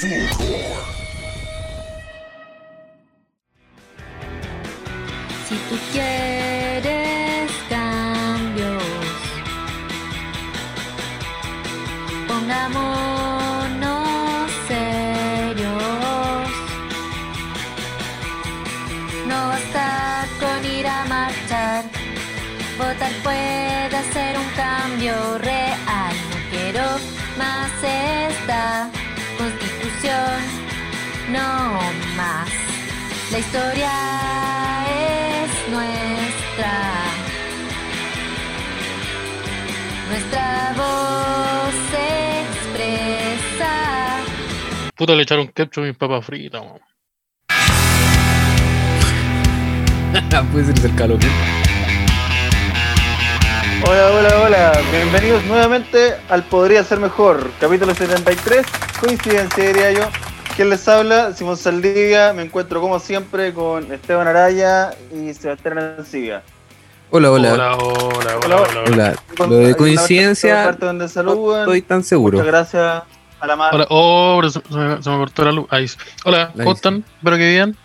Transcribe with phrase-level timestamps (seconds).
[0.00, 0.06] Si
[5.68, 6.27] tú quieres
[33.48, 33.90] historia
[34.84, 36.74] es nuestra.
[40.10, 42.06] Nuestra voz se
[42.42, 43.72] expresa.
[44.94, 46.80] Puta, le echaron ketchup a mis papas fritas, weón.
[50.52, 51.18] Puede ser el calor.
[53.86, 54.80] Hola, hola, hola.
[54.92, 58.66] Bienvenidos nuevamente al Podría Ser Mejor, capítulo 73.
[59.00, 60.27] Coincidencia, diría yo.
[60.58, 61.32] ¿Quién les habla?
[61.34, 62.32] Simón Saldivia.
[62.32, 66.42] Me encuentro como siempre con Esteban Araya y Sebastián Arancibia.
[67.10, 67.52] Hola, hola.
[67.52, 69.46] Hola, hola, hola, Hola, hola, hola.
[69.48, 71.60] Lo de coincidencia, parte donde no saludan.
[71.60, 72.38] estoy tan seguro.
[72.38, 73.02] Muchas gracias
[73.38, 73.76] a la madre.
[73.76, 75.66] Hola, oh, pero se, se me, se me cortó la luz.
[75.70, 75.86] Ahí.
[75.86, 75.96] sí.
[76.24, 77.04] Hola, ¿cómo están?
[77.18, 77.76] Espero que bien.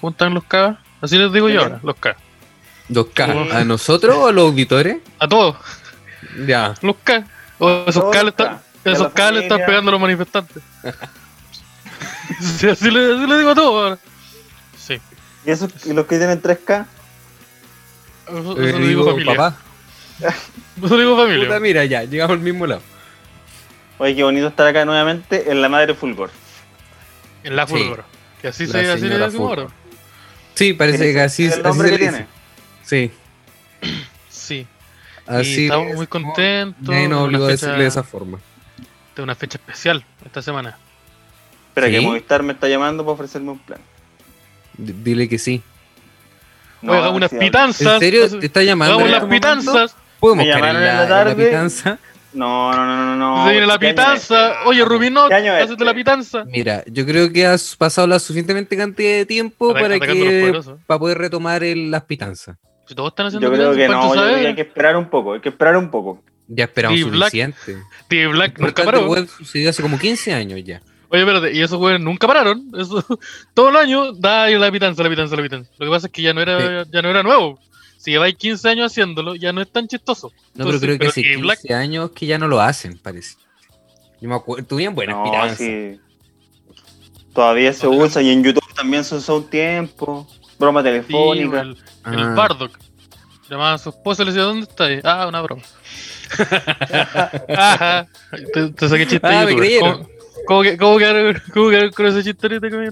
[0.00, 0.78] ¿Cómo están los K?
[1.00, 2.14] Así les digo yo ahora, los K.
[2.90, 3.24] ¿Los K?
[3.54, 4.98] ¿A nosotros o a los auditores?
[5.18, 5.56] A todos,
[6.46, 6.74] Ya.
[6.80, 7.24] los K.
[7.58, 8.62] O esos K le están, K.
[8.84, 9.66] Y a esos la K le están familia.
[9.66, 10.62] pegando a los manifestantes.
[12.40, 13.98] Sí, así, le, así le digo a todos ahora.
[14.78, 15.00] Sí.
[15.46, 16.86] ¿Y, esos, y los que tienen 3K?
[18.28, 19.34] Eso, eso Eh, digo digo, familia.
[19.36, 19.56] papá.
[20.84, 21.46] Eso digo familia.
[21.46, 22.82] Puta, mira, ya, llegamos al mismo lado.
[23.98, 26.30] Oye, qué bonito estar acá nuevamente en la madre Fulgor.
[27.42, 27.74] En la Sí.
[27.74, 28.04] Fulgor.
[28.40, 29.66] Que así, La se, así le ahora.
[30.54, 32.26] Sí, parece que así, es el así nombre se que le tiene.
[32.82, 33.12] dice.
[33.82, 33.96] Sí,
[34.30, 34.66] Sí.
[35.26, 35.60] así.
[35.62, 36.82] y estamos es muy contentos.
[36.88, 38.38] Nadie nos obligó a decirle de esa forma.
[39.16, 40.76] de una fecha especial esta semana.
[41.74, 42.06] Espera, que ¿Sí?
[42.06, 43.80] Movistar me está llamando para ofrecerme un plan.
[44.78, 45.60] D- Dile que sí.
[46.82, 47.94] Oye, hagamos unas pitanzas.
[47.94, 48.38] ¿En serio?
[48.38, 48.94] ¿Te está llamando?
[48.94, 49.96] Hagamos las este pitanzas.
[50.20, 51.46] ¿Podemos Me llamaron en la, la en la tarde.
[51.46, 51.98] pitanza?
[52.32, 53.44] No, no, no, no, no.
[53.46, 54.50] se viene la ¿qué año pitanza.
[54.52, 54.56] es?
[54.66, 56.00] Oye, Rubinot, ¿Qué año es hacete la este?
[56.00, 56.44] pitanza.
[56.46, 60.52] Mira, yo creo que has pasado la suficientemente cantidad de tiempo para que
[60.86, 62.56] para poder retomar el- las pitanzas.
[62.86, 64.96] Si todos están haciendo Yo creo que pitanzas, no, yo creo que hay que esperar
[64.96, 66.22] un poco, hay que esperar un poco.
[66.48, 67.78] Ya esperamos suficiente.
[68.04, 69.06] Steve Black nunca paró.
[69.06, 70.82] web sucedió hace como 15 años ya.
[71.14, 72.72] Oye, espérate, y esos güeyes nunca pararon.
[72.76, 73.04] Eso,
[73.54, 75.70] todo el año da la pitanza, la pitanza, la pitanza.
[75.78, 77.60] Lo que pasa es que ya no era, ya no era nuevo.
[77.98, 80.32] Si lleváis 15 años haciéndolo, ya no es tan chistoso.
[80.54, 82.98] No, Entonces, pero creo que hace Steve 15 Black- años que ya no lo hacen,
[82.98, 83.36] parece.
[84.20, 85.58] Yo me acuerdo, tuvieron buenas No, pitanzas.
[85.58, 86.00] sí.
[87.32, 88.04] Todavía se Ojalá.
[88.04, 90.26] usa y en YouTube también se usó un tiempo.
[90.58, 91.60] Broma Sí, telefónica.
[91.62, 91.78] el, el
[92.22, 92.34] Ah.
[92.36, 92.78] Bardock.
[93.50, 94.84] Llamaba a su esposa y le decía, ¿dónde está?
[94.84, 95.00] ahí?".
[95.04, 95.62] Ah, una broma.
[97.56, 98.06] Ajá.
[98.52, 100.08] Te, te saqué chiste Ah, me creyeron.
[100.46, 102.90] ¿Cómo, cómo que, cómo quedaron- cómo quedaron con ese chiste ahorita que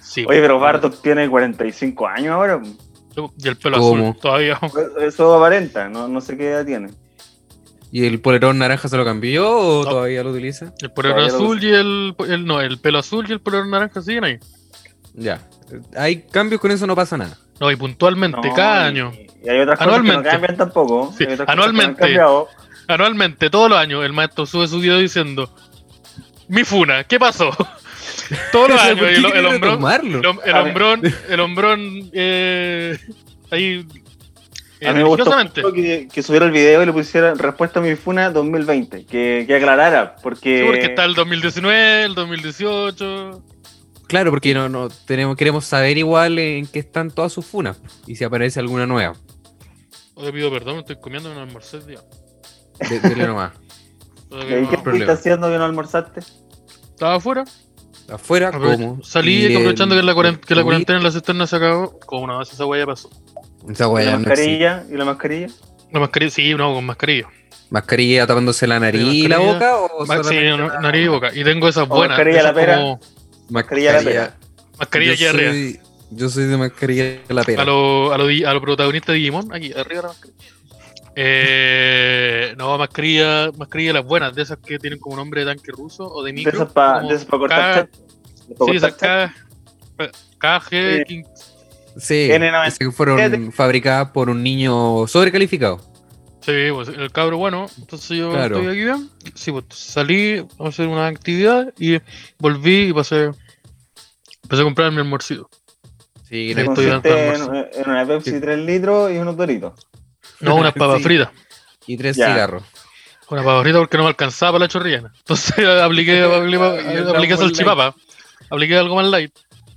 [0.00, 0.24] Sí.
[0.28, 2.60] Oye, pero Bardock tiene 45 años ahora.
[3.38, 4.08] Y el pelo ¿Cómo?
[4.10, 4.58] azul todavía.
[5.00, 6.90] Eso aparenta, no, no sé qué edad tiene.
[7.90, 9.90] ¿Y el polerón naranja se lo cambió o No.
[9.90, 10.72] todavía lo utiliza?
[10.80, 12.46] El polerón Todavía azul y el, el.
[12.46, 14.38] No, el pelo azul y el polerón naranja siguen ahí.
[15.14, 15.40] Ya.
[15.94, 17.36] Hay cambios con eso, no pasa nada.
[17.60, 19.12] No, y puntualmente, No, cada y- año.
[19.44, 20.28] Y hay otras cosas que no Anualmente.
[20.30, 21.12] cambian tampoco.
[21.18, 22.18] Sí, que no anualmente.
[22.88, 25.54] Anualmente, todos los años, el maestro sube su video diciendo:
[26.52, 27.50] Mi funa, ¿qué pasó?
[28.52, 29.84] todos los años, ¿Por qué el, el hombrón.
[30.44, 32.98] El, hombrón, el hombrón, eh,
[33.50, 33.86] ahí,
[34.80, 35.62] eh, A mí me gustó religiosamente.
[35.62, 39.06] mucho que, que subiera el video y le pusiera respuesta a mi funa 2020.
[39.06, 40.58] Que, que aclarara, porque.
[40.60, 43.42] Sí, porque está el 2019, el 2018.
[44.06, 48.16] Claro, porque no, no tenemos, queremos saber igual en qué están todas sus funas y
[48.16, 49.14] si aparece alguna nueva.
[50.16, 52.00] Oye, pido perdón, me estoy comiendo un almuerzo día.
[52.90, 53.52] De- Dele nomás.
[54.30, 55.12] ¿Y ¿Qué problema.
[55.12, 56.20] haciendo que no almorzaste?
[56.92, 57.44] Estaba afuera.
[58.10, 59.02] Afuera, como.
[59.02, 61.98] Salí aprovechando que la, cuaren- que la cuarentena en la cisterna se acabó.
[62.06, 63.10] Como una vez esa huella pasó.
[63.68, 64.84] Esa ¿Y weá la no mascarilla?
[64.90, 65.46] ¿Y la mascarilla?
[65.92, 67.28] La mascarilla, sí, no, con mascarilla.
[67.70, 69.76] ¿Mascarilla tapándose la nariz y la mascarilla.
[69.76, 69.94] boca?
[69.94, 71.30] O sí, la- nariz y boca.
[71.34, 72.16] Y tengo esas O buenas.
[72.18, 72.76] mascarilla esas la pera.
[72.76, 73.00] como
[73.50, 74.36] Mascarilla la pera.
[74.78, 75.52] mascarilla yo aquí arriba.
[75.52, 75.80] soy,
[76.10, 77.62] yo soy de mascarilla la pera.
[77.62, 80.38] A los a lo, a lo protagonistas de Digimon, aquí, arriba de la mascarilla.
[81.14, 86.04] Eh, no, mascarilla, mascarilla las buenas, de esas que tienen como nombre de tanque ruso
[86.04, 86.52] o de De micro.
[86.62, 87.90] esas para pa cortar K- chat.
[88.48, 88.94] De pa Sí, esas
[90.38, 91.04] KG, Sí.
[91.06, 91.24] King-
[91.98, 92.66] Sí, N97.
[92.66, 95.78] esas que fueron fabricadas por un niño sobrecalificado.
[96.40, 97.66] Sí, pues el cabro bueno.
[97.78, 98.56] Entonces yo Claro.
[98.56, 99.10] estoy aquí bien.
[99.34, 102.00] Sí, pues salí a hacer una actividad y
[102.38, 103.30] volví y pasé.
[104.42, 105.48] Empecé a comprar mi almuercito.
[106.28, 108.40] Sí, estoy en, en una Pepsi Sí.
[108.40, 109.74] 3 litros y unos doritos.
[110.42, 111.04] No, unas papas Sí.
[111.04, 111.28] fritas.
[111.86, 112.26] y tres Ya.
[112.26, 112.62] cigarros.
[113.28, 115.12] Una favorita porque no me alcanzaba para la chorrillana.
[115.18, 117.94] Entonces apliqué, apliqué, apliqué salchipapa.
[118.50, 119.32] Apliqué algo más light.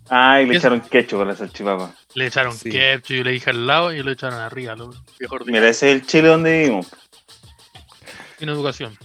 [0.09, 1.91] Ah, y le echaron ketchup a la salchipapa.
[2.13, 2.69] Le echaron Sí.
[2.69, 4.75] ketchup, yo le dije al lado y lo echaron arriba.
[4.75, 5.45] Lo mejor.
[5.45, 6.88] Mira, ese es el Chile donde vivimos.
[8.38, 8.95] Sin educación.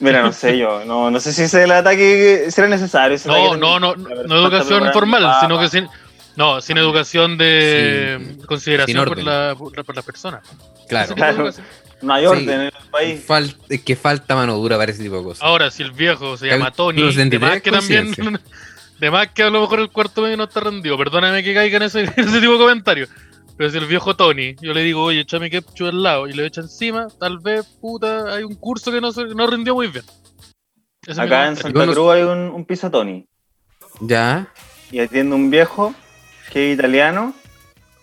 [0.00, 3.16] Mira, no sé yo, no, no sé si ese es el ataque que será necesario.
[3.16, 5.62] ese No, ataque no, no, no, no educación formal, sino papa.
[5.62, 5.88] que sin,
[6.38, 10.42] no, sin educación de Sí, consideración por la, por, la, por las personas.
[10.88, 11.08] Claro.
[11.08, 11.50] De Claro.
[12.00, 12.26] No hay Sí.
[12.28, 13.26] orden en el país.
[13.26, 15.42] Fal- es que falta mano dura para ese tipo de cosas.
[15.42, 18.40] Ahora, si el viejo se llama Tony, de 73, más que también, conciencia.
[19.00, 20.96] de más que a lo mejor el cuarto medio no está rendido.
[20.96, 23.08] Perdóname que caiga en ese, en ese tipo de comentarios.
[23.56, 26.46] Pero si el viejo Tony, yo le digo, oye, échame ketchup al lado y le
[26.46, 30.04] echa encima, tal vez, puta, hay un curso que no, se, no rindió muy bien.
[31.04, 31.56] Ese Acá en.
[31.56, 33.26] Santa no- Cruz hay un, un pizza Tony.
[34.00, 34.46] Ya.
[34.92, 35.92] Y atiende un viejo
[36.52, 37.34] que es italiano,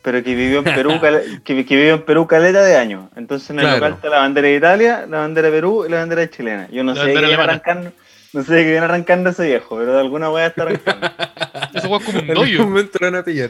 [0.02, 1.00] pero que vivió en Perú,
[1.44, 3.10] que, que vivió en Perú caleta de años.
[3.16, 3.78] Entonces en el Claro.
[3.78, 6.68] local está la bandera de Italia, la bandera de Perú y la bandera chilena.
[6.72, 7.92] Yo no La sé qué viene arrancando,
[8.34, 11.08] no sé de qué viene arrancando ese viejo, pero de alguna wea está arrancando.
[11.74, 12.64] Eso fue como un En algún doyo.
[12.64, 13.50] momento lo van a pillar.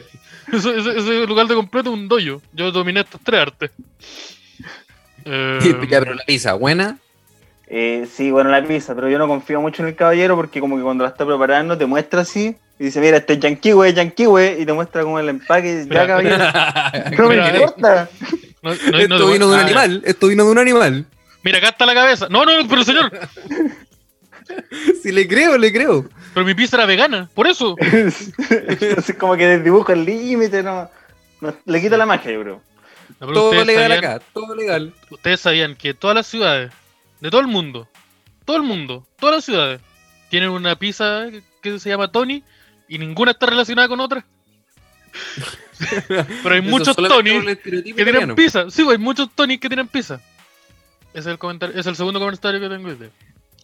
[0.52, 2.40] Eso- ese, ese lugar de completo es un doyo.
[2.52, 3.70] Yo dominé estos tres artes.
[5.24, 5.58] Eh,
[5.90, 6.98] Ya, pero la pizza, buena.
[7.68, 10.76] Eh, sí, bueno, la pizza, pero yo no confío mucho en el caballero porque como
[10.76, 14.58] que cuando la está preparando te muestra así y dice, mira, este es yanquiwe, yanquiwe,
[14.60, 15.86] y te muestra como el empaque.
[15.90, 16.36] Ya, caballero,
[17.18, 18.08] no me mira, importa.
[18.62, 20.02] no- no- no- esto vino de un ah, animal.
[20.04, 21.06] Esto vino de un animal.
[21.42, 22.26] Mira, acá está la cabeza.
[22.28, 23.10] No, no, pero señor,
[25.02, 26.08] Si le creo, le creo.
[26.32, 27.74] pero mi pizza era vegana, por eso.
[27.80, 30.88] Entonces como que desdibuja el límite, no,
[31.40, 32.62] no- le quita la magia, yo creo.
[33.18, 34.92] Todo legal sabían- acá, todo legal.
[35.10, 36.70] Ustedes sabían que todas las ciudades,
[37.20, 37.88] de todo el mundo,
[38.44, 39.80] todo el mundo, todas las ciudades,
[40.28, 41.26] tienen una pizza
[41.62, 42.44] que se llama Tony
[42.88, 44.24] y ninguna está relacionada con otra.
[46.08, 48.34] Pero hay muchos Tony que tienen italiano.
[48.34, 48.70] pizza.
[48.70, 50.20] Sí, hay muchos Tony que tienen pizza.
[51.10, 52.90] Ese es el comentario, es el segundo comentario que tengo.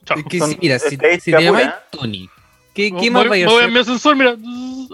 [0.05, 0.19] Chao.
[0.19, 1.71] Es que si, mira, si, te llamáis.
[1.91, 2.29] Tony,
[2.75, 3.73] ¿qué, Me qué voy- más vaya a me voy a hacer?
[3.73, 4.37] mi ascensor, mira.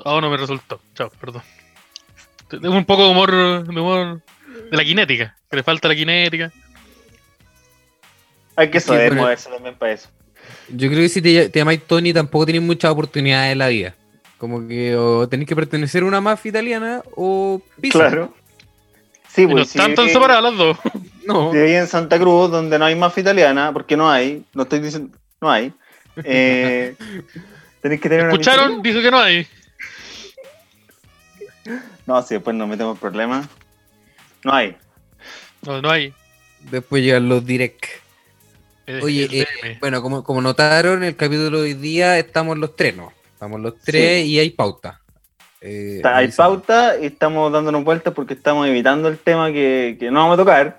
[0.04, 0.80] Ah, no me resultó.
[0.94, 1.42] Chao, perdón.
[2.48, 3.30] Tengo un poco de humor,
[3.64, 4.22] de humor
[4.70, 5.36] de la cinética.
[5.50, 6.52] Que le falta la cinética.
[8.56, 10.08] Hay que saber bueno, moverse también para eso.
[10.68, 13.94] Yo creo que si te, te llamáis Tony tampoco tenéis muchas oportunidades en la vida.
[14.38, 17.98] Como que o tenéis que pertenecer a una mafia italiana o pizza.
[17.98, 18.34] Claro.
[19.28, 20.78] Sí, no pues si están tan separadas las dos.
[21.28, 21.52] No.
[21.52, 25.14] si en Santa Cruz, donde no hay mafia italiana, porque no hay, no estoy diciendo,
[25.42, 25.74] no hay.
[26.24, 26.96] Eh,
[27.82, 28.80] tenéis que tener una ¿Escucharon?
[28.80, 29.46] Dice que no hay.
[32.06, 33.46] No, si después nos metemos en problemas.
[34.42, 34.74] No hay.
[35.66, 36.14] No, no hay.
[36.70, 37.84] Después llegan los direct.
[39.02, 43.12] Oye, eh, bueno, como, como notaron, el capítulo de hoy día estamos los tres, ¿no?
[43.38, 45.00] Estamos los tres y hay pauta.
[45.60, 50.10] Eh, Está- hay pauta y estamos dándonos vueltas porque estamos evitando el tema que, que
[50.10, 50.76] no vamos a tocar.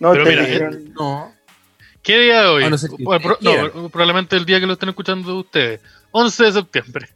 [0.00, 1.32] No, Pero ustedes mira, dijeron- No.
[2.02, 2.64] ¿Qué día de hoy?
[2.64, 2.76] a no
[3.20, 5.80] pro- no, probablemente el día que lo estén escuchando ustedes.
[6.10, 7.08] 11 de septiembre.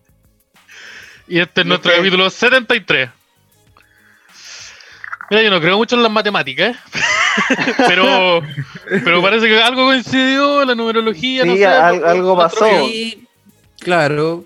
[1.27, 1.97] Y este es ¿Y nuestro qué?
[1.99, 3.11] capítulo 73.
[5.31, 6.81] Mira, yo no creo mucho en las matemáticas, ¿eh?
[7.89, 8.41] pero,
[9.05, 11.67] pero parece que algo coincidió, la numerología, no Sí, sé.
[11.67, 12.65] al- la- algo pasó.
[13.81, 14.45] Claro.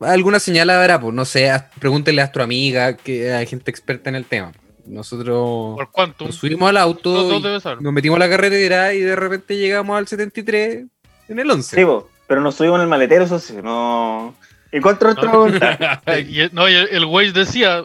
[0.00, 4.16] Alguna señal habrá, pues no sé, pregúntenle a tu amiga, que hay gente experta en
[4.16, 4.52] el tema.
[4.84, 6.26] Nosotros Por Quantum.
[6.28, 7.42] nos subimos al auto, y
[7.80, 10.84] nos metimos a la carretera y de repente llegamos al 73
[11.28, 11.76] en el 11.
[11.76, 14.34] Sí, po, pero nos subimos en el maletero, eso sí, no.
[14.70, 14.80] Y,
[16.40, 17.78] el- no, y el, el Waze decía,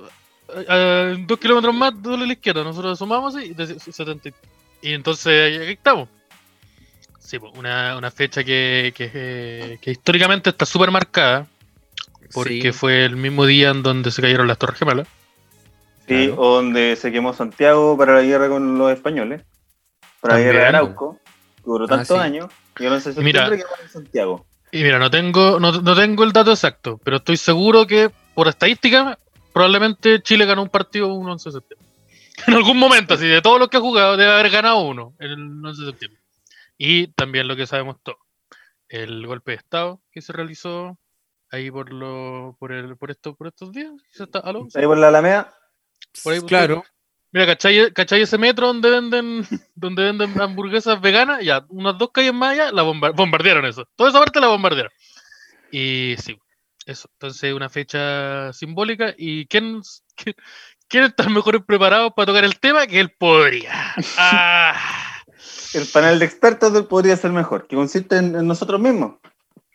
[0.56, 2.64] eh, eh, dos kilómetros más, doble a la izquierda.
[2.64, 4.30] Nosotros sumamos y decía 70.
[4.30, 4.34] y-
[4.90, 6.10] Y entonces ahí estamos.
[7.24, 11.46] Sí, pues, una, una fecha que, que, que históricamente está súper marcada,
[12.34, 12.72] porque Sí.
[12.74, 15.08] fue el mismo día en donde se cayeron las Torres Gemelas.
[16.08, 16.42] Sí, Claro.
[16.42, 19.44] o donde se quemó Santiago para la guerra con los españoles.
[20.20, 20.66] Para la guerra de.
[20.68, 21.20] Arauco,
[21.58, 22.24] que duró Ah, tantos sí.
[22.24, 22.48] años.
[22.80, 23.48] Y el 11 de Mira.
[23.48, 24.46] septiembre en Santiago.
[24.72, 28.48] Y mira, no tengo, no, no tengo el dato exacto, pero estoy seguro que por
[28.48, 29.18] estadística,
[29.54, 31.88] probablemente Chile ganó un partido un 11 de septiembre.
[32.48, 35.34] En algún momento, así de todos los que ha jugado, debe haber ganado uno el
[35.34, 36.21] 11 de septiembre.
[36.84, 38.18] Y también lo que sabemos todos,
[38.90, 40.98] el golpe de Estado que se realizó
[41.52, 43.92] ahí por lo, por el, por esto, por estos días.
[44.10, 44.68] ¿Se está- aló?
[44.74, 45.54] Ahí por la Alameda.
[46.24, 46.84] Por ahí, por claro.
[47.34, 49.46] Mira, ¿cachai, ¿cachai ese metro donde venden,
[49.76, 51.44] donde venden hamburguesas veganas?
[51.46, 53.88] Ya, unas dos calles más allá, la bomba- bombardearon eso.
[53.96, 54.92] Toda esa parte la bombardearon.
[55.72, 56.36] Y sí,
[56.88, 57.08] eso.
[57.14, 59.14] Entonces, una fecha simbólica.
[59.20, 59.82] ¿Y quién,
[60.16, 60.36] quién,
[60.88, 63.94] quién está mejor preparado para tocar el tema que él podría?
[64.18, 65.11] Ah,
[65.74, 69.16] El panel de expertos podría ser mejor, que consiste en, en nosotros mismos.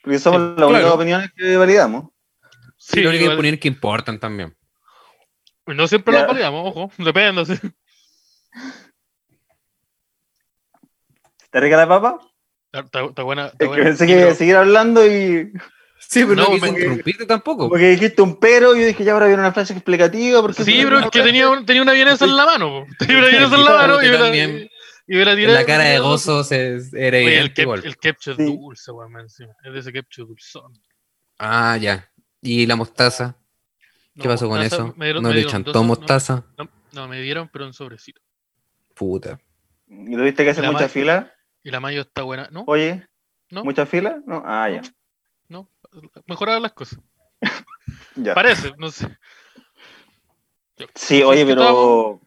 [0.03, 0.95] Porque somos Sí, las únicas claro.
[0.95, 2.05] opiniones que validamos.
[2.77, 4.55] Sí, sí, lo único que poner que importan también.
[5.67, 7.47] no siempre las validamos, ojo, depende.
[7.47, 7.55] sí.
[11.43, 12.19] ¿Está rica la papa?
[12.73, 13.47] Está, está- buena.
[13.47, 13.85] está Es que buena.
[13.85, 15.53] pensé que seguir hablando y
[15.99, 17.69] Sí, pero no, No, quise porque- interrumpirte tampoco.
[17.69, 20.41] porque dijiste un pero y yo dije, ya ahora viene una frase explicativa.
[20.43, 22.85] Porque Sí, pero es que tenía, un- tenía una vienesa en la mano.
[22.99, 24.71] Tenía una vienesa en la mano y me También.
[25.07, 25.53] Y me la tiré.
[25.53, 27.83] La cara de gozo se, era Oye, el, igual.
[27.85, 28.45] el ketchup Sí.
[28.57, 29.55] dulce, weón, encima.
[29.65, 30.73] Es de ese ketchup dulzón.
[31.39, 32.11] Ah, ya.
[32.43, 33.37] ¿Y la mostaza?
[34.15, 34.95] ¿Qué No, pasó con mostaza, eso?
[34.97, 36.45] dieron- ¿No le dieron dos- no, mostaza?
[36.57, 38.21] No, no, me dieron, pero en sobrecito.
[38.95, 39.39] Puta.
[39.89, 41.33] ¿Y tuviste que hacer mucha ma- fila?
[41.63, 42.49] Y la mayo está buena.
[42.51, 42.65] ¿No?
[42.67, 43.07] Oye,
[43.51, 43.63] ¿No?
[43.65, 44.21] ¿mucha fila?
[44.27, 44.83] No, ah, ya.
[45.49, 45.71] ¿No?
[46.27, 46.99] Mejorar las cosas.
[48.17, 48.35] ya.
[48.35, 49.07] Parece, no sé.
[50.95, 52.21] Sí, oye, ¿Qué pero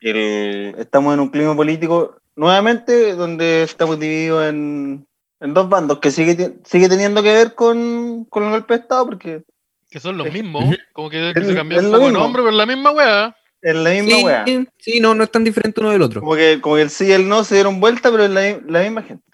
[0.00, 5.06] el- estamos en un clima político nuevamente donde estamos divididos en,
[5.40, 9.04] en dos bandos que sigue, sigue teniendo que ver con, con el golpe de Estado
[9.06, 9.42] porque
[9.90, 10.64] Que son los Es- mismos.
[10.92, 11.98] Como que, Es- se cambió mismo.
[12.10, 13.36] nombre, pero es la misma weá.
[13.62, 14.44] es la misma Sí, wea.
[14.78, 16.20] sí, no, no es tan diferente uno del otro.
[16.20, 18.58] Como que, como que el sí y el no se dieron vuelta, pero es la,
[18.66, 19.24] la misma gente.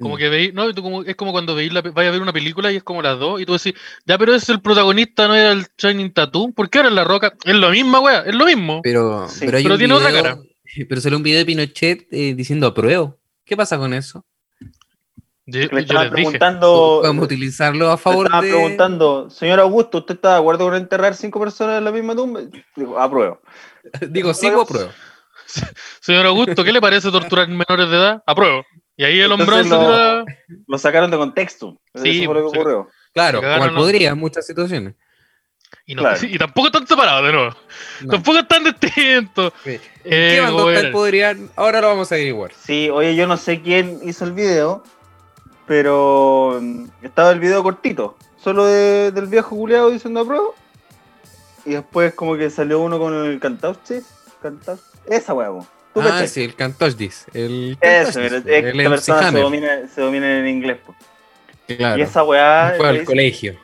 [0.00, 0.18] Como Mm.
[0.18, 2.70] que veis, no, tú como, es como cuando veis la, vaya a ver una película
[2.70, 3.74] y es como las dos, y tú decís,
[4.06, 7.04] ya, pero es el protagonista, no era el Shining Tattoo, ¿por qué ahora es la
[7.04, 7.34] roca?
[7.44, 8.80] Es lo mismo, weá, es lo mismo.
[8.84, 10.38] Pero, Sí, pero, hay pero un tiene otra video- cara.
[10.88, 13.16] Pero salió un video de Pinochet eh, diciendo apruebo.
[13.44, 14.24] ¿Qué pasa con eso?
[15.46, 18.50] Yo, Le estaban preguntando, Podemos utilizarlo a favor estaban de...
[18.52, 22.42] preguntando, señor Augusto, ¿usted está de acuerdo con enterrar cinco personas en la misma tumba?
[22.76, 23.40] Digo, apruebo.
[24.10, 24.90] Digo, sí apruebo.
[26.00, 28.22] señor Augusto, ¿qué le parece torturar menores de edad?
[28.26, 28.62] Apruebo.
[28.98, 30.24] Y ahí el hombrón se tira-
[30.66, 31.80] Lo sacaron de contexto.
[31.94, 32.88] Sí, Eso fue lo que ocurrió.
[33.14, 34.94] Claro, como los- podría en muchas situaciones.
[35.86, 36.18] y, no- Claro.
[36.26, 37.56] y tampoco están separados de nuevo.
[38.02, 38.10] No.
[38.12, 39.52] Tampoco están distintos.
[39.64, 40.88] ¿En Eh, qué bando está era.
[40.88, 41.50] el podrían?
[41.56, 42.52] Ahora lo vamos a averiguar.
[42.60, 44.82] Sí, oye, yo no sé quién hizo el video,
[45.66, 50.54] pero mm, estaba el video cortito, solo de- del viejo culiado diciendo apruebo.
[51.64, 54.02] Y después como que salió uno con el cantauche,
[54.42, 55.66] cantauche, esa huevo.
[56.02, 57.26] ¿Tú Ah, sí, el Cantojdis.
[57.34, 60.78] El Eso, Cantojdis, pero es que el esta persona se domina, se domina en inglés.
[60.84, 60.94] po.
[61.66, 61.98] Claro.
[61.98, 63.56] Y esa weá Fue al colegio.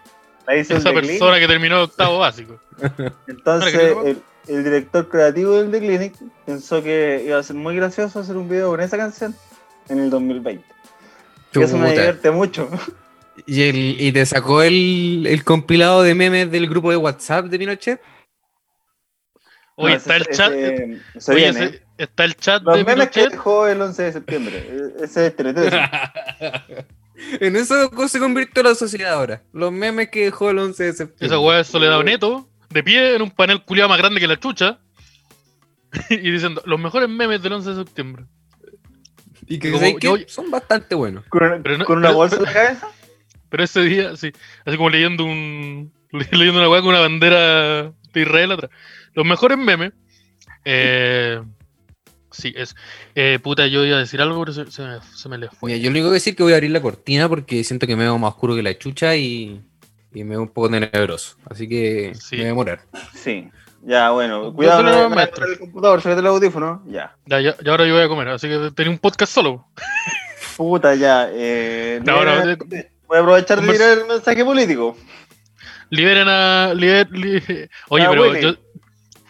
[0.46, 2.60] la hizo Esa The persona que terminó octavo básico.
[3.26, 6.14] Entonces, el, el director creativo del The Clinic
[6.44, 9.34] pensó que iba a ser muy gracioso hacer un video con esa canción
[9.88, 10.64] en el 2020.
[11.54, 12.68] Y eso me divierte mucho.
[13.46, 17.58] ¿Y, el, y te sacó el, el compilado de memes del grupo de WhatsApp de
[17.58, 18.00] Pinochet?
[19.76, 20.52] Hoy No, está ese- el chat.
[20.52, 21.64] ese- oye, viene.
[21.64, 24.56] ese- está el chat Los de memes que dejó el 11 de septiembre.
[24.70, 25.34] E- Ese es
[27.40, 29.42] en eso se convirtió la sociedad ahora.
[29.52, 31.26] Los memes que dejó el 11 de septiembre.
[31.26, 34.38] Esa weá es Soledad Neto, de pie en un panel culiado más grande que la
[34.38, 34.78] chucha.
[36.10, 38.24] y diciendo, los mejores memes del 11 de septiembre.
[39.46, 41.24] Y que, son bastante buenos.
[41.26, 42.88] Con, Pero no- con una pero- bolsa en la cabeza.
[43.50, 44.32] Pero ese día, sí,
[44.64, 45.92] así como leyendo un.
[46.32, 48.70] leyendo una weá con una bandera de Israel atrás.
[49.14, 49.92] Los mejores memes.
[50.64, 51.40] Eh,
[52.30, 52.74] sí, es.
[53.14, 55.68] Eh, puta, yo iba a decir algo, pero se, se me, se me le fue.
[55.70, 57.86] Mira, yo lo único que decir es que voy a abrir la cortina porque siento
[57.86, 59.60] que me veo más oscuro que la chucha y,
[60.12, 61.36] y me veo un poco tenebroso.
[61.48, 62.36] Así que Sí.
[62.36, 62.80] me voy a demorar.
[63.14, 63.48] Sí.
[63.86, 64.52] Ya, bueno.
[64.54, 65.44] Cuidado, no, no, maestro.
[65.46, 66.82] el computador, sácate el audífono.
[66.86, 67.14] Ya.
[67.26, 69.66] Ya, ya, ya ahora yo voy a comer, así que tenía un podcast solo.
[70.56, 71.28] Puta, ya.
[71.32, 74.96] Eh, No, no, liberen- de- voy a aprovechar de tirar el mensaje político.
[75.90, 76.72] Liberen a.
[76.74, 78.40] liber- li- Oye, A pero Willy.
[78.40, 78.54] yo.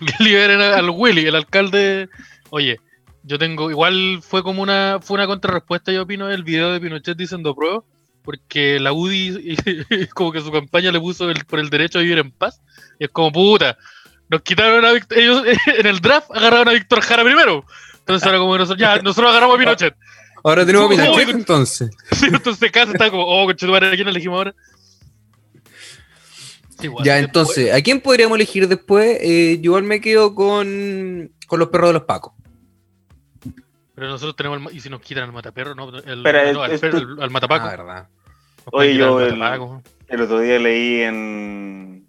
[0.21, 2.09] Liberen a- al Willy, el alcalde.
[2.51, 2.79] Oye,
[3.23, 3.71] yo tengo.
[3.71, 4.99] Igual fue como una.
[5.03, 7.83] Fue una contrarrespuesta, yo opino, el video de Pinochet diciendo prueba.
[8.23, 9.57] Porque la UDI,
[10.15, 12.61] como que su campaña le puso el- por el derecho a vivir en paz.
[12.99, 13.77] Y es como, puta.
[14.31, 15.19] Nos quitaron a Víctor.
[15.19, 15.43] Ellos
[15.79, 17.65] en el draft agarraron a Víctor Jara primero.
[17.99, 19.95] Entonces ahora como que nosotros, ya, nosotros agarramos a Pinochet.
[20.43, 21.91] Ahora tenemos Uy, Pinochet entonces.
[22.13, 24.55] Sí, entonces casa está como, oh, conchetumare, ¿a quién elegimos ahora?
[26.83, 29.19] Igual, Ya, después- entonces, ¿a quién podríamos elegir después?
[29.21, 32.33] Eh, yo igual me quedo con, con los perros de los pacos.
[33.95, 36.79] Pero nosotros tenemos el y si nos quitan al mataperro, no, el, Pero no, al,
[36.81, 37.67] perro, tu- al- matapaco.
[37.67, 38.09] Ah, verdad.
[38.73, 39.21] Oye, yo.
[40.09, 42.07] El otro día leí en.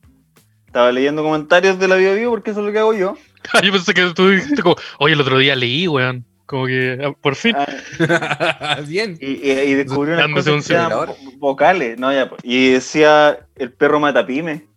[0.65, 3.15] Estaba leyendo comentarios de la Bio Bio porque eso es lo que hago yo.
[3.63, 6.25] yo pensé que tú dijiste como, oye, el otro día leí, weón.
[6.45, 7.55] Como que, ah, por fin.
[7.57, 9.17] Ah, Bien.
[9.19, 11.97] y, y, unas Dándose cosas un vocales.
[11.97, 12.41] No, ya, pues.
[12.43, 14.67] y decía el perro matapime.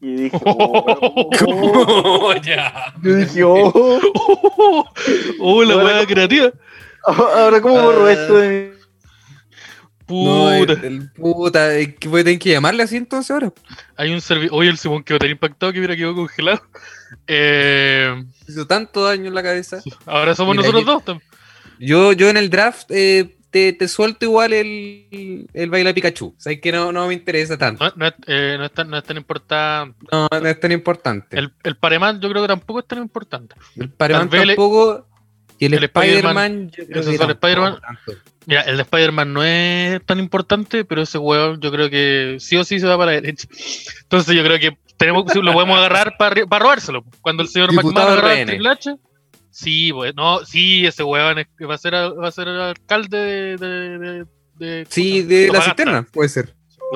[0.00, 2.34] Y dije, oh, oh.
[2.42, 2.94] ya.
[3.02, 4.84] Yo dije, oh,
[5.40, 6.50] Oh, la weá creativa.
[7.04, 8.12] ahora cómo borro Ah.
[8.12, 8.78] esto de mi...
[10.10, 10.86] No, el, Puta.
[10.86, 11.68] el puta,
[12.06, 13.52] voy a tener que llamarle así entonces ahora.
[13.96, 14.56] Hay un servidor.
[14.58, 16.62] Oye, el Simón quedó tan impactado que hubiera quedado congelado.
[17.26, 19.80] Eh, Hizo tanto daño en la cabeza.
[20.06, 21.22] ahora somos Mira, nosotros yo- dos.
[21.80, 26.34] Yo, yo en el draft eh, te, te suelto igual el, el baile Pikachu.
[26.36, 27.84] Sabes que no, no me interesa tanto.
[27.84, 29.96] No, no es, eh, no es tan, no es tan importante.
[30.10, 31.38] No, no es tan importante.
[31.38, 33.54] El, El, el Paremán yo creo que tampoco es tan importante.
[33.96, 35.06] Pareman vez le- tampoco.
[35.60, 37.18] Y el, El Spider-Man, es el.
[38.46, 42.56] Mira, el de Spider-Man no es tan importante, pero ese weón yo creo que sí
[42.56, 43.46] o sí se va para la derecha.
[44.02, 47.04] Entonces yo creo que tenemos, lo podemos agarrar para, para robárselo.
[47.22, 48.96] Cuando el señor McMahon agarra el Triple H,
[49.50, 53.56] sí, pues, no, sí, ese weón es- va a ser, va a ser alcalde de...
[53.56, 54.24] de, de-
[54.58, 56.54] de- Sí, ¿cómo se de la cisterna, puede ser.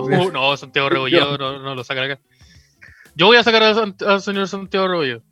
[0.09, 2.21] No, no, Santiago Rebolledo no, no lo sacan acá.
[3.15, 5.23] Yo voy a sacar al señor Santiago Rebolledo.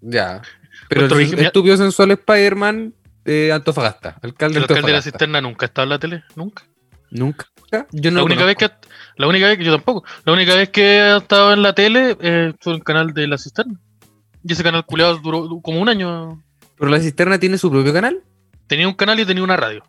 [0.00, 0.42] Ya.
[0.88, 4.18] Pero el mira- estúpido sensual Spider-Man de Antofagasta.
[4.22, 6.64] Alcalde de El alcalde de la cisterna nunca está en la tele, nunca.
[7.10, 7.46] Nunca.
[7.92, 8.80] Yo no la única vez conozco.
[8.80, 11.74] que la única vez que yo tampoco la única vez que he estado en la
[11.74, 13.78] tele eh, fue el canal de la cisterna
[14.44, 16.42] y ese canal culiado duró du- como un año
[16.78, 18.20] Pero la cisterna tiene su propio canal.
[18.66, 19.82] tenía un canal y tenía una radio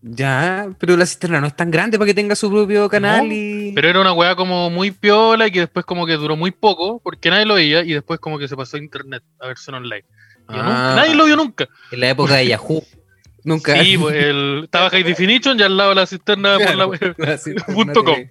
[0.00, 3.34] Ya, pero la cisterna no es tan grande para que tenga su propio canal No,
[3.34, 3.72] y.
[3.74, 7.00] pero era una weá como muy piola y que después como que duró muy poco
[7.02, 10.04] porque nadie lo veía y después como que se pasó a internet a versión online
[10.50, 10.54] Ah.
[10.56, 12.82] nunca- nadie lo vio nunca En la época de Yahoo.
[13.48, 13.82] Nunca.
[13.82, 16.86] sí pues, el, estaba High Definition y al lado la cisterna por la,
[17.26, 18.14] La cisterna punto com.
[18.14, 18.30] TV.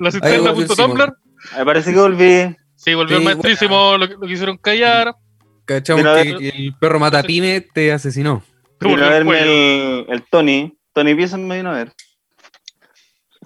[0.00, 0.90] la Ahí cisterna volvió punto Simón.
[0.90, 1.12] Tumblr
[1.58, 2.56] Me parece que volví.
[2.74, 5.14] sí volvió Sí, el maestrísimo lo, lo quisieron callar
[5.64, 8.42] Cachamos que el perro mata pyme te asesinó.
[8.80, 10.76] Vino a el verme el, el Tony.
[10.92, 11.92] Tony Pieza me vino a ver.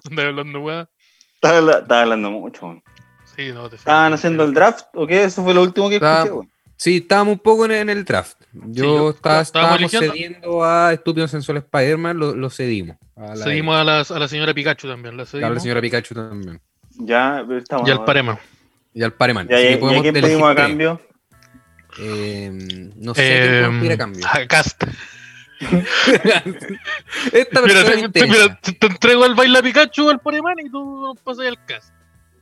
[0.09, 0.89] Andaba hablando weá
[1.35, 2.65] Estaba, habla- estaba hablando mucho.
[2.65, 2.83] weón.
[3.35, 5.23] sí no te ¿Estaban haciendo el draft o qué?
[5.23, 6.33] Eso fue lo último que Estaba- escuché.
[6.33, 6.50] weón.
[6.81, 8.41] Sí, estábamos un poco en, en el draft.
[8.53, 12.97] Yo, yo- estaba, estábamos cediendo a Estúpido Sensual Spider-Man, lo, lo cedimos.
[13.15, 16.15] A la, Seguimos a la, a la señora Pikachu también, la a la señora Pikachu
[16.15, 16.59] también.
[16.97, 17.87] Ya, pero estamos.
[17.87, 18.39] y al Parema.
[18.95, 19.47] Y al Pareman.
[19.47, 20.99] Ya, podemos quién pedimos a cambio?
[21.99, 22.49] Eh,
[22.95, 24.25] no sé qué podemos pedir a cambio.
[24.27, 24.83] a Cast.
[27.31, 31.45] Esta Mira, persona te, mira, te- entrego al baila Pikachu al Pareman y tú pasas
[31.45, 31.93] al Cast.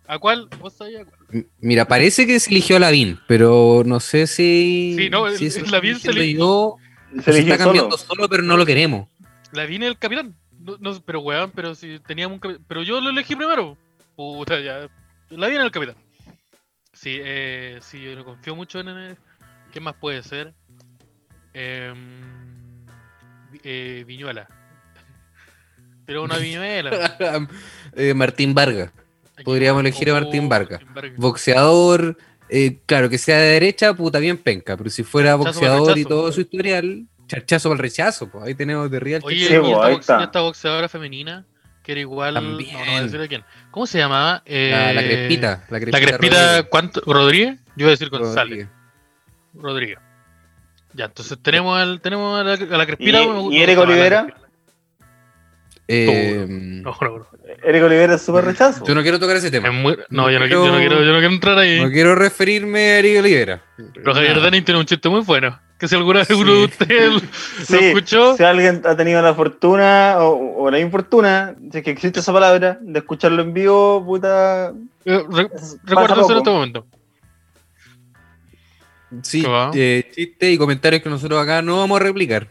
[0.08, 0.48] ¿A cuál?
[0.62, 1.19] ¿Vos sabías a cuál?
[1.60, 4.96] Mira, parece que se eligió a Lavín, pero no sé si.
[4.98, 6.76] Sí, no, si el- Lavín se eligió.
[7.18, 9.08] Se se eligió está cambiando solo, pero no lo queremos.
[9.52, 10.36] La vine el capitán.
[10.60, 12.66] No, no, pero weón, pero si teníamos un capitán.
[12.68, 13.78] Pero yo lo elegí primero.
[14.16, 14.90] Puta, ya.
[15.30, 15.96] La vine el capitán.
[16.94, 18.88] Sí, eh, sí, yo no confío mucho en.
[18.90, 19.18] el-
[19.72, 20.54] ¿Qué más puede ser?
[21.54, 21.98] Em,
[23.64, 24.48] eh, Viñuela.
[26.06, 27.18] Pero una viñuela.
[27.96, 28.92] Eh, Martín Vargas,
[29.44, 30.82] Podríamos elegir a Martín Vargas.
[31.18, 32.18] Boxeador.
[32.50, 34.76] eh, claro, que sea de derecha, puta bien penca.
[34.76, 38.30] Pero si fuera boxeador y todo su historial, charchazo para el rechazo.
[38.30, 39.22] Pues ahí tenemos de real.
[39.24, 40.24] Oye, Sí, y bo, esta, ahí boxe- está.
[40.24, 41.46] esta boxeadora femenina,
[41.84, 42.34] que era igual.
[42.34, 42.74] También.
[42.74, 43.44] No, no voy a decir a quién.
[43.72, 44.42] ¿Cómo se llamaba?
[44.48, 45.64] la, la Eh, crespita.
[45.70, 46.68] La crespita, La crespita, Rodríguez.
[46.72, 47.02] ¿cuánto?
[47.06, 47.60] ¿Rodríguez?
[47.76, 48.68] Yo iba a decir González.
[48.68, 48.70] Rodríguez.
[49.54, 49.98] Rodríguez.
[50.94, 54.28] Ya, entonces tenemos, al, tenemos a, la, a la ¿Y, gusta- y Eric la Olivera?
[55.92, 57.28] Eh, No, no, no.
[57.64, 58.86] Eric Olivera es súper rechazo.
[58.86, 59.72] yo no quiero tocar ese Es tema.
[59.72, 61.82] muy- no, yo no, quiero, yo, no quiero, yo no quiero entrar ahí.
[61.82, 63.62] No quiero referirme a Eric Olivera.
[63.96, 65.60] Pero Javier tiene un chiste muy bueno.
[65.80, 66.34] Que si alguna vez Sí.
[66.36, 67.20] uno de ustedes lo
[67.66, 71.90] Sí, escuchó, si alguien ha tenido la fortuna o, o la infortuna, si es que
[71.92, 74.74] existe esa palabra, de escucharlo en vivo, puta.
[75.06, 75.50] eh, re-
[75.86, 76.86] recuérdalo en este momento.
[79.24, 82.48] Sí, eh, chistes y comentarios que nosotros acá no vamos a replicar.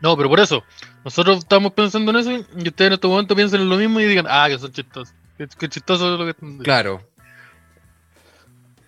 [0.00, 0.62] No, pero por eso.
[1.04, 4.04] Nosotros estamos pensando en eso y ustedes en este momento piensen en lo mismo y
[4.04, 5.14] digan, ah, que son chistosos.
[5.36, 6.64] Qué, qué chistoso es lo que están diciendo.
[6.64, 7.08] Claro.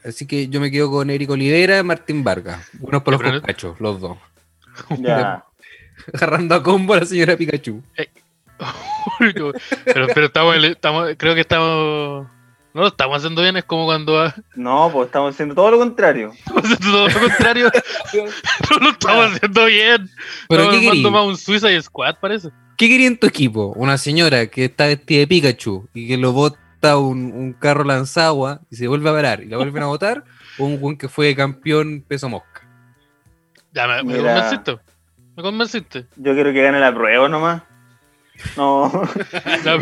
[0.04, 2.70] Así que yo me quedo con Eric Olivera y Martín Vargas.
[2.80, 4.18] Unos por los cachos, los dos.
[4.98, 5.44] Ya.
[6.14, 7.82] Agarrando a combo a la señora Pikachu.
[9.18, 9.52] pero,
[9.84, 12.26] pero estamos, estamos, creo que estamos.
[12.72, 15.78] No lo estamos haciendo bien, es como cuando ah, No, pues estamos haciendo todo lo
[15.78, 16.32] contrario.
[16.38, 17.70] estamos haciendo todo lo contrario.
[18.70, 20.10] no lo estamos haciendo bien.
[20.48, 22.50] ¿Pero estamos qué más un Suicide Squad, parece.
[22.76, 23.72] ¿Qué quería en tu equipo?
[23.76, 28.60] ¿Una señora que está vestida de Pikachu y que lo bota un, un carro lanzagua
[28.70, 30.24] y se vuelve a parar y la vuelven a botar?
[30.58, 32.62] ¿O un buen que fue campeón peso mosca?
[33.72, 34.78] Ya, me, convenciste.
[35.36, 36.06] Me convenciste.
[36.16, 37.62] Yo quiero que gane la prueba nomás.
[38.56, 38.90] No,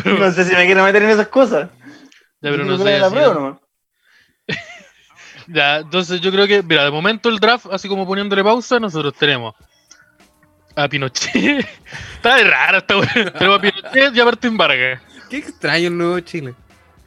[0.02, 1.70] pero, no sé si me quiero meter en esas cosas.
[2.40, 2.98] Ya, pero no sé.
[5.50, 9.14] Ya, entonces yo creo que, mira, de momento el draft, así como poniéndole pausa, nosotros
[9.14, 9.54] tenemos
[10.76, 11.34] a Pinochet.
[12.16, 13.32] Está de raro esta wea.
[13.38, 15.00] Tenemos a Pinochet y a Martín Vargas.
[15.30, 16.54] Qué extraño el nuevo Chile.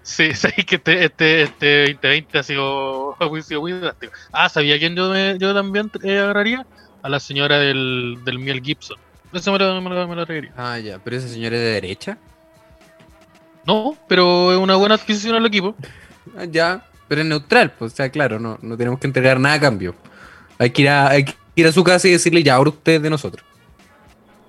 [0.02, 4.14] Sí, sí, que este, este, este 2020 ha sido, ha sido muy drástico.
[4.32, 6.66] Ah, ¿sabía quién yo, me- yo también eh, agarraría?
[7.04, 8.98] A la señora del, del Miel Gibson.
[9.32, 10.26] Eso me lo, me lo, me lo.
[10.58, 12.18] Ah, ya, pero esa señora es de derecha.
[13.66, 15.76] No, pero es una buena adquisición al equipo.
[16.38, 19.56] Ah, ya, pero es neutral, pues, o sea, claro, no, no tenemos que entregar nada
[19.56, 19.96] a cambio.
[20.58, 22.94] Hay que ir a, hay que ir a su casa y decirle, ya, ahora usted
[22.94, 23.46] es de nosotros.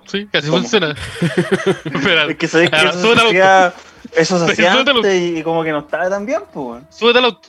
[0.07, 0.61] Sí, casi ¿Cómo?
[0.61, 0.95] funciona.
[1.85, 2.67] Espera, Es que eso se
[3.27, 3.73] hacía,
[4.15, 4.95] eso se hacía antes
[5.39, 6.83] y como que no estaba tan bien, pues.
[6.91, 7.49] súbete al auto.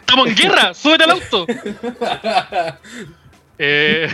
[0.00, 1.46] Estamos en guerra, súbete al auto.
[3.58, 4.08] Eh,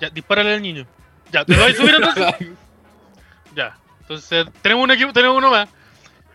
[0.00, 0.86] Ya, dispárale al niño.
[1.30, 2.48] Ya, ¿te lo vais a subir entonces?
[3.54, 3.76] Ya.
[4.10, 5.68] Entonces, tenemos un equipo, tenemos uno más.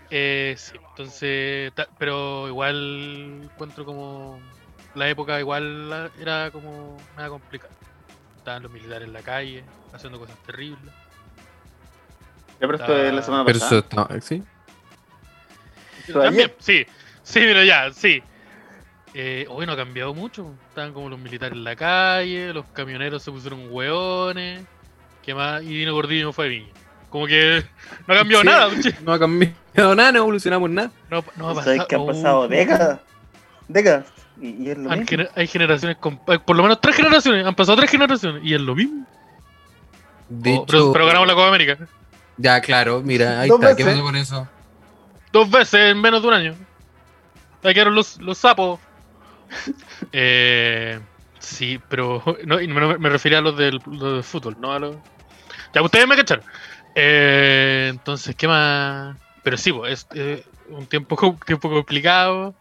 [0.09, 4.39] Eh, sí, entonces, ta- pero igual encuentro como
[4.93, 7.73] la época igual la- era como nada complicada.
[8.37, 10.93] Estaban los militares en la calle, haciendo cosas terribles.
[12.53, 13.79] Ya, pero esto es la semana Pero pasada.
[13.81, 14.43] eso está, ¿sí?
[16.07, 16.85] ¿Esto También, sí,
[17.23, 18.23] sí, mira, ya, sí.
[19.13, 20.55] Eh, hoy no ha cambiado mucho.
[20.69, 24.63] Estaban como los militares en la calle, los camioneros se pusieron hueones.
[25.21, 25.61] ¿Qué más?
[25.61, 26.71] Y Dino Gordillo fue a Viña.
[27.15, 27.63] Como que
[28.07, 28.47] no ha cambiado Sí.
[28.49, 28.69] nada.
[28.81, 28.93] che.
[29.05, 30.91] No ha cambiado nada, no evolucionamos nada.
[31.09, 31.87] No, no ha ¿Sabes pasado.
[31.87, 32.99] que han pasado décadas?
[33.69, 34.05] Décadas.
[34.41, 35.05] Y, y es lo mismo.
[35.05, 37.45] gener- hay generaciones, con- hay por lo menos tres generaciones.
[37.47, 39.05] Han pasado tres generaciones y es lo mismo.
[40.27, 41.77] De Oh, hecho, pero, pero ganamos la Copa América.
[42.35, 43.73] ya, claro, mira, ahí está.
[43.77, 43.93] ¿Qué veces.
[43.93, 44.47] pasó con eso?
[45.31, 46.55] Dos veces en menos de un año.
[47.63, 48.77] Ahí quedaron los, los sapos.
[50.11, 50.99] eh,
[51.39, 54.79] sí, pero no, y me, me refería a los del, los del fútbol, no a
[54.79, 54.97] los.
[55.73, 56.43] Ya, ustedes me cacharon.
[56.95, 59.17] Eh, entonces, ¿qué más?
[59.43, 62.55] Pero sí, pues, es eh, un tiempo, tiempo complicado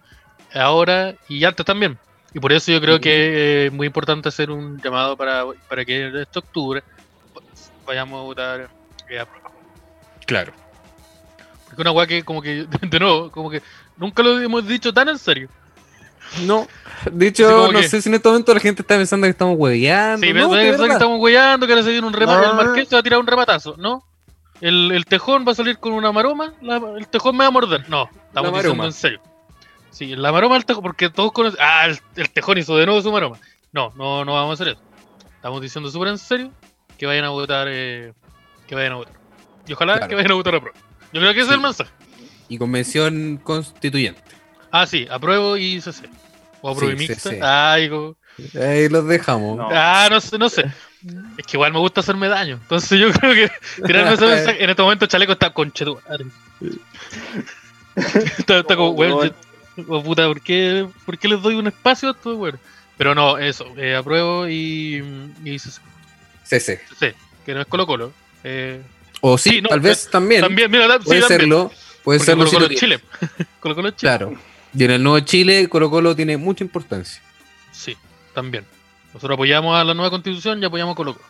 [0.53, 1.99] ahora y antes también.
[2.35, 6.21] Y por eso yo creo que es muy importante hacer un llamado para, para que
[6.21, 6.83] este octubre
[7.87, 8.71] vayamos a votar
[9.09, 9.51] eh, a prueba.
[10.27, 10.53] Claro.
[11.67, 13.63] Porque una weá que como que, de nuevo, como que
[13.97, 15.49] nunca lo hemos dicho tan en serio.
[16.47, 16.67] No,
[17.13, 19.57] de hecho, no que- sé si en este momento la gente está pensando que estamos
[19.57, 20.27] hueveando.
[20.27, 22.47] Sí, no, que, estamos weyando, que ahora se viene un remate.
[22.47, 22.51] No.
[22.51, 24.05] El marqués se va a tirar un rematazo, ¿no?
[24.67, 27.51] El, el tejón va a salir con una maroma, la- el tejón me va a
[27.51, 27.89] morder.
[27.89, 29.21] No, estamos La diciendo en serio.
[29.91, 31.61] Sí, la maroma del tejón, porque todos conocen.
[31.63, 33.39] Ah, el, el tejón hizo de nuevo su maroma.
[33.73, 34.83] No, no, no vamos a hacer eso.
[35.37, 36.51] Estamos diciendo súper en serio
[36.97, 37.67] que vayan a votar.
[37.71, 38.13] eh,
[38.67, 39.15] que vayan a votar.
[39.67, 40.09] Y ojalá Claro.
[40.09, 40.79] que vayan a votar a prueba.
[41.13, 41.91] Yo creo que ese es el mensaje.
[42.49, 44.23] Y convención constituyente.
[44.71, 46.09] Ah, sí, apruebo y CC.
[46.63, 47.31] O apruebo y mixta.
[47.31, 47.41] CC.
[47.43, 48.17] Ay, como-
[48.61, 49.57] Ahí los dejamos.
[49.59, 49.69] No.
[49.71, 50.65] Ah, no sé, no sé.
[51.37, 52.55] Es que igual me gusta hacerme daño.
[52.63, 53.51] Entonces yo creo que
[53.87, 54.65] tirarme ese mensaje.
[54.65, 55.99] En este momento Chaleco está conchetu.
[57.97, 59.35] está, está como, Oh, weón.
[59.89, 62.59] oh, puta, ¿por qué, ¿por qué les doy un espacio a estos weón?
[62.97, 65.03] Pero no, eso, eh, apruebo y.
[65.45, 65.81] y CC,
[66.45, 66.81] CC.
[66.91, 67.15] CC,
[67.45, 68.13] que no es Colo Colo.
[68.45, 68.81] Eh,
[69.21, 70.41] O sí, Sí, no, tal vez también.
[70.43, 71.41] también, mira, sí, Puede también.
[71.41, 71.73] serlo.
[72.05, 72.97] Puede Porque serlo Colo si Colo lo es tiene.
[72.99, 73.49] Chile.
[73.61, 74.11] Colo Colo es Chile.
[74.17, 74.35] Claro.
[74.77, 77.21] Y en el nuevo Chile, Colo Colo tiene mucha importancia.
[77.73, 77.97] Sí,
[78.35, 78.65] también.
[79.15, 81.27] Nosotros apoyamos a la nueva constitución y apoyamos a Colo Colo.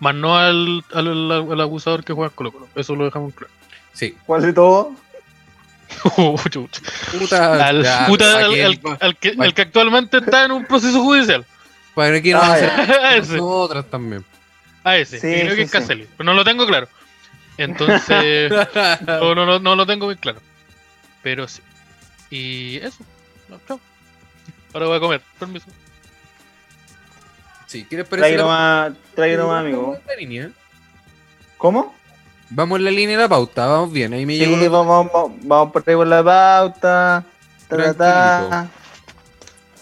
[0.00, 2.68] Más no al, al, al abusador que juega Colo Colo.
[2.74, 3.52] Eso lo dejamos claro.
[3.92, 4.16] Sí.
[4.26, 4.92] ¿Cuál de todo?
[6.16, 6.36] Oh.
[7.18, 10.52] Puta, al, ya, puta, ¿para al, qué- al- pa- al que, que actualmente está en
[10.52, 11.44] un proceso judicial.
[11.94, 13.38] ¿Para qué no Ah, a ese,
[13.90, 14.24] también?
[14.84, 15.20] a ese.
[15.20, 15.78] Sí, creo sí, que es sí.
[15.78, 16.88] Caselli, pero no lo tengo claro.
[17.58, 18.50] Entonces,
[19.06, 20.40] no, no, no, no lo tengo muy claro.
[21.22, 21.60] Pero sí.
[22.30, 23.04] Y eso.
[23.50, 23.78] No, chao.
[24.72, 25.20] Ahora voy a comer.
[25.38, 25.66] Permiso.
[27.72, 29.96] Sí, ¿qué les Trae nomás, trae nomás, amigo.
[30.18, 30.50] Línea.
[31.56, 31.94] ¿Cómo?
[32.50, 34.12] Vamos en la línea de la pauta, vamos bien.
[34.12, 34.84] Ahí me Sí, llegó.
[34.84, 37.24] vamos, vamos, vamos por ahí por la pauta.
[37.68, 38.68] ta, ta.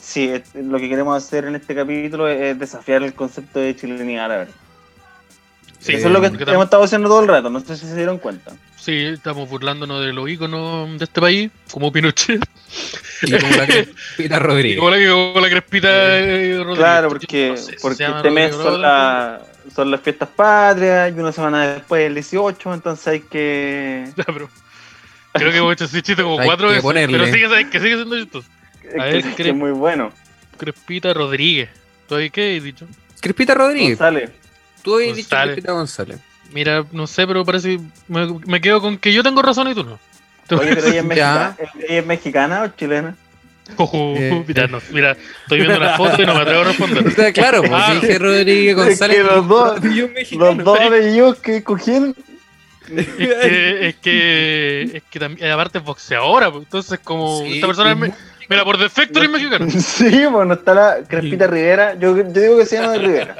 [0.00, 4.36] Sí, lo que queremos hacer en este capítulo es desafiar el concepto de chilenidad, la
[4.36, 4.54] verdad.
[5.80, 7.96] Sí, Eso es lo que hemos estado haciendo todo el rato, no sé si se
[7.96, 8.52] dieron cuenta.
[8.76, 12.42] Sí, estamos burlándonos de los íconos de este país, como Pinochet,
[13.22, 14.78] Y como la que Pita y Rodríguez.
[14.78, 15.88] como la, como la crespita
[16.18, 16.78] eh, Rodríguez.
[16.78, 19.40] Claro, porque, no sé si porque este mes son, la-
[19.74, 24.04] son las fiestas patrias y una semana después el 18, entonces hay que...
[24.16, 24.50] Ya, pero
[25.32, 27.18] creo que hemos hecho ese chiste como Hay cuatro que veces, ponerle.
[27.18, 28.48] pero sigue, que sigue siendo chistoso.
[28.98, 30.12] A ver, que, ¿qué- que es muy bueno.
[30.58, 31.70] Crespita Rodríguez.
[32.08, 32.86] ¿Tú ahí qué has dicho?
[33.20, 33.98] Crispita Rodríguez.
[33.98, 34.30] González.
[34.82, 35.36] Tú habías dicho
[35.74, 36.18] González.
[36.52, 39.74] Mira, no sé, pero parece que me, me quedo con que yo tengo razón y
[39.74, 39.98] tú no.
[40.58, 41.56] Oye, pero ella es, mexicana,
[41.88, 43.14] ¿ella es mexicana o chilena?
[43.78, 44.44] Eh.
[44.48, 47.32] mira, no, mira, estoy viendo la foto y no me atrevo a responder.
[47.32, 47.94] Claro, porque Ah.
[48.00, 49.16] dije Rodríguez Es González.
[49.18, 49.84] que los dos-.
[50.32, 52.16] Los dos apellidos que escogieron.
[52.96, 57.68] Es que, es que, es que también, aparte es boxeadora, pues, entonces como Sí, esta
[57.68, 58.12] persona es, me-
[58.48, 59.70] mira, por defecto eres mexicano.
[59.70, 61.94] Sí, bueno, está la Crespita Rivera.
[61.94, 63.36] Yo, yo digo que se llama de Rivera.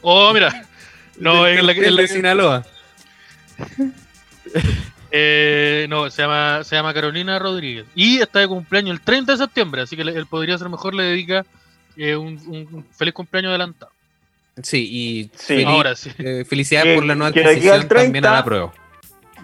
[0.00, 0.64] Oh, mira,
[1.18, 2.64] no, es la, de Sinaloa.
[5.10, 9.38] eh, no, se llama, se llama Carolina Rodríguez y está de cumpleaños el 30 de
[9.38, 11.44] septiembre, así que le- él podría ser mejor le dedica
[11.96, 13.90] eh, un, feliz cumpleaños adelantado.
[14.62, 15.54] Sí, y Sí.
[15.54, 16.10] feliz- Ahora sí.
[16.18, 18.44] eh, felicidades Que- por la nueva que de aquí al adquisición también 30 a la
[18.44, 18.72] prueba.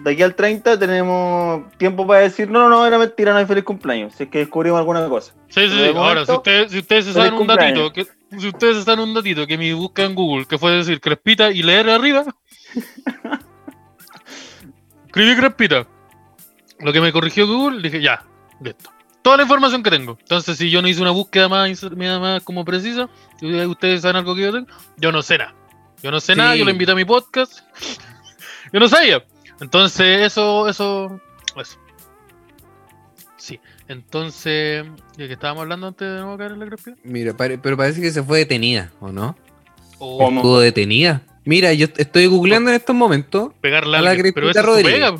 [0.03, 3.45] De aquí al 30 tenemos tiempo para decir, no, no, no, era mentira, no hay
[3.45, 4.13] feliz cumpleaños.
[4.15, 5.33] Si es que descubrimos alguna cosa.
[5.49, 5.91] Sí, sí, sí.
[5.95, 8.07] Ahora, si ustedes, si ustedes se saben un datito, que,
[8.39, 11.63] si ustedes saben un datito que mi busca en Google, que fue decir Crespita y
[11.63, 12.25] leer arriba,
[15.05, 15.87] escribí Crespita.
[16.79, 18.25] Lo que me corrigió Google, dije ya,
[18.61, 18.91] listo.
[19.21, 20.17] Toda la información que tengo.
[20.19, 23.07] Entonces, si yo no hice una búsqueda más, más como precisa,
[23.39, 24.67] si ustedes saben algo que yo tengo,
[24.97, 25.55] yo no sé nada.
[26.01, 27.61] Yo no sé nada, yo lo invité a mi podcast.
[28.73, 29.23] yo no sabía.
[29.61, 31.21] Entonces, eso, eso,
[31.55, 31.79] eso.
[33.37, 34.85] Sí, entonces,
[35.17, 36.95] ¿de qué estábamos hablando antes de no caer en la crespida?
[37.03, 39.35] Mira, pare- pero parece que se fue detenida, ¿o no?
[39.99, 40.39] O ¿Cómo?
[40.39, 41.21] Estuvo detenida.
[41.45, 44.93] Mira, yo estoy googleando en estos momentos pegarla A la Crespita Rodríguez.
[44.93, 45.15] pega.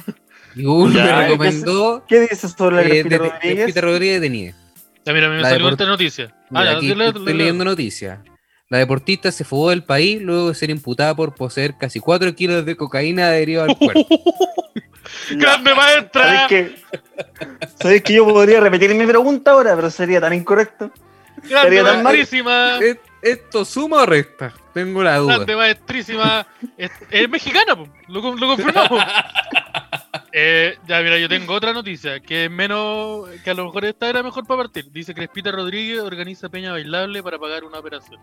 [0.55, 3.55] y Google Ya, me recomendó ¿Qué dices sobre la eh, Crespita de- Rodríguez?
[3.55, 4.53] Crespita Rodríguez detenida.
[5.05, 6.33] Ya, mira, me La salió esta noticia.
[6.33, 8.19] Ah, Mira, ya, aquí dile- estoy dile- leyendo noticias.
[8.73, 12.65] La deportista se fugó del país luego de ser imputada por poseer casi 4 kilos
[12.65, 14.07] de cocaína adherido al cuerpo.
[15.29, 16.23] ¡Grande maestra!
[16.23, 16.75] ¿Sabes que,
[17.79, 20.89] ¿Sabes que yo podría repetir mi pregunta ahora, pero sería tan incorrecto?
[21.47, 22.79] ¡Grande Sería tan maestrísima!
[22.79, 24.51] ¿Es- ¿Esto suma o resta?
[24.73, 25.35] Tengo la duda.
[25.35, 26.47] Grande maestrísima.
[26.75, 27.87] Es, es mexicana, po.
[28.07, 29.03] Lo, lo confirmamos.
[30.35, 33.29] Eh, ya, mira, yo tengo otra noticia que es menos.
[33.43, 34.89] que a lo mejor esta era mejor para partir.
[34.91, 38.19] Dice Crespita Rodríguez organiza peña bailable para pagar una operación.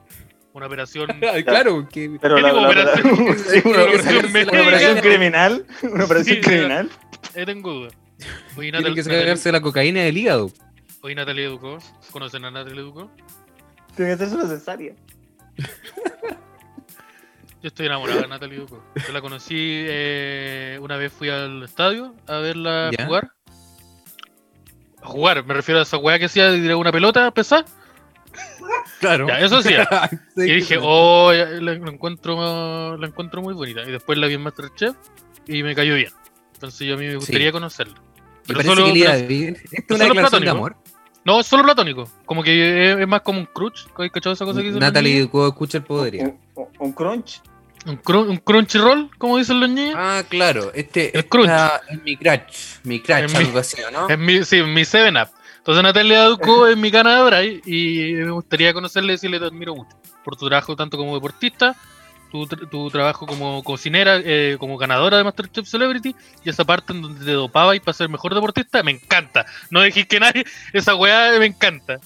[0.53, 1.07] Una operación.
[1.47, 3.39] Claro, que Pero ¿Qué la, tipo la- de la- operación?
[3.39, 5.67] sí, una, Una operación, una criminal.
[5.83, 6.91] Una operación Sí, criminal.
[7.35, 7.91] Eh, tengo duda.
[8.57, 10.51] Oye, tiene Natal- que Natalie, sacarse la cocaína del hígado.
[11.03, 11.79] oye, Natalia Educó.
[12.11, 13.09] ¿Conocen a Natalia Educó?
[13.95, 14.95] Tiene que hacerse necesaria.
[17.63, 18.83] Yo estoy enamorado de Natalia Duco.
[19.07, 23.07] Yo la conocí eh, una vez fui al estadio a verla ¿Ya?
[23.07, 23.33] jugar.
[25.03, 27.65] A jugar, me refiero a esa weá que hacía de una pelota pesada.
[29.01, 29.29] Claro.
[29.29, 29.75] Ya, eso sí.
[30.37, 33.83] Sí, Y dije, oh, ya, la, la encuentro, la encuentro muy bonita.
[33.83, 34.97] Y después la vi en Masterchef
[35.47, 36.13] y me cayó bien.
[36.55, 37.53] Entonces yo a mí me gustaría Sí.
[37.53, 38.01] conocerla.
[38.47, 39.13] Pero solo- que pero-.
[39.13, 40.51] Esto es pero una solo declaración de platónico.
[40.53, 40.77] amor.
[41.25, 42.11] No, es solo platónico.
[42.25, 43.87] Como que es, es más como un crunch.
[43.97, 45.21] ¿Has cachado esa cosa que Natalie?
[45.21, 46.25] Ducó escucha el podría.
[46.25, 47.43] Un, un- un crunch.
[47.87, 49.95] Un, crun- un crunchyroll, como dicen los niños.
[49.97, 50.71] Ah, claro.
[50.75, 51.51] Este El crunch.
[51.89, 52.57] es mi crutch.
[52.85, 54.09] Mi mi- algo así, ¿no?
[54.09, 55.31] Es mi, sí, mi 7-Up.
[55.59, 59.97] Entonces Natalia Ducó es mi Bray y me gustaría conocerle y decirle te admiro mucho
[60.25, 61.75] por tu trabajo tanto como deportista,
[62.31, 66.15] tu, tu trabajo como cocinera, eh, como ganadora de Masterchef Celebrity
[66.45, 69.47] y esa parte en donde te dopaba y para ser mejor deportista, me encanta.
[69.71, 71.99] No dejís que nadie, esa weá me encanta.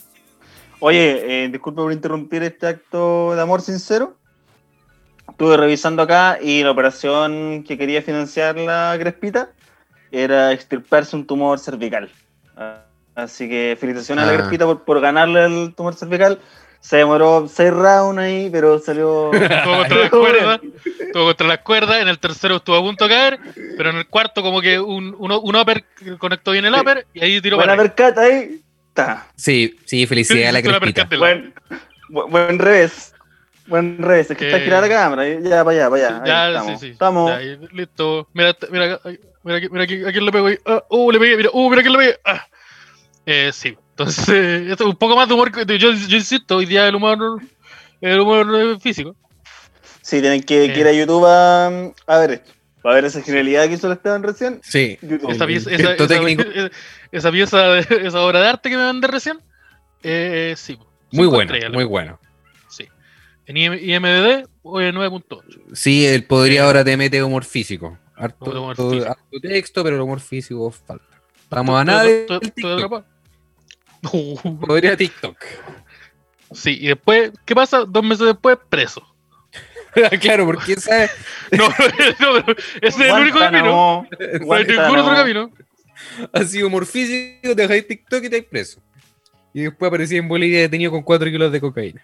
[0.80, 4.16] Oye, eh, disculpe por interrumpir este acto de amor sincero.
[5.34, 9.50] Estuve revisando acá y la operación que quería financiar la Crespita
[10.12, 12.08] era extirparse un tumor cervical.
[12.56, 12.82] Ah,
[13.16, 14.36] Así que felicitaciones a la Ah.
[14.36, 16.38] Crespita por, por ganarle el tumor cervical.
[16.78, 19.32] Se demoró seis rounds ahí, pero salió.
[19.32, 20.60] Estuvo contra las cuerdas,
[21.00, 23.38] estuvo contra las cuerdas, en el tercero estuvo a punto de caer,
[23.76, 25.84] pero en el cuarto como que un, un, un upper
[26.18, 27.94] conectó bien el upper y ahí tiró Buena para arriba.
[27.96, 28.60] percata ahí.
[28.88, 29.26] Está.
[29.34, 31.08] Sí, sí, felicidades a la crespita.
[31.18, 31.54] Buen,
[32.10, 33.13] bu- buen revés.
[33.66, 34.30] Buen revés.
[34.30, 35.28] Es que está Eh, girada la cámara.
[35.28, 36.16] Ya, para allá, para allá.
[36.22, 36.80] Ahí Ya, estamos.
[36.80, 36.92] sí, sí.
[36.92, 37.30] Estamos.
[37.30, 38.28] Ya, ahí, listo.
[38.34, 39.00] Mira, mira,
[39.42, 40.58] mira, aquí, mira aquí, a quién le pego ahí.
[40.66, 42.18] Ah, uh, le pegué, mira, uh, mira quién le pegué.
[42.24, 42.46] Ah.
[43.26, 44.28] Eh, sí, entonces,
[44.70, 45.50] esto es un poco más de humor.
[45.50, 47.40] que- Yo, yo insisto, hoy día el humor,
[48.02, 49.16] el humor eh, físico.
[50.02, 50.72] Sí, tienen que, Eh.
[50.74, 51.66] que ir a YouTube a,
[52.06, 52.52] a ver esto.
[52.86, 54.60] A ver esa genialidad que hizo el Esteban recién.
[54.62, 54.98] Sí.
[55.00, 55.30] YouTube.
[55.30, 56.42] Esa pieza, esa, esa, técnico.
[56.54, 56.70] esa-
[57.12, 59.38] esa pieza, de- esa obra de arte que me mandé recién,
[60.02, 60.78] eh, sí.
[61.10, 62.18] Muy estrellas, muy loco.
[63.46, 65.42] En IM- IMDB, hoy 9.8.
[65.74, 67.98] Sí, el podría ahora te mete humor físico.
[68.16, 69.10] Harto, Humor todo- físico.
[69.10, 71.04] harto texto, pero el humor físico falta.
[71.42, 73.04] Estamos a nada TikTok.
[74.66, 75.36] Podría TikTok.
[76.52, 77.84] Sí, y después, ¿qué pasa?
[77.84, 79.02] Dos meses después, preso.
[80.20, 81.04] claro, porque esa
[81.52, 81.74] No, no,
[82.44, 84.06] pero ese es el único camino.
[84.40, 85.50] No hay ningún otro camino.
[86.66, 88.80] humor físico, te dejáis TikTok y te has preso.
[89.52, 92.02] Y después aparecí en Bolivia detenido con 4 kilos de cocaína.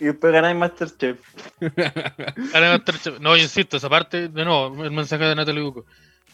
[0.00, 1.18] Y después ganáis Masterchef.
[1.60, 5.84] A estar- No, yo insisto, esa parte, de nuevo, el mensaje de Natalie Buco.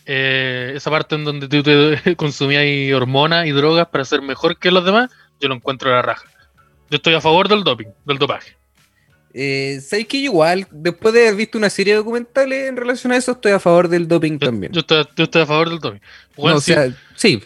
[0.06, 4.70] Eh, esa parte en donde tú te consumías hormonas y drogas para ser mejor que
[4.70, 6.24] los demás, yo lo encuentro a la raja.
[6.90, 8.56] Yo estoy a favor del doping, del dopaje.
[9.32, 13.16] Eh, ¿Sabes que igual, después de haber visto una serie de documentales en relación a
[13.16, 14.72] eso, estoy a favor del doping Yo, también?
[14.72, 16.00] yo estoy, yo estoy a favor del doping.
[16.36, 17.40] No, o sea, sí.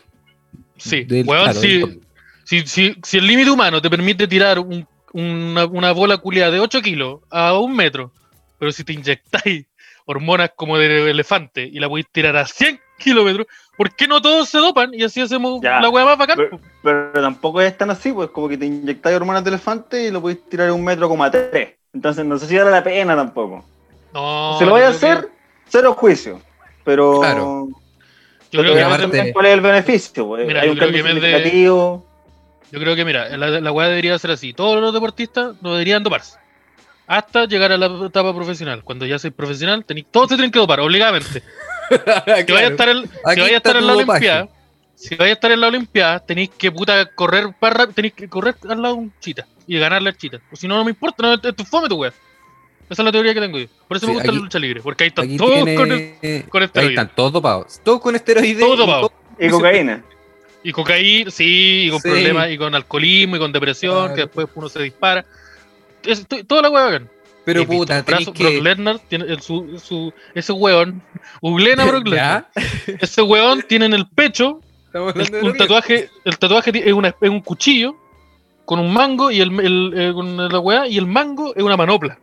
[0.79, 2.01] sí, del- claro, doping.
[2.45, 6.61] Si, si, si el límite humano te permite tirar un- una, una bola culiada de
[6.61, 8.13] 8 kilos a un metro,
[8.59, 9.67] pero si te inyectáis
[10.07, 13.47] hormonas como de elefante y la podéis tirar a 100 kilómetros,
[13.77, 15.81] ¿por qué no todos se dopan y así hacemos Ya.
[15.81, 16.37] la weá más bacán?
[16.37, 20.11] Pero, pero tampoco es tan así, pues como que te inyectáis hormonas de elefante y
[20.11, 21.75] lo podéis tirar a un metro coma tres.
[21.95, 23.65] Entonces no sé si vale la pena tampoco.
[24.13, 25.29] No, si lo voy a hacer,
[25.69, 26.41] cero juicio.
[26.85, 27.69] Pero Claro.
[28.51, 30.27] que- yo creo Y que, aparte- cuál es el beneficio.
[30.27, 30.47] pues.
[30.47, 31.31] Mira, Hay un cambio que de-.
[32.71, 34.53] Yo creo que, mira, la, la weá debería ser así.
[34.53, 36.39] Todos los deportistas no deberían doparse.
[37.07, 38.83] Hasta llegar a la etapa profesional.
[38.83, 41.43] Cuando ya sois profesional, tenéis- todos se tienen que dopar, obligadamente.
[42.47, 44.11] Si vaya a estar en, si Aquí vaya a está estar en tu la dopaje.
[44.31, 44.49] Olimpiada,
[44.95, 48.55] si vaya a estar en la Olimpiada, tenéis que puta correr para tenéis que correr
[48.67, 50.41] al lado de un chita y ganarle al chita.
[50.51, 52.11] O si no, no me importa, no, es tu fome tu wea.
[52.89, 53.67] Esa es la teoría que tengo yo.
[53.87, 56.45] Por eso me gusta aquí- la lucha libre, porque ahí están todos tiene- con, el-
[56.49, 56.99] con Ahí esteroides.
[56.99, 57.81] están todos dopados.
[57.85, 58.61] Todos con esteroides.
[58.61, 59.01] Todo y dopado.
[59.11, 59.13] todo-
[59.47, 60.03] Y cocaína.
[60.65, 62.09] Y cocaína, sí, y con Sí.
[62.09, 64.15] problemas, y con alcoholismo, y con depresión, Claro.
[64.15, 65.25] que después uno se dispara.
[66.05, 67.03] Es- toda la hueá.
[67.45, 68.33] Pero ¿Has visto puta, brazo?
[68.33, 68.63] tenés Brock que.
[68.63, 71.03] Lesnar tiene el- su, su, ese weón,
[71.43, 72.49] googleen a Brock Lesnar.
[73.01, 74.61] Ese weón tiene en el pecho
[74.95, 77.97] el- un tatuaje, el tatuaje es, una- es un cuchillo
[78.65, 81.77] con un mango y el, el- eh, con la weá, y el mango es una
[81.77, 82.19] manopla.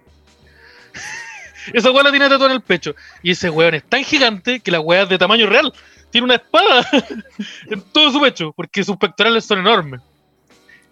[1.73, 2.95] Esa weá la tiene tatuada en el pecho.
[3.21, 5.71] Y ese weón es tan gigante que la weá es de tamaño real.
[6.11, 6.87] Tiene una espada
[7.69, 10.01] en todo su pecho, porque sus pectorales son enormes.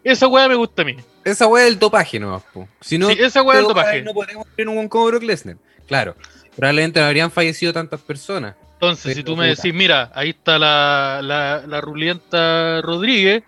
[0.03, 0.95] Esa weá me gusta a mí.
[1.25, 2.67] Esa weá es el dopaje nomás, po.
[2.79, 4.01] Si no, sí, esa weá es el dopaje.
[4.01, 5.57] no podemos tener un buen como Brock Lesnar.
[5.87, 6.15] Claro.
[6.55, 8.55] Probablemente no habrían fallecido tantas personas.
[8.73, 13.43] Entonces, si tú me decís, mira, ahí está la, la, la rulienta Rodríguez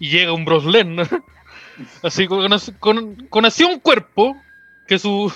[0.00, 1.08] y llega un Bros Lesnar,
[2.02, 2.48] así con,
[2.80, 4.36] con, con así un cuerpo
[4.88, 5.32] que su,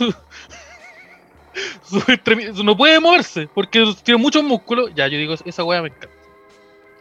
[2.65, 6.09] no puede moverse porque tiene muchos músculos, ya yo digo, esa weá me encanta.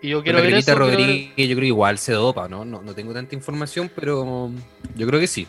[0.01, 0.65] Y yo quiero la ver eso.
[0.65, 2.65] quiero Rodríguez, yo creo que igual se dopa, ¿no?
[2.65, 2.81] ¿no?
[2.81, 4.49] No tengo tanta información, pero
[4.95, 5.47] yo creo que sí.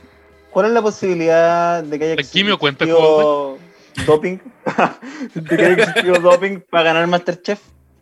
[0.51, 3.59] ¿Cuál es la posibilidad de que haya ¿La quimio cuenta existido
[4.07, 4.38] doping?
[5.35, 7.61] de que haya existido doping para ganar Masterchef.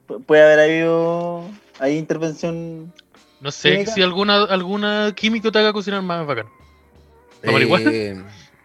[0.08, 1.44] Pu- Puede haber habido
[1.78, 2.92] ahí intervención.
[3.40, 3.92] No sé ¿Química?
[3.92, 6.46] si alguna, alguna químico te haga cocinar más bacán.
[7.42, 7.90] ¿La marihuana?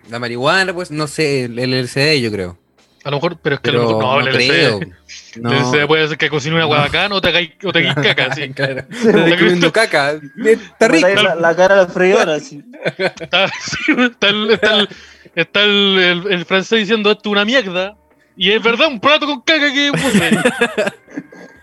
[0.09, 2.57] La marihuana, pues no sé, el el LCD yo creo.
[3.03, 4.93] A lo mejor, pero es que a lo mejor no, no, el el
[5.37, 5.51] No.
[5.53, 8.33] LSD puede ser que cocine una hueá bacán o te hagáis o te hagáis caca,
[8.33, 8.49] sí.
[8.55, 8.83] Claro.
[8.89, 10.19] Estás comiendo caca.
[10.43, 11.07] Está rico.
[11.07, 12.63] La, la cara a la freidora, así.
[12.97, 14.89] Está, sí, está el, está el-
[15.35, 17.95] está el- el- el francés diciendo esto es una mierda.
[18.37, 20.31] Y es verdad, un plato con caca que puse.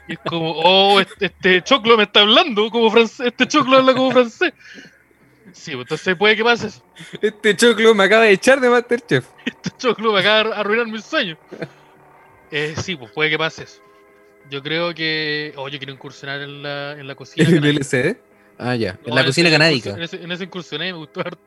[0.09, 3.95] Y es como, oh, este, este choclo me está hablando como francés, este choclo habla
[3.95, 4.53] como francés.
[5.53, 6.83] Sí, pues entonces puede que pase eso.
[7.21, 9.27] Este choclo me acaba de echar de Masterchef.
[9.45, 11.39] Este choclo me acaba de arruinar mis sueños.
[12.51, 13.81] Eh, sí, pues puede que pase eso.
[14.51, 15.53] Yo creo que.
[15.57, 17.47] Oh, yo quiero incursionar en la, en la cocina.
[17.49, 17.81] ¿El canábica.
[17.81, 18.17] LCD?
[18.59, 18.99] Ah, ya.
[19.03, 21.41] No, en la cocina incursi- En ese, en incursioné, me gustó harto.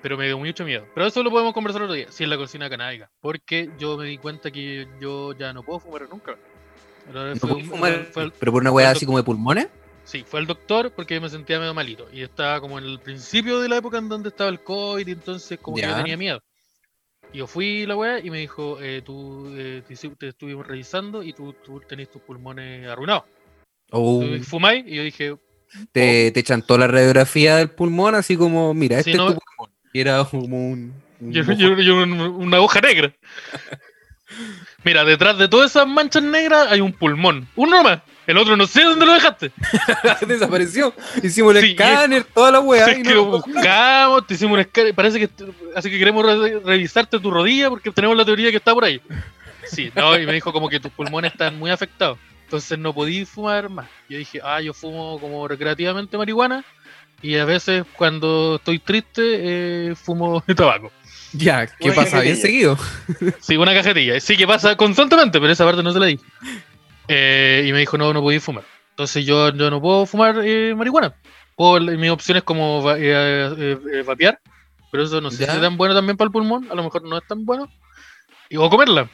[0.00, 0.86] Pero me dio mucho miedo.
[0.94, 2.06] Pero eso lo podemos conversar otro día.
[2.10, 3.10] Sí, en la cocina canábica.
[3.20, 6.36] Porque yo me di cuenta que yo ya no puedo fumar nunca.
[7.12, 8.06] ¿No fue fumar?
[8.12, 9.68] fue el- ¿Pero por una weá el así como de pulmones?
[10.08, 12.08] Sí, fue el doctor porque me sentía medio malito.
[12.12, 15.06] Y estaba como en el principio de la época en donde estaba el COVID.
[15.06, 15.96] Y entonces, como que yo Ya.
[15.96, 16.42] tenía miedo.
[17.32, 21.22] Y yo fui la weá y me dijo: eh, Tú eh, te, te estuvimos revisando
[21.22, 23.24] y tú, tú tenés tus pulmones arruinados.
[23.90, 24.84] ¿O ¿Tú ¿Fumáis?
[24.86, 25.36] Y yo dije:
[25.92, 29.74] te, te chantó la radiografía del pulmón así como, mira, este no- es tu pulmón?
[29.92, 30.94] Y era como un...
[31.20, 31.52] un Yo, mojo.
[31.58, 33.14] yo- yo un- una hoja negra.
[34.84, 37.48] Mira, detrás de todas esas manchas negras hay un pulmón.
[37.56, 38.00] Uno más.
[38.28, 39.50] El otro no sé dónde lo dejaste.
[40.26, 40.94] Desapareció.
[41.22, 42.86] Hicimos el Sí, escáner, toda la weá.
[42.86, 44.94] es y que no- lo buscamos, te hicimos un escáner.
[44.94, 45.30] Parece que.
[45.74, 49.00] Así que queremos re- revisarte tu rodilla porque tenemos la teoría que está por ahí.
[49.66, 52.18] Sí, no, y me dijo como que tus pulmones están muy afectados.
[52.44, 53.88] Entonces no podí fumar más.
[54.08, 56.64] Yo dije, ah, yo fumo como recreativamente marihuana.
[57.20, 59.22] Y a veces cuando estoy triste,
[59.90, 60.92] eh, fumo tabaco.
[61.32, 62.20] Ya, ¿qué Una pasa?
[62.20, 62.76] Bien cajetilla.
[62.76, 62.78] seguido.
[63.40, 64.18] Sí, una cajetilla.
[64.20, 66.18] Sí que pasa constantemente, pero esa parte no se la di.
[67.08, 68.64] Eh, y me dijo, no, no podía fumar.
[68.90, 71.14] Entonces yo, yo no puedo fumar eh, marihuana.
[71.56, 73.02] Puedo- mi opción es como va- eh,
[73.56, 74.40] eh, eh, vapear,
[74.90, 75.50] pero eso no sé Ya.
[75.52, 77.68] si es tan bueno también para el pulmón, a lo mejor no es tan bueno.
[78.48, 79.08] Y, o comerla.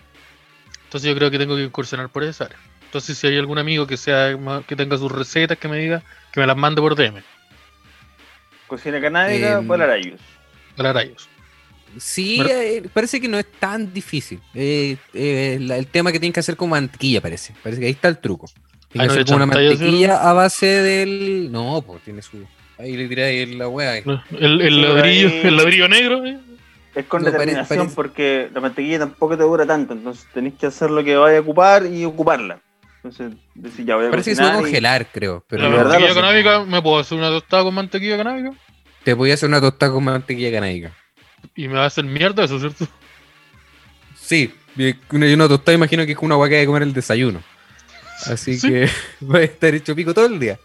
[0.84, 2.58] Entonces yo creo que tengo que incursionar por esa área.
[2.84, 4.36] Entonces si hay algún amigo que sea
[4.68, 7.22] que tenga sus recetas, que me diga, que me las mande por DM.
[8.66, 10.20] Cocina canábica, Em, para rayos.
[10.76, 11.28] Para rayos.
[11.98, 12.50] Sí, Bueno.
[12.52, 14.40] eh, parece que no es tan difícil.
[14.54, 17.54] Eh, eh, la- el tema que tienes que hacer con mantequilla, parece.
[17.62, 18.46] Parece que ahí está el truco.
[18.48, 21.50] Ah, Tienes ¿no que le hacer con una mantequilla a base del.
[21.50, 22.44] No, pues tiene su.
[22.78, 23.96] Ahí le tiré la weá.
[23.98, 24.04] El,
[24.60, 26.24] el Sí, ladrillo, ahí- el ladrillo negro.
[26.24, 26.38] eh.
[26.94, 30.66] Es con No, determinación parece- porque la mantequilla tampoco te dura tanto, entonces tenés que
[30.66, 32.60] hacer lo que vaya a ocupar y ocuparla.
[33.02, 35.44] Entonces, decir, ya voy a Parece que se va a y- congelar, creo.
[35.48, 38.52] Pero la de verdad mantequilla canábica, ¿me puedo hacer una tostada con mantequilla canábica?
[39.02, 40.92] te voy a hacer una tostada con mantequilla canábica.
[41.56, 42.86] Y me va a hacer mierda eso, ¿cierto?
[44.16, 47.42] Sí, y una, y una tostada imagino que es una hay que comer el desayuno.
[48.26, 48.68] Así Sí.
[48.68, 48.88] que
[49.22, 50.58] va a estar hecho pico todo el día.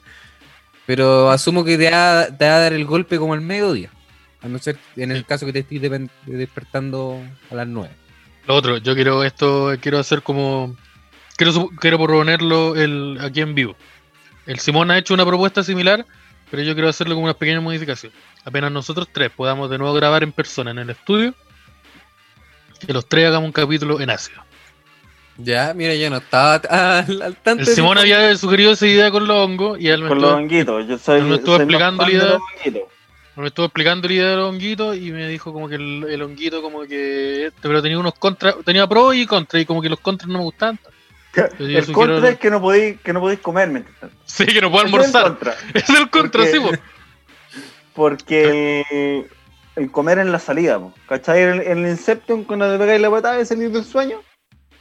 [0.86, 3.92] Pero asumo que te va, te va a dar el golpe como al mediodía.
[4.42, 5.82] A no ser en el caso que te estés
[6.26, 7.22] despertando
[7.52, 7.94] a las 9.
[8.48, 10.76] Lo otro, yo quiero esto, quiero hacer como.
[11.36, 13.76] Quiero, quiero proponerlo el, aquí en vivo.
[14.46, 16.06] El Simón ha hecho una propuesta similar,
[16.50, 18.18] pero yo quiero hacerlo con unas pequeñas modificaciones.
[18.46, 21.34] Apenas nosotros tres podamos de nuevo grabar en persona en el estudio,
[22.86, 24.42] que los tres hagamos un capítulo en ácido.
[25.38, 26.56] Ya, mira, yo no estaba
[27.00, 27.62] al, al tanto.
[27.62, 30.32] El de Simón había sugerido esa idea con los hongos y él me Con estuvo-
[30.32, 30.88] los honguitos.
[30.88, 32.26] Yo soy, me estuvo soy explicando la de idea.
[32.26, 32.90] los honguitos.
[33.36, 36.62] Me estuvo explicando la idea del honguito y me dijo como que el, el honguito
[36.62, 40.00] como que este, pero tenía unos contras, tenía pro y contra y como que los
[40.02, 40.92] contras no me.
[41.34, 44.10] Yo El sugiero- contra es que no podéis, que no podéis comer, ¿me entiendes?
[44.26, 45.24] Sí, que no puedo es el almorzar.
[45.24, 45.56] contra.
[45.74, 46.72] Es el contra, Porque- sí, po.
[48.00, 49.28] Porque el,
[49.76, 50.94] el comer en la salida, po.
[51.08, 51.42] ¿cachai?
[51.42, 54.20] El, el Inception, cuando te pegáis la patada de salir del sueño.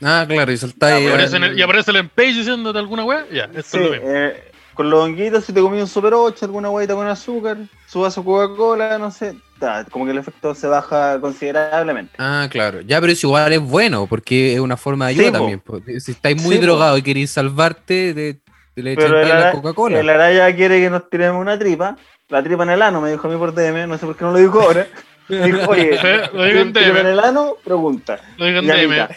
[0.00, 0.94] Ah, claro, y saltáis.
[0.94, 3.26] Ah, Y aparece, en el, y aparece el Empage diciéndote alguna weá.
[3.32, 4.06] Ya, esto Sí, es lo mismo.
[4.08, 7.56] eh, con los honguitos, si te comí un Super 8, alguna huevita con azúcar,
[7.88, 12.12] su vaso Coca-Cola, no sé, ta, como que el efecto se baja considerablemente.
[12.18, 12.82] Ah, claro.
[12.82, 15.58] Ya, pero eso igual es bueno, porque es una forma de ayuda Sí, también.
[15.58, 15.80] po.
[15.98, 16.66] Si estáis muy Sí, po.
[16.66, 18.34] drogado y queréis salvarte, te,
[18.76, 19.98] te le echáis la Coca-Cola.
[19.98, 21.96] el araya quiere que nos tiremos una tripa,
[22.28, 24.24] la tripa en el ano, me dijo a mí por DM, no sé por qué
[24.24, 24.86] no lo dijo ahora.
[25.28, 27.06] Me dijo, oye, Eh, lo digo en ¿tripa en DM.
[27.12, 27.56] el ano?
[27.64, 28.20] Pregunta.
[28.36, 29.08] Lo digo en DM.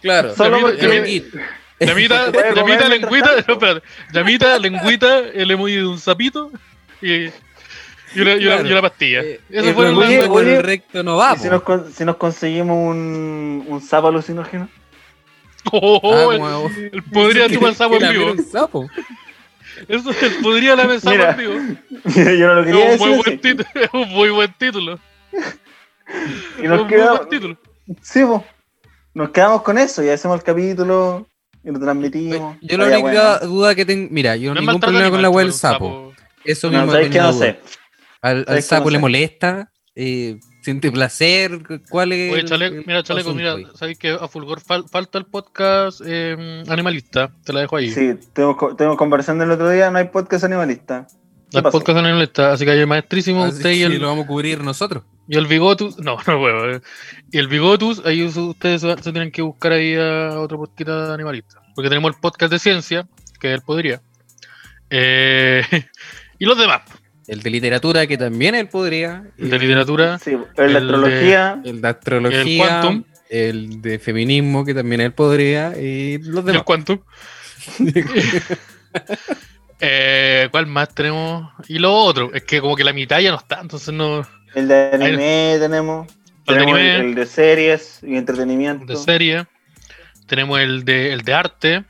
[0.00, 0.34] Claro.
[0.34, 1.38] Solo Llamita- porque- Llamita-
[1.80, 3.82] Llamita, ¿Se puede comer llamita, mientras lengüita, espérate.
[4.12, 6.50] Llamita, lengüita, el emoji de un sapito
[7.02, 7.30] y, y,
[8.16, 8.68] una, y, una, Claro.
[8.68, 9.20] y una pastilla.
[9.20, 11.62] Eh, Eso el fue Oye, el con oye, el recto no va, ¿Y si nos,
[11.94, 14.68] si nos conseguimos un, un sapo alucinógeno?
[15.70, 18.34] Oh, Ah, el- podría chupar sapo en vivo.
[19.86, 21.36] Eso el podría la sapo Mira.
[22.36, 22.98] Yo no lo Es un, decir.
[22.98, 23.22] muy así.
[23.22, 24.98] buen título, es un muy buen título.
[26.58, 27.58] Y Es nos muy quedamos, buen título.
[28.00, 28.44] sí, po.
[29.14, 31.26] nos quedamos con eso y hacemos el capítulo
[31.62, 32.56] y lo transmitimos.
[32.62, 33.46] Yo la única bueno.
[33.54, 34.08] duda que tengo.
[34.10, 36.14] Mira, yo No ningún problema con la wea del sapo.
[36.14, 36.28] sapo.
[36.44, 37.60] Eso No, mismo que no sé.
[38.22, 39.00] Al, sapo no le sé.
[39.00, 40.38] molesta, eh,
[40.68, 42.30] siente placer, ¿cuál es?
[42.30, 46.02] Oye, el- chaleco, el mira, chaleco, mira, sabéis que a Fulgor fal- falta el podcast
[46.04, 47.90] eh, animalista, te la dejo ahí.
[47.90, 51.06] Sí, co- estuvimos conversando el otro día, no hay podcast animalista.
[51.54, 51.78] el pasó?
[51.78, 54.62] podcast animalista, así que hay el maestrísimo, Así usted y el, lo vamos a cubrir
[54.62, 55.04] nosotros.
[55.26, 56.82] y el bigotus, no, no puedo, eh.
[57.32, 61.10] y el bigotus, ahí us- ustedes se, se tienen que buscar ahí a otro podcast
[61.12, 63.08] animalista, porque tenemos el podcast de ciencia,
[63.40, 64.02] que él podría,
[64.90, 65.62] eh,
[66.38, 66.82] y los demás,
[67.28, 69.24] El de literatura, que también él podría.
[69.36, 71.60] el de literatura, Sí, el de El astrología.
[71.62, 72.40] El de astrología.
[72.40, 73.04] El Quantum.
[73.28, 75.78] El de feminismo, que también él podría.
[75.78, 76.62] Y los y el demás.
[76.64, 76.98] Quantum.
[79.80, 81.52] Eh, ¿Cuál más tenemos?
[81.68, 84.26] Y lo otro, es que como que la mitad ya no está, entonces no.
[84.54, 86.08] El de anime tenemos.
[86.46, 86.96] El de anime.
[86.96, 88.86] el, de series y entretenimiento.
[88.86, 89.46] de serie.
[90.26, 91.84] Tenemos el de, el de arte.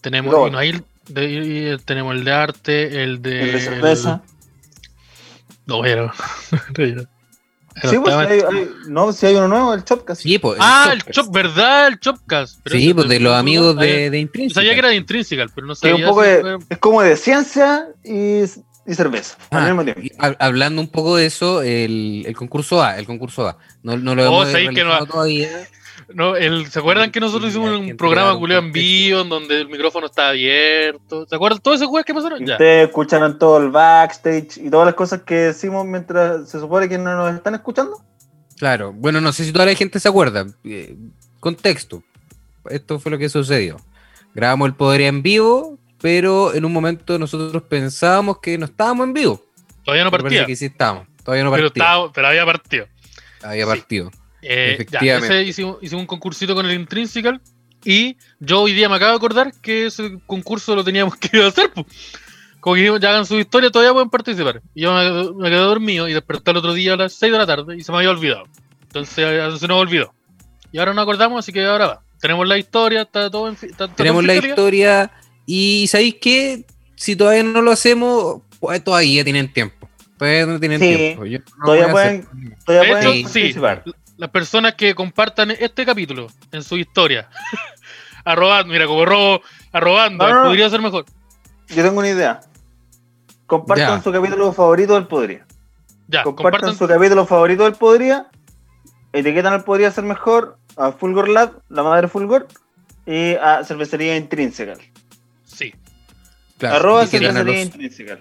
[0.00, 3.42] Tenemos, y no hay el de- tenemos el de arte, el de.
[3.42, 4.22] el de cerveza.
[5.66, 6.12] No, pero.
[7.88, 10.20] Sí, pues hay, hay- no, si hay uno nuevo, el Chopcast.
[10.22, 11.02] Sí, pues, ah, el.
[11.04, 11.86] Chop, ¿verdad?
[11.88, 12.58] El Chopcast.
[12.64, 15.74] Pero Sí, pues de los amigos de, de sabía que era de Intrinsical, pero no
[15.74, 16.04] Que es sabía.
[16.04, 19.84] un poco si de, fue- es como de ciencia y, y cerveza Ah, al mismo
[19.84, 20.02] tiempo.
[20.02, 23.56] y hab- hablando un poco de eso, el, el concurso A, el concurso A.
[23.82, 25.48] No, no lo Oh, hemos que no- todavía.
[26.14, 29.68] No, el, ¿Se acuerdan que nosotros Sí, hicimos un programa en vivo en donde el
[29.68, 31.26] micrófono estaba abierto?
[31.26, 32.44] ¿Se acuerdan todos esos juegos que pasaron?
[32.44, 32.54] Ya.
[32.54, 36.98] Ustedes escucharon todo el backstage y todas las cosas que decimos mientras se supone que
[36.98, 38.02] no nos están escuchando.
[38.58, 40.46] Claro, bueno, no sé si toda la gente se acuerda.
[40.64, 40.96] Eh,
[41.38, 42.02] contexto.
[42.68, 43.76] Esto fue lo que sucedió.
[44.34, 49.14] Grabamos el Poder en vivo, pero en un momento nosotros pensábamos que no estábamos en
[49.14, 49.42] vivo.
[49.84, 50.46] Todavía no partía.
[50.46, 51.06] que sí estábamos.
[51.24, 51.82] Todavía no Pero, partía.
[51.82, 52.86] estaba, pero había partido.
[53.42, 53.70] Había sí.
[53.70, 54.10] partido.
[54.42, 57.40] Eh, ya, ese hicimos, hicimos un concursito con el Intrinsical.
[57.84, 61.70] Y yo hoy día me acabo de acordar que ese concurso lo teníamos que hacer.
[62.60, 64.60] Como que dijimos, ya hagan su historia, todavía pueden participar.
[64.74, 67.38] Y yo me, me quedé dormido y desperté el otro día a las 6 de
[67.38, 68.44] la tarde y se me había olvidado.
[68.82, 69.14] Entonces
[69.60, 70.12] se nos olvidó.
[70.72, 72.02] Y ahora nos acordamos, así que ahora va.
[72.20, 75.10] Tenemos la historia, está todo en está- todo Tenemos en la historia
[75.46, 76.64] y ¿sabéis qué?
[76.96, 79.88] Si todavía no lo hacemos, pues todavía tienen tiempo.
[80.18, 80.96] Todavía no tienen Sí.
[80.96, 81.24] tiempo.
[81.24, 82.26] Yo no Todavía hacer-
[82.66, 83.40] Todavía De pueden hecho, sí.
[83.40, 83.84] participar.
[84.20, 87.30] Las personas que compartan este capítulo en su historia.
[88.24, 89.40] arrobando, mira, como robo,
[89.72, 90.46] arrobando, No, no, no.
[90.48, 91.06] podría ser mejor.
[91.68, 92.40] Yo tengo una idea.
[93.46, 94.02] Compartan Ya.
[94.02, 95.46] su capítulo favorito del Podría.
[96.08, 96.76] Ya, Compartan compartan.
[96.76, 98.26] su capítulo favorito del Podría.
[99.14, 102.46] Etiquetan al Podría Ser Mejor, a Fulgor Lab, la madre Fulgor,
[103.06, 104.74] y a Cervecería Intrínseca.
[105.44, 105.74] Sí.
[106.58, 108.18] Claro, Arroba Cervecería los, Intrínseca.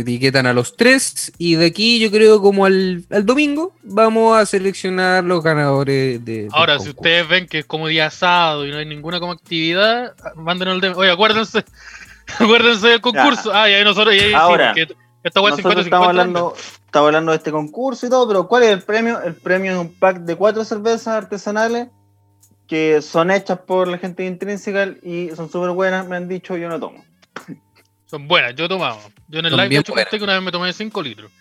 [0.00, 4.44] Etiquetan a los tres y de aquí yo creo como al, al domingo vamos a
[4.46, 6.48] seleccionar los ganadores de...
[6.52, 10.14] Ahora, si ustedes ven que es como día sábado y no hay ninguna como actividad,
[10.36, 10.96] mándenos el tema.
[10.96, 11.64] Oye, acuérdense,
[12.38, 13.52] acuérdense del concurso.
[13.54, 16.10] Ah, y ahí nosotros, y ahí Ahora, sí, que esta Nosotros 50 estamos 50.
[16.10, 19.22] hablando, estamos hablando de este concurso y todo, pero ¿cuál es el premio?
[19.22, 21.88] El premio es un pack de cuatro cervezas artesanales
[22.66, 26.56] que son hechas por la gente de Intrinsical y son súper buenas, me han dicho,
[26.56, 27.04] yo no tomo.
[28.14, 29.00] Son buenas, yo he tomado.
[29.26, 31.32] Yo en el Son live de hecho conté que una vez me tomé 5 litros.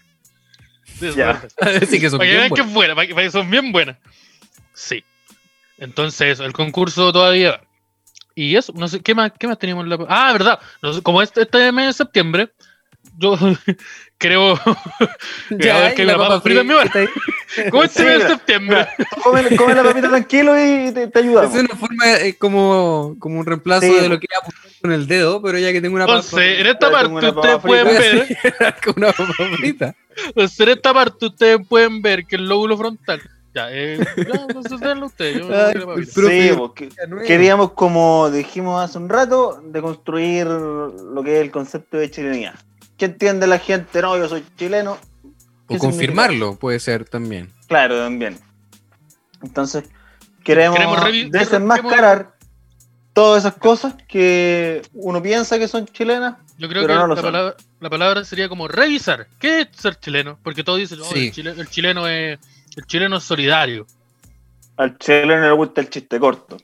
[0.86, 1.06] Sí
[2.00, 2.68] que son Para que bien vean que buenos.
[2.68, 3.98] es buena, para que, para que son bien buenas.
[4.74, 5.04] Sí.
[5.78, 7.52] Entonces, el concurso todavía.
[7.52, 7.62] va.
[8.34, 9.84] Y eso, no sé, ¿qué más, qué más teníamos?
[9.84, 10.60] en la- Ah, verdad.
[10.82, 12.52] No sé, como este, este mes de septiembre,
[13.20, 13.38] yo
[14.24, 14.58] Creo.
[15.50, 16.90] Ya, que la papa frita en mi bar.
[17.70, 18.88] ¿Cómo este Sí, mes de mira, septiembre?
[19.22, 21.54] Come, come la papita tranquilo y te, te Es ayudamos.
[21.56, 24.92] una forma, es como, como un reemplazo Sí, de lo que iba a apuntar con
[24.94, 28.38] el dedo, pero ya que tengo una Entonces, en esta parte ustedes pueden ver.
[28.86, 29.96] con una papa frita.
[30.26, 33.22] Entonces, en esta parte ustedes pueden ver que el lóbulo frontal.
[33.54, 34.48] Ya, eh, ya,
[35.06, 35.38] ustedes.
[35.38, 36.90] Yo no Ay, profe, Sí, porque
[37.28, 42.56] queríamos, como dijimos hace un rato, de construir lo que es el concepto de chilenidad.
[43.04, 44.02] ¿Qué entiende la gente?
[44.02, 44.98] No, yo soy chileno.
[45.68, 47.52] ¿Qué O confirmarlo puede ser también.
[47.68, 48.40] Claro, también.
[49.42, 49.84] Entonces,
[50.42, 52.34] queremos, Queremos desenmascarar
[53.12, 56.36] todas esas cosas que uno piensa que son chilenas.
[56.58, 57.32] Yo creo Pero que no lo la, son.
[57.34, 59.28] palabra, la palabra sería como revisar.
[59.38, 60.40] ¿Qué es ser chileno?
[60.42, 61.26] Porque todos dicen, oh, Sí.
[61.28, 62.40] el, chile- el chileno es
[62.78, 63.86] el chileno es solidario.
[64.78, 66.56] Al chileno le gusta el chiste corto.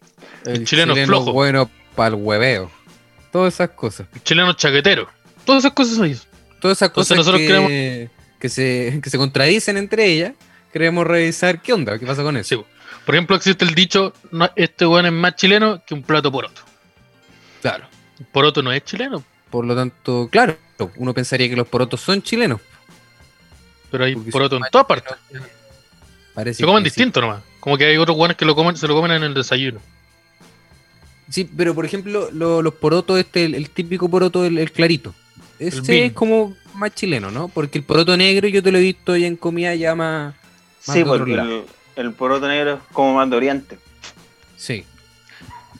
[0.45, 1.33] El, chileno flojo.
[1.33, 2.71] bueno para el hueveo.
[3.29, 4.07] Todas esas cosas.
[4.13, 5.09] El chileno es chaquetero.
[5.43, 6.28] Todas esas cosas son eso.
[6.59, 10.33] Todas esas cosas nosotros que, que, se, que se contradicen entre ellas.
[10.71, 12.55] Queremos revisar qué onda, qué pasa con eso.
[12.57, 12.65] Sí.
[13.05, 16.61] Por ejemplo, existe el dicho, no, este weón es más chileno que un plato poroto.
[17.61, 17.87] Claro.
[18.31, 20.57] Poroto no es chileno, Por lo tanto, claro,
[20.97, 22.61] uno pensaría que los porotos son chilenos.
[23.89, 25.13] pero hay Porque poroto en todas partes.
[26.35, 26.95] Parece Se comen que sí.
[26.95, 27.41] distinto nomás.
[27.59, 29.79] Como que hay otros weones que lo comen, se lo comen en el desayuno.
[31.29, 35.13] Sí, pero por ejemplo, lo- los porotos, este, el, el típico poroto, el, el clarito.
[35.59, 36.03] Ese bean.
[36.07, 37.47] es como más chileno, ¿no?
[37.49, 40.33] Porque el poroto negro yo te lo he visto ya en comida ya más.
[40.87, 41.63] Más Sí, porque el,
[41.97, 43.77] el poroto negro es como más de oriente.
[44.55, 44.83] Sí,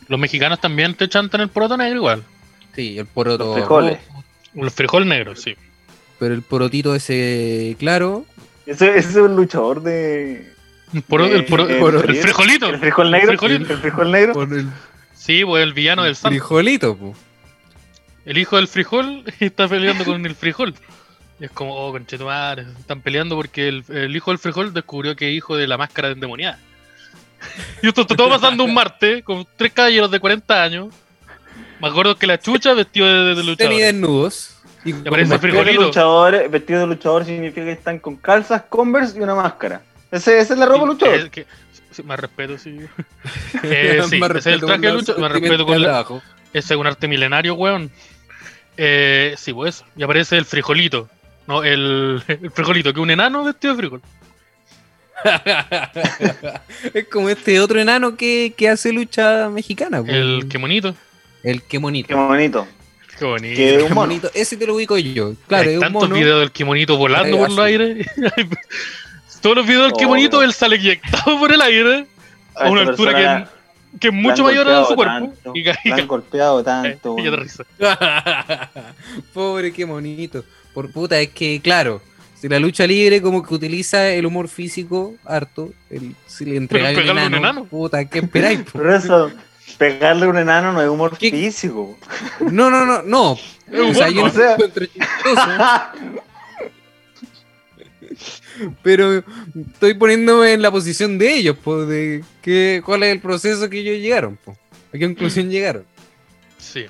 [0.08, 2.24] Los mexicanos también te chantan el poroto negro igual.
[2.76, 3.46] sí, el poroto.
[3.46, 4.00] Los frijoles.
[4.08, 4.24] rojo,
[4.66, 5.56] El frijol negro, sí.
[6.18, 8.26] pero el porotito ese claro.
[8.66, 10.54] Ese, ese es un luchador de.
[10.94, 12.70] El, poro- el, el frijolito.
[12.70, 13.32] El frijol negro.
[13.32, 13.38] El
[13.78, 14.48] frijol negro.
[15.14, 16.30] Sí, pues el villano del santo.
[16.30, 17.16] frijolito, po.
[18.26, 20.74] El hijo del frijol está peleando con el frijol.
[21.40, 25.30] Y es como, oh, conchetumare, están peleando porque el, el hijo del frijol descubrió que
[25.30, 26.60] es hijo de la máscara endemoniada.
[27.82, 30.94] Y esto está todo pasando un martes con tres caballeros de 40 años,
[31.80, 33.72] más gordos que la chucha, vestidos de, de, de luchador.
[33.74, 34.56] Semi-desnudos.
[34.84, 35.84] Y con aparece más- el Vestido de frijolito.
[35.88, 39.82] luchador, vestido de luchador significa que están con calzas, converse y una máscara.
[40.12, 41.16] Ese, esa es la ropa Sí, luchador.
[41.16, 41.46] es que-
[42.04, 42.78] más respeto, sí.
[43.64, 46.04] Eh, sí, Más ese es el respeto traje de con lucha, más respeto con la,
[46.04, 46.22] de.
[46.54, 47.92] Ese es un arte milenario, weón.
[48.78, 49.86] Eh, sí, pues eso.
[49.96, 51.10] Y aparece el frijolito.
[51.48, 54.02] No, el, el frijolito, que es un enano vestido de frijol.
[56.94, 60.02] es como este otro enano que, que hace lucha mexicana.
[60.04, 60.10] po.
[60.12, 60.96] El que monito.
[61.44, 62.08] El que monito.
[62.08, 62.68] Qué bonito.
[63.18, 63.56] Qué bonito.
[63.58, 63.96] Qué un mono.
[63.96, 64.32] monito.
[64.34, 65.34] Ese te lo ubico yo.
[65.48, 66.16] Claro, Hay es un tantos mono.
[66.16, 68.08] videos del kimonito volando por los aires.
[69.42, 70.44] Todos los videos del Oh, kimonito, no.
[70.44, 72.06] él sale inyectado por el aire
[72.56, 73.59] A a una altura persona que,
[74.00, 75.14] que es mucho mayor a su cuerpo.
[75.14, 77.16] tanto, Y ca- y la han golpeado tanto.
[77.18, 77.64] y risa.
[79.34, 80.44] Pobre, qué monito.
[80.74, 82.02] Por puta, es que, claro,
[82.36, 86.98] si la lucha libre como que utiliza el humor físico harto, el, si le entregáis
[86.98, 87.66] un pegarle a un enano, enano.
[87.66, 88.62] puta, ¿qué esperáis?
[88.72, 89.32] Pero eso,
[89.78, 91.32] pegarle a un enano no es humor ¿Qué?
[91.32, 91.98] físico.
[92.40, 93.38] No, no, no, no.
[93.72, 95.42] Es O sea, yo humor, no o sea- encuentro chistoso,
[98.82, 99.24] pero
[99.74, 103.80] estoy poniéndome en la posición de ellos, pues, de que, cuál es el proceso que
[103.80, 104.58] ellos llegaron, pues.
[104.90, 105.84] ¿A qué conclusión llegaron?
[106.58, 106.86] Sí.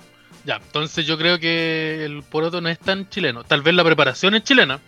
[0.46, 3.44] Ya, entonces yo creo que el poroto no es tan chileno.
[3.44, 4.80] Tal vez la preparación es chilena.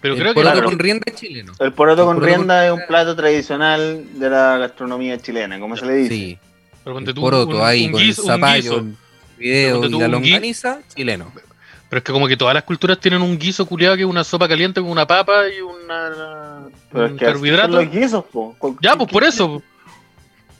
[0.00, 0.68] Pero el creo que poroto claro.
[0.68, 1.52] con rienda es chileno.
[1.58, 5.58] El poroto El con poroto rienda con- es un plato tradicional de la gastronomía chilena,
[5.58, 6.14] como se le dice.
[6.14, 6.38] Sí,
[6.84, 8.78] pero ponte el tú poroto un- ahí un con guiso- el un zapallo, guiso.
[8.78, 8.96] el
[9.38, 11.32] video y la un longaniza, chileno.
[11.92, 14.24] Pero es que como que todas las culturas tienen un guiso culiado que es una
[14.24, 17.74] sopa caliente con una papa y una, Pero es un que carbohidrato.
[17.74, 18.56] son los guisos, po.
[18.80, 19.62] Ya, pues por eso.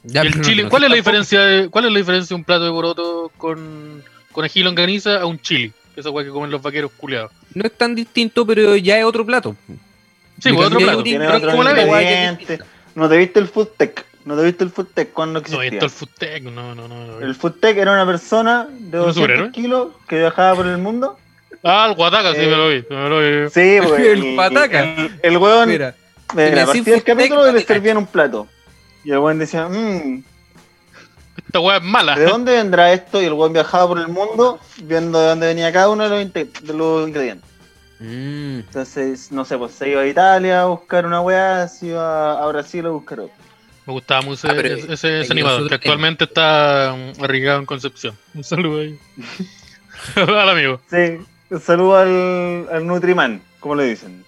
[0.03, 2.45] Ya, el no- no ¿cuál es la diferencia de, cuál es la diferencia de un
[2.45, 5.73] plato de poroto con, con ají y longaniza a un chili?
[5.97, 7.33] Esa weá que comen los vaqueros culiados.
[7.55, 9.57] No es tan distinto, pero ya es otro plato.
[10.39, 11.03] Sí, pues otro plato.
[11.03, 12.37] Tiene Pero otro ¿cómo la ves?
[12.47, 12.61] que es.
[12.95, 14.05] ¿No te viste el food tech?
[14.27, 15.69] ¿No te viste el food tech cuando No, existía?
[15.71, 17.07] esto el Futec, no, no, no.
[17.07, 17.21] no.
[17.21, 19.51] El food tech era una persona de ¿Un 200 superhéroe?
[19.53, 21.19] kilos que viajaba por el mundo.
[21.65, 22.85] Ah, el Guataca, sí, me lo vi.
[22.91, 23.51] Me lo vi.
[23.51, 24.01] Sí, pues.
[24.07, 24.81] El pataca.
[24.83, 25.95] El, el weón, mira,
[26.35, 28.49] Mira, partía el capítulo y le servían un plato.
[29.05, 30.23] Y el weón decía, mmm,
[31.47, 32.17] Esta weá es mala.
[32.17, 33.21] ¿de dónde vendrá esto?
[33.23, 36.23] Y el weón viajaba por el mundo viendo de dónde venía cada uno de los,
[36.23, 37.49] inte- de los ingredientes.
[38.01, 42.43] Mm, Entonces, no sé, pues se iba a Italia a buscar una weá, se iba
[42.43, 43.37] a Brasil a buscar otra.
[43.87, 46.91] Me gustaba mucho Ah, ese, ese- ese aquí animador, nosotros que actualmente está
[47.21, 48.17] arriesgado en Concepción.
[48.35, 48.99] Un saludo ahí.
[50.17, 50.81] Al amigo.
[50.91, 51.19] Sí,
[51.53, 54.25] un saludo al, al Nutriman, como le dicen.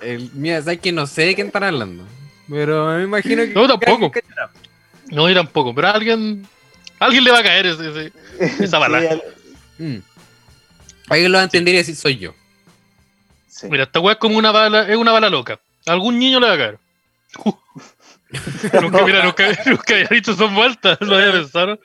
[0.00, 2.04] el, mira, sabes que no sé de quién están hablando.
[2.48, 3.52] Pero me imagino que.
[3.54, 4.10] No, tampoco.
[4.10, 4.22] que.
[5.10, 6.46] No, yo tampoco, pero a alguien,
[6.98, 7.88] a alguien le va a caer ese-
[8.38, 9.00] ese- Esa bala.
[9.00, 9.22] Sí, al-
[9.78, 9.98] Mm.
[11.10, 12.34] Alguien lo va a entender y decir soy yo.
[13.46, 13.66] Sí.
[13.70, 15.60] Mira, esta weá es como una bala, es una bala loca.
[15.86, 16.78] A algún niño le va a caer.
[18.82, 21.78] nunca, mira, nunca, nunca había dicho son vueltas, lo había pensado.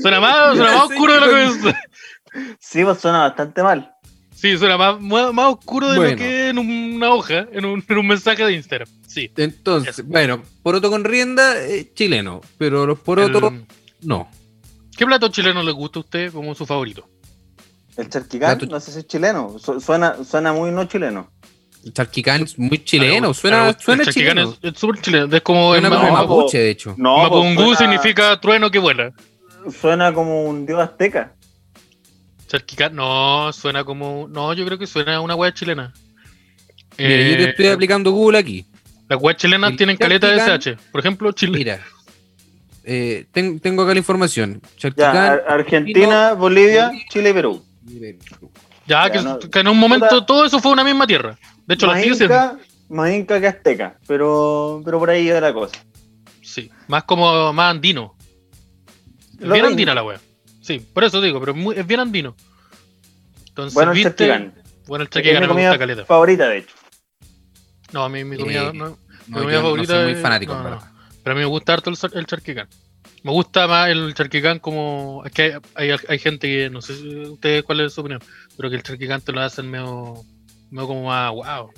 [0.00, 1.76] Suena más, suena más oscuro de lo que pensé.
[2.58, 3.92] Sí, pues suena bastante mal.
[4.34, 7.98] Sí, suena más, más, más oscuro de lo que en una hoja, en un, en
[7.98, 8.88] un mensaje de Instagram.
[9.06, 9.30] Sí.
[9.36, 12.40] Entonces, bueno, poroto con rienda, eh, chileno.
[12.58, 13.66] Pero los porotos, El-
[14.02, 14.28] no.
[14.96, 17.08] ¿Qué plato chileno le gusta a usted como su favorito?
[17.96, 19.58] El charquicán, Plato- no sé si es chileno.
[19.58, 21.30] Su- suena, suena muy no chileno.
[21.84, 24.56] El charquicán es muy chileno, Ah, suena, el suena charquicán chileno.
[24.62, 25.36] Es es súper chileno.
[25.36, 26.14] Es como Suena como no, po.
[26.14, 26.94] mapuche, de hecho.
[26.96, 29.12] No, pues Mapungú suena- significa trueno que vuela.
[29.80, 31.34] Suena como un dios azteca.
[32.52, 34.28] Charquicán, no, suena como.
[34.28, 35.90] No, yo creo que suena a una wea chilena.
[36.98, 38.66] Mira, yo te Eh, estoy aplicando Google aquí.
[39.08, 40.76] Las weas chilenas el tienen caleta de SH.
[40.92, 41.56] Por ejemplo, Chile.
[41.56, 41.80] Mira.
[42.84, 44.60] Eh, ten- tengo acá la información.
[44.96, 47.64] Ya, Argentina, Bolivia, Chile y Perú.
[47.86, 48.14] Ya,
[48.86, 50.26] Ya, que, no- que en un momento puta.
[50.26, 51.38] todo eso fue una misma tierra.
[51.66, 52.34] De hecho, Más sigue siendo.
[52.34, 52.58] inca,
[52.90, 55.76] más inca que azteca, pero, pero por ahí va la cosa.
[56.42, 58.14] Sí, más como más andino.
[59.38, 60.20] Lo bien andina la wea.
[60.62, 62.34] Sí, por eso digo, pero es, muy- es bien andino.
[63.48, 64.10] Entonces, Bueno, el ¿viste?
[64.28, 64.54] charquicán.
[64.86, 66.04] Bueno, el Es mi comida caleta.
[66.06, 66.74] favorita, de hecho.
[67.92, 68.96] No, a mí mi comida Eh, no, No,
[69.26, 70.82] mi yo comida no favorita soy muy fanático, no, no.
[71.22, 72.68] Pero a mí me gusta harto el, el charquicán.
[73.22, 75.22] Me gusta más el charquicán como.
[75.24, 78.20] Es que hay, hay, hay gente que, no sé si ustedes cuál es su opinión,
[78.56, 80.14] pero que el charquicán te lo hacen medio,
[80.70, 81.70] medio como más wow.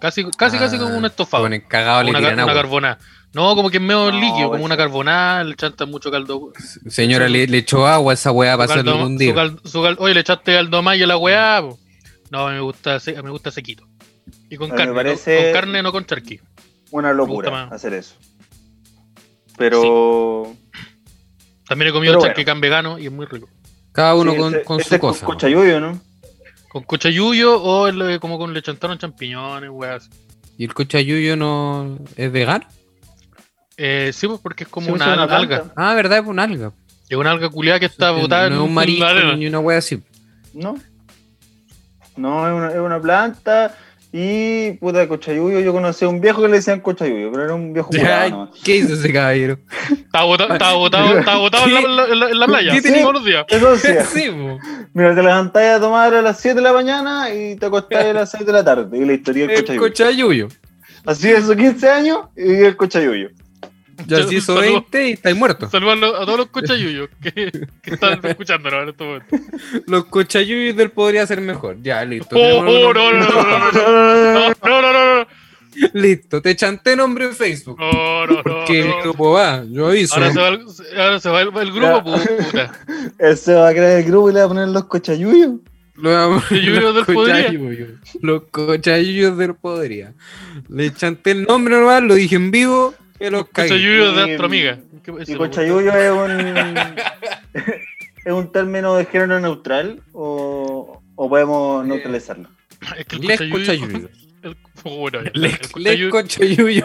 [0.00, 1.44] Casi, casi, casi como un Ah, estofado.
[1.44, 2.98] Ponen cagado, le una, tiran car- una agua.
[3.34, 6.52] No, como que es medio No, líquido, como pues una carbonada, le chantan mucho caldo.
[6.88, 9.08] Señora, le, le echó agua a esa weá para hacerlo
[9.62, 11.60] su su cal- oye, le echaste caldo mayo a la weá.
[11.60, 11.78] po.
[12.30, 13.86] No, a mí me gusta, se- a mí me gusta sequito.
[14.48, 16.40] Y con carne, no- con carne, no con charqui.
[16.92, 18.14] Una locura hacer eso.
[19.56, 20.54] Pero.
[21.68, 22.32] También he comido Pero bueno.
[22.34, 23.48] charquicán vegano y es muy rico.
[23.92, 25.26] Cada uno sí, con, su es con cosa.
[25.26, 26.00] cochayuyo, ¿no?
[26.68, 30.10] Con cochayuyo o el, eh, como con le chantaron champiñones, weas.
[30.58, 32.66] ¿Y el cochayuyo no es vegano?
[33.76, 35.46] Eh, sí, pues porque es como Sí, una, una alga.
[35.62, 35.72] planta.
[35.76, 36.72] Ah, verdad, es un alga.
[37.08, 39.36] Es una alga culiada que está no botada es en un marisco arena.
[39.36, 40.02] ni una wea así.
[40.52, 40.76] ¿No?
[42.16, 43.74] No, es una, es una planta.
[44.16, 45.58] Y puta, cochayuyo.
[45.58, 47.90] Yo conocí a un viejo que le decían cochayuyo, pero era un viejo.
[48.64, 49.58] ¿Qué hizo ese caballero?
[49.90, 52.72] Estaba botado, estaba botado, estaba botado en, la, playa.
[52.72, 53.00] ¿Qué tenía?
[53.02, 53.44] todos los días.
[53.48, 53.88] Eso sí.
[54.12, 54.58] Sí, po.
[54.92, 58.12] Mira, te levantás a tomar a las 7 de la mañana y te acostás a
[58.12, 58.96] las 6 de la tarde.
[58.96, 59.82] Y la historia del El cochayuyo.
[59.82, 60.48] cochayuyo.
[61.04, 63.30] Así de esos 15 años y el cochayuyo.
[64.06, 65.70] Ya se hizo 20 y estáis muertos.
[65.70, 67.50] Saludos a, todos los cochayuyos que,
[67.82, 69.40] que están escuchándonos en estos momentos.
[69.86, 71.82] Los cochayuyos del podría ser mejor.
[71.82, 72.36] Ya, listo.
[72.36, 75.26] Oh, no, no, no, no, no, no,
[75.92, 77.78] Listo, te chanté nombre en Facebook.
[77.78, 78.42] No.
[78.42, 80.16] Porque el grupo va, yo aviso.
[80.16, 80.32] Ahora
[81.20, 82.72] se va el, grupo, puta.
[83.18, 85.52] Él se va a crear el grupo y le va a poner los cochayuyos.
[85.96, 86.42] Los,
[88.20, 90.12] los, cochayuyos, los del podría.
[90.68, 92.94] Le chanté el nombre normal, lo dije en vivo,
[93.24, 93.50] que los
[94.16, 94.78] de Y- nuestra amiga.
[95.02, 95.36] ¿Qué puede Y ser?
[95.38, 96.94] cochayuyo es un.
[98.24, 102.48] ¿Es un término de género neutral o, o podemos neutralizarlo?
[102.98, 103.58] Es que el Les cochayuyo.
[103.86, 104.10] cochayuyos.
[104.42, 106.84] el- oh, bueno, Les, el les cochayuyo,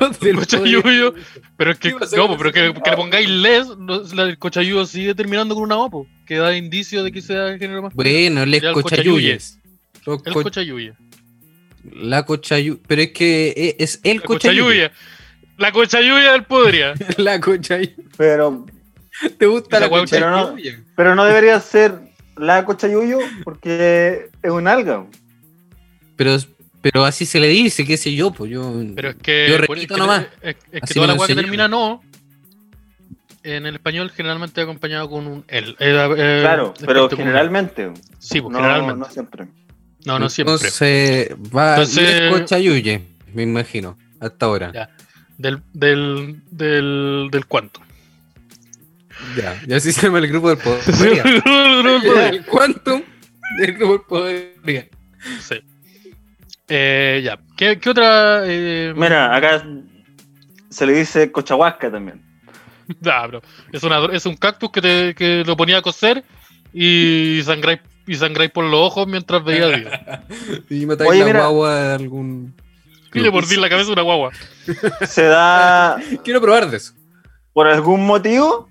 [0.81, 1.11] podría.
[1.55, 4.85] pero es que, ¿Qué pasa no, pero que, que le pongáis les, no, el cochayuyo
[4.85, 7.93] sigue terminando con una opo, que da indicio de que sea el género más.
[7.93, 9.59] Bueno, les cochayuyes.
[10.05, 10.93] El co- cochayuyo.
[11.93, 12.81] la cochayu...
[12.85, 14.21] Pero es que e- es el
[15.59, 15.65] La.
[15.67, 16.93] La cochayuya del podría.
[17.17, 17.91] La cochayuya.
[18.17, 18.65] Pero,
[19.37, 20.79] ¿Te gusta la hueá- pero no- cochayuya?
[20.95, 21.99] pero no debería ser
[22.37, 25.05] la cochayuyo porque es un alga.
[26.15, 26.37] Pero,
[26.81, 28.73] pero así se le dice, qué sé yo, pues yo.
[28.95, 29.47] Pero es que.
[29.49, 30.25] Yo repito es que, nomás.
[30.41, 31.43] Es, es que toda la que enseñaron.
[31.45, 32.01] termina no.
[33.43, 35.69] En el español generalmente acompañado con un el.
[35.79, 37.91] Eh, eh, Claro, pero generalmente.
[38.19, 38.99] Sí, pues No, generalmente.
[38.99, 39.47] no siempre.
[40.05, 40.55] No, no siempre.
[40.55, 43.01] Entonces, va Entonces- cochayuye,
[43.33, 44.71] me imagino, hasta ahora.
[44.73, 44.89] Ya.
[45.39, 47.81] Del, del, del, del cuánto.
[49.35, 50.81] Ya, y así se llama el grupo del poder.
[52.33, 53.01] el Quantum
[53.57, 54.89] del grupo del poder.
[55.41, 55.55] Sí.
[56.67, 57.39] Eh, ya.
[57.57, 58.41] ¿Qué, qué otra?
[58.45, 59.65] Eh, Mira, acá
[60.69, 62.21] se le dice cochahuasca también.
[63.05, 63.41] Ah, bro.
[63.71, 66.23] Es, una, es un cactus que, te, que lo ponía a coser
[66.73, 69.91] y sangráis, y sangráis por los ojos mientras veía a Dios.
[70.69, 71.39] Y matáis Oye, la mira.
[71.41, 72.53] guagua de algún.
[73.13, 74.31] Y le mordí la cabeza a una guagua.
[75.07, 76.93] Se da Quiero probar de eso.
[77.53, 78.69] por algún motivo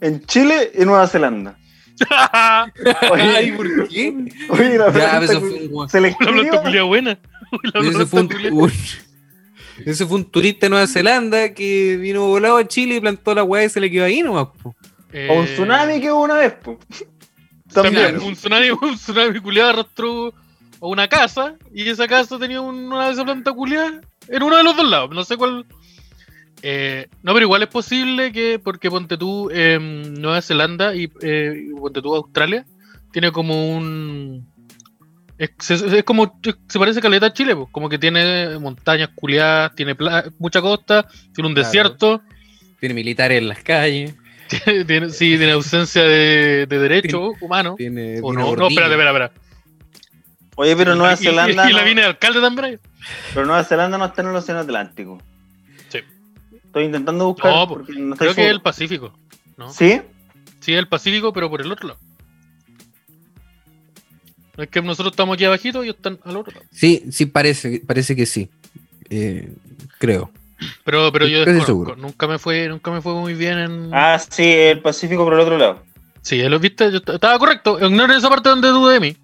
[0.00, 1.56] en Chile y Nueva Zelanda.
[3.10, 4.14] Oye, Ay, ¿por qué?
[4.48, 7.18] oye, la Ya, eso fue un- se le Una buena.
[7.74, 8.72] La Ese fue, un, un-
[9.86, 13.44] ese fue un turista de Nueva Zelanda que vino volado a Chile y plantó la
[13.44, 14.48] weá y se le quedó ahí nomás.
[14.62, 14.74] po.
[15.12, 16.52] Eh, O un tsunami que hubo una vez.
[16.54, 16.78] po.
[17.72, 18.18] También.
[18.20, 20.32] Un tsunami, un tsunami culiado arrastró
[20.82, 23.94] a una casa y esa casa tenía un- una de esas plantas culiadas
[24.28, 25.10] en uno de los dos lados.
[25.14, 25.64] No sé cuál.
[26.62, 31.68] Eh, no, pero igual es posible que, porque ponte tú em, Nueva Zelanda y eh,
[31.80, 32.64] ponte tú Australia,
[33.12, 34.46] tiene como un.
[35.38, 36.38] Es, es- es como.
[36.68, 41.06] Se parece a Caleta Chile, pues, como que tiene montañas culiadas, tiene pla- mucha costa,
[41.34, 41.66] tiene un Claro.
[41.68, 42.22] desierto.
[42.80, 44.14] Tiene militares en las calles.
[44.86, 47.74] tiene, sí, tiene ausencia de, de derecho humano.
[47.76, 48.18] Tiene.
[48.22, 49.40] O no, no, espérate, espérate, espérate.
[50.56, 51.70] Oye, pero Nueva Y- y- Zelanda.
[51.70, 52.78] Y, la viene de alcalde también ahí.
[53.34, 55.20] Pero Nueva Zelanda no está en el Océano Atlántico.
[55.88, 55.98] Sí.
[56.54, 57.52] Estoy intentando buscar.
[57.52, 58.60] No, pues, porque no estoy Creo que es el.
[58.60, 59.12] Pacífico.
[59.56, 59.72] ¿no?
[59.72, 60.00] ¿Sí?
[60.60, 62.00] Sí, es el Pacífico, pero por el otro lado.
[64.58, 66.66] Es que nosotros estamos aquí abajito y ellos están al otro lado.
[66.70, 68.50] Sí, sí, parece, parece que sí.
[69.08, 69.50] Eh,
[69.98, 70.30] creo.
[70.84, 71.96] Pero, pero yo desconozco.
[71.96, 73.90] Nunca me fue, nunca me fue muy bien en.
[73.94, 75.82] Ah, sí, el Pacífico por el otro lado.
[76.20, 77.78] Sí, lo viste, yo estaba correcto.
[77.84, 79.16] Ignoren esa parte donde dudé de mí.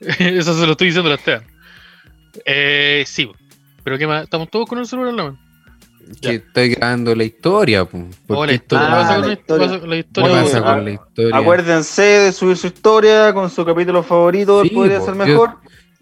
[0.18, 1.44] Eso se lo estoy diciendo a la Esteban.
[2.44, 3.28] Eh, sí,
[3.84, 5.38] pero qué más, estamos todos con el celular en la mano.
[6.22, 7.82] Que estoy grabando la historia.
[7.82, 9.66] Oh, la historia, pasa con la la historia.
[9.66, 10.32] pasa con la ¿Qué historia.
[10.32, 11.36] Oye, pasa con la historia?
[11.36, 14.62] Acuérdense de subir su historia con su capítulo favorito.
[14.62, 15.50] Sí, podría po, ser yo- mejor.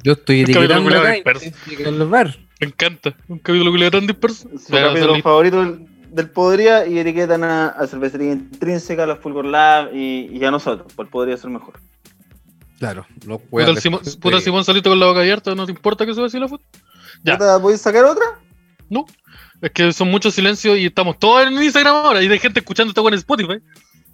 [0.04, 2.36] Yo estoy El capítulo etiquetando acá.
[2.60, 3.14] Me encanta.
[3.26, 4.48] Un capítulo que le tan disperso.
[4.64, 9.44] Su capítulo favorito del, del Podría y etiquetan a, a Cervecería Intrínseca, a la Fulgor
[9.46, 10.92] Lab y, y a nosotros.
[10.94, 11.80] Pues podría ser mejor.
[12.78, 15.64] Claro, los Puta, weas el Simón, puta de- Simón saliste con la boca abierta, ¿no
[15.66, 16.64] te importa que suba así la foto?
[17.22, 17.38] Ya.
[17.38, 18.24] ¿Puta, ¿Podéis sacar otra?
[18.90, 19.06] No.
[19.62, 22.90] Es que son muchos silencios y estamos todos en Instagram ahora y hay gente escuchando
[22.90, 23.58] esta buena en Spotify.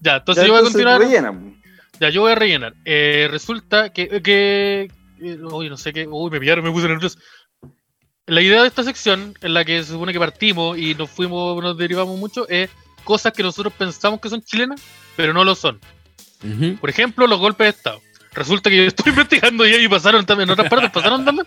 [0.00, 1.00] Ya, entonces Ya, yo voy a continuar.
[1.00, 1.34] rellena.
[2.00, 2.74] Ya, yo voy a rellenar.
[2.84, 4.22] Eh, resulta que.
[4.22, 4.90] que
[5.20, 6.06] eh, uy, no sé qué.
[6.08, 7.18] Uy, me pillaron, me puse nervioso.
[8.26, 11.60] La idea de esta sección, en la que se supone que partimos y nos fuimos,
[11.62, 12.70] nos derivamos mucho, es
[13.04, 14.80] cosas que nosotros pensamos que son chilenas,
[15.16, 15.80] pero no lo son.
[16.80, 18.00] Por ejemplo, los golpes de Estado.
[18.34, 21.46] Resulta que yo estoy investigando y ahí pasaron también, en otras partes pasaron también.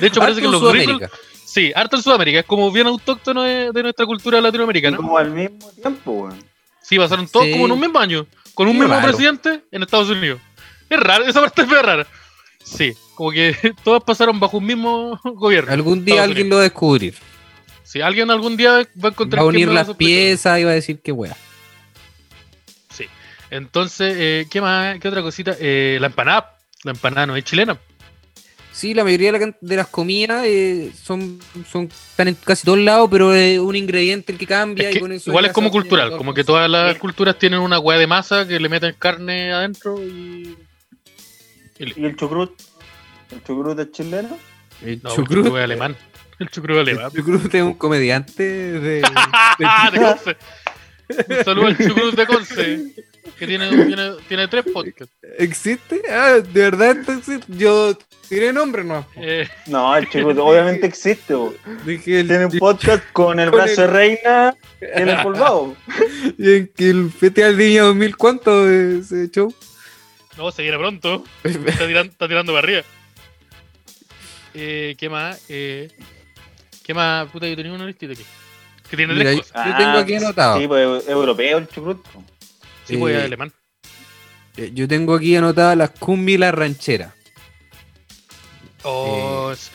[0.00, 0.60] De hecho, parece que los.
[0.60, 1.10] Sudamérica.
[1.44, 4.96] Sí, harto en Sudamérica, es como bien autóctono de, de nuestra cultura latinoamericana.
[4.98, 6.44] Como al mismo tiempo, weón.
[6.82, 7.52] Sí, pasaron todos Sí.
[7.52, 9.08] como en un mismo año, con un Qué mismo raro.
[9.08, 10.40] presidente en Estados Unidos.
[10.90, 12.06] Es raro, esa parte es muy rara.
[12.62, 15.72] Sí, como que todas pasaron bajo un mismo gobierno.
[15.72, 16.50] Algún día Estados alguien Unidos.
[16.50, 17.14] lo va a descubrir.
[17.84, 20.74] Si alguien algún día va a encontrar Va a unir las piezas y va a
[20.74, 21.36] decir qué wea.
[23.50, 24.98] Entonces, eh, ¿qué más?
[24.98, 25.56] ¿Qué otra cosita?
[25.60, 26.56] Eh, la empanada.
[26.84, 27.78] La empanada no es chilena.
[28.72, 31.38] Sí, la mayoría de, la can- de las comidas eh, son,
[31.70, 34.88] son están en casi todos lados, pero es un ingrediente el que cambia.
[34.88, 37.60] Es que y con eso igual es como cultural, como que todas las culturas tienen
[37.60, 40.56] una hueá de masa que le meten carne adentro y.
[41.78, 42.00] y listo.
[42.00, 42.52] ¿Y el chucrut?
[43.30, 44.36] ¿El chucrut es chileno?
[44.82, 45.96] El No, el chucrut, es alemán.
[46.38, 47.06] El chucrut es alemán.
[47.06, 50.36] el chucrut es un comediante de, Ah, de Conce.
[51.38, 52.84] Un saludo al chucrut de Conce.
[53.38, 55.14] Que tiene, tiene, tiene tres podcasts.
[55.38, 56.02] ¿Existe?
[56.10, 57.44] Ah, de verdad esto existe.
[57.48, 57.96] Yo
[58.28, 59.06] tiré nombre, no.
[59.16, 61.54] Eh, No, el chucrut obviamente existe, weón.
[61.84, 65.76] Dije el, Tiene un podcast con el Con brazo el- de reina y el empolvado.
[66.38, 69.54] y en que el Festival de Viña 2000, ¿cuánto ese show?
[70.38, 71.24] no, se viene pronto.
[71.44, 72.82] Está tirando, está tirando para arriba.
[74.54, 75.42] Eh, ¿Qué más?
[75.48, 75.88] Eh,
[76.84, 77.28] ¿Qué más?
[77.30, 78.24] Puta, yo tenía una listita aquí.
[78.88, 79.66] Que tiene Mira, tres yo, cosas.
[79.66, 80.58] yo tengo aquí anotado.
[80.60, 82.04] Sí, pues es europeo el chucrut.
[82.86, 83.52] Sí, pues es eh, alemán.
[84.56, 87.14] Eh, Yo tengo aquí anotadas las cumbia y la ranchera.
[88.82, 89.70] Oh, s-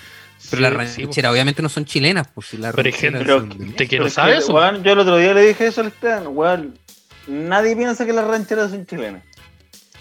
[0.50, 3.20] Pero sí, las sí, rancheras obviamente no son chilenas, pues si las Pero hay rancheras
[3.24, 3.78] gente son que- de ¿De México.
[3.90, 4.54] que no Pero es sabe que, eso?
[4.54, 6.78] weón, yo el otro día le dije eso al Esteban, weón.
[7.28, 9.24] Nadie piensa que las rancheras son chilenas.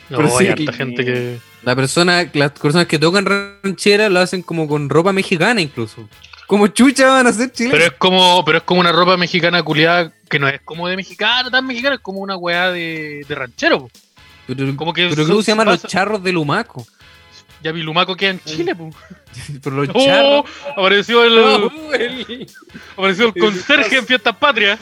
[0.09, 1.39] No, pero hay sí, harta gente que.
[1.63, 6.09] La persona, las personas que tocan ranchera lo hacen como con ropa mexicana incluso.
[6.51, 7.83] Como chucha van a ser Pero chilenas.
[7.85, 11.49] es como, pero es como una ropa mexicana culiada que no es como de mexicana,
[11.49, 13.83] tan mexicana, es como una weá de, de ranchero.
[13.83, 13.91] po.
[14.49, 16.85] Pero, como que pero eso ¿cómo se llaman pasa- los charros de Lumaco?
[17.63, 18.91] Ya Vilumaco queda en Chile, po.
[19.63, 20.45] Pero los Oh, charros.
[20.77, 22.47] apareció el, No, el-
[22.97, 24.81] apareció el conserje en Fiestas Patrias.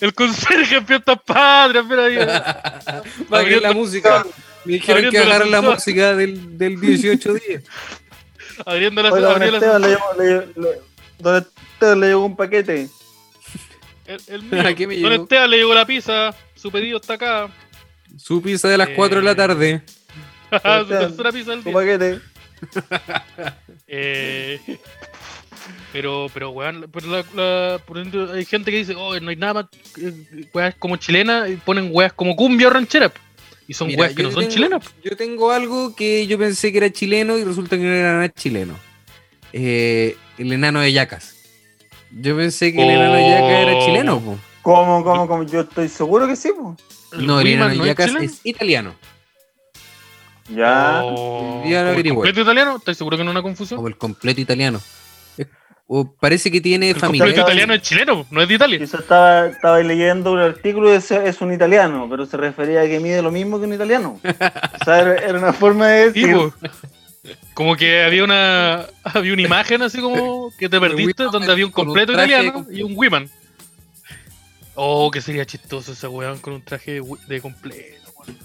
[0.00, 2.16] El conserje en Fiestas Patrias, mira ahí.
[3.32, 4.26] Va la música.
[4.64, 7.62] Me dijeron que agarrar la música del, del 18 días.
[8.66, 12.88] Abriendo la, la- le- don Esteban le llegó un paquete.
[14.06, 14.60] el, el mío.
[14.66, 15.22] ¿A qué me Don llegó?
[15.24, 16.34] Esteban le llegó la pizza.
[16.54, 17.48] Su pedido está acá.
[18.16, 19.82] Su pizza de las 4 de la tarde.
[20.50, 21.74] Su Esteban, tercera pizza del Su día.
[21.78, 22.20] paquete.
[23.86, 24.58] Eh,
[25.92, 29.54] pero, pero, weón, la- la- por ejemplo, hay gente que dice, oh, no hay nada
[29.54, 29.66] más,
[30.00, 33.12] eh, weas como chilena, y ponen weas como cumbia o ranchera.
[33.68, 34.84] Y son Mira, weas que no son tengo- chilenas.
[35.04, 38.28] Yo tengo algo que yo pensé que era chileno y resulta que no era nada
[38.32, 38.74] chileno.
[39.52, 41.34] Eh, el enano de Yacas.
[42.10, 43.86] Yo pensé que el enano de Yacas era Oh.
[43.86, 44.20] chileno.
[44.20, 44.38] po.
[44.62, 45.42] ¿Cómo, cómo, cómo?
[45.44, 46.76] Yo estoy seguro que sí, po.
[47.18, 48.94] No, el enano de no es Yacas es italiano.
[50.48, 51.00] Ya.
[51.04, 53.76] O, Ya lo o el completo italiano, ¿estás seguro que no es una confusión?
[53.78, 54.80] Como el completo italiano.
[55.86, 57.42] O parece que tiene El completo familia.
[57.42, 58.78] italiano es chileno, no es de Italia.
[58.78, 62.86] Quizás estaba, estaba leyendo un artículo y decía, es un italiano, pero se refería a
[62.86, 64.18] que mide lo mismo que un italiano.
[64.24, 66.36] O sea, era, una forma de decir.
[67.54, 71.72] Como que había una había una imagen así como que te perdiste donde había un
[71.72, 73.30] completo italiano y un Wiman.
[74.74, 78.12] Oh, que sería chistoso ese weón con un traje de, completo.
[78.18, 78.36] weón.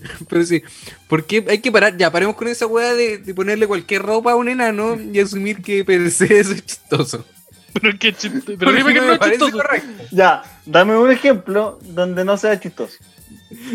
[0.28, 0.62] Pero sí,
[1.08, 1.96] ¿por qué hay que parar?
[1.96, 5.62] Ya, paremos con esa weá de, de ponerle cualquier ropa a un enano y asumir
[5.62, 7.24] que per se eso es chistoso.
[7.72, 8.44] Pero qué chistoso.
[8.46, 9.52] Pero Porque dime que no es chistoso.
[9.52, 10.04] correcto.
[10.10, 12.96] Ya, dame un ejemplo donde no sea chistoso.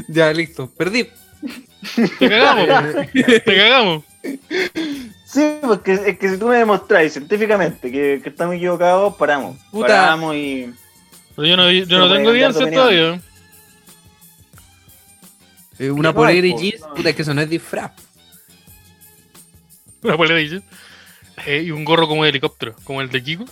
[0.07, 1.07] Ya, listo, perdí.
[2.19, 2.67] Te cagamos.
[3.13, 4.03] te cagamos.
[5.25, 9.57] Sí, porque es que si tú me demostráis científicamente que, que estamos equivocados, paramos.
[9.71, 9.87] Puta.
[9.87, 10.73] Paramos y.
[11.35, 13.19] Pero yo no, yo no tengo evidencia todavía.
[15.77, 17.91] Eh, una No, polera y po, jeans, puta, es que eso no es disfraz.
[20.03, 20.61] Una polera dice.
[21.45, 23.45] Eh, y un gorro como de helicóptero, como el de Kiko.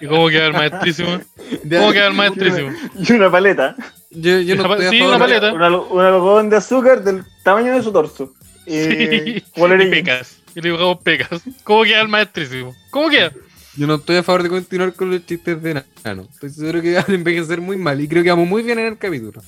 [0.00, 1.20] ¿Y cómo queda el maestrísimo?
[1.68, 2.70] ¿Cómo queda el maestrísimo?
[2.96, 3.74] Y una paleta.
[4.10, 5.52] Yo, yo no Sí, una paleta.
[5.52, 8.32] Un, al- un algodón de azúcar del tamaño de su torso.
[8.74, 9.44] Y Sí.
[9.54, 10.38] polera Y pecas.
[10.54, 11.42] Y le dibujamos pecas.
[11.64, 12.74] ¿Cómo queda el maestrísimo?
[12.90, 13.32] ¿Cómo queda?
[13.76, 16.26] Yo no estoy a favor de continuar con los chistes de enano.
[16.32, 18.86] Estoy seguro que van a envejecer muy mal y creo que vamos muy bien en
[18.86, 19.42] el capítulo.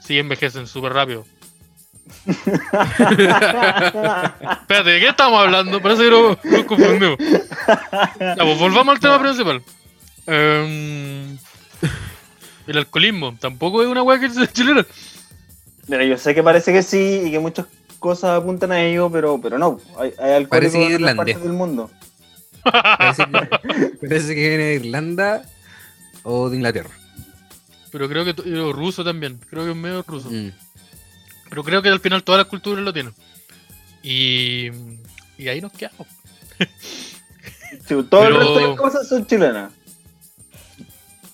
[0.00, 1.24] Sí, envejecen súper rápido.
[2.26, 3.30] Espérate,
[4.90, 5.80] ¿de qué estamos hablando?
[5.82, 7.18] Parece que nos, confundimos.
[7.18, 9.62] Ya, pues volvamos al tema principal.
[10.26, 11.36] Em,
[12.66, 14.86] el alcoholismo tampoco es una weá que es chilena.
[15.88, 17.66] Mira, yo sé que parece que sí y que muchas
[17.98, 19.78] cosas apuntan a ello, pero, pero no.
[19.98, 21.90] Hay, hay alcohólicos Parece que en otras partes del mundo.
[22.64, 25.42] Parece que, parece que viene de Irlanda
[26.22, 26.90] o de Inglaterra.
[27.92, 29.38] Pero creo que eh, ruso también.
[29.48, 30.28] Creo que es medio ruso.
[30.30, 30.50] Mm.
[31.48, 33.14] Pero creo que al final todas las culturas lo tienen.
[34.02, 34.70] Y,
[35.38, 36.06] y ahí nos quedamos.
[36.58, 39.72] Sí, todo el Pero- resto de las cosas son chilenas.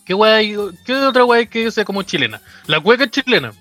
[0.04, 2.40] ¿Qué, hay- ¿Qué otra weá hay que sea como chilena?
[2.66, 3.52] La cueca es chilena.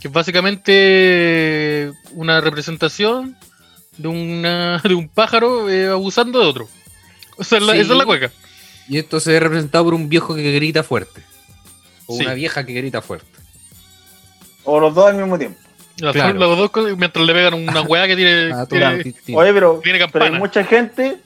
[0.00, 3.36] Que es básicamente una representación
[3.96, 6.68] de, una, de un pájaro eh, abusando de otro.
[7.36, 7.80] O sea, la- Sí.
[7.80, 8.30] esa es la cueca.
[8.88, 11.22] Y esto se ve representado por un viejo que grita fuerte.
[12.06, 12.24] O Sí.
[12.24, 13.26] una vieja que grita fuerte.
[14.64, 15.58] O los dos al mismo tiempo.
[15.98, 16.38] Las, Claro.
[16.38, 18.66] las dos cosas, mientras le pegan una weá que tiene, Ah.
[19.34, 21.18] Oye, pero, tiene pero hay mucha gente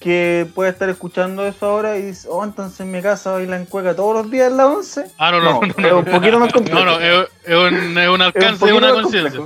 [0.00, 3.96] que puede estar escuchando eso ahora y dice, oh, entonces en mi casa bailan cueca
[3.96, 5.04] todos los días a las 11.
[5.18, 5.66] Ah, no, no, no.
[5.66, 6.78] es no, un poquito más complejo.
[6.78, 9.40] No, no, es, es un, es un alcance, es poquito una conciencia.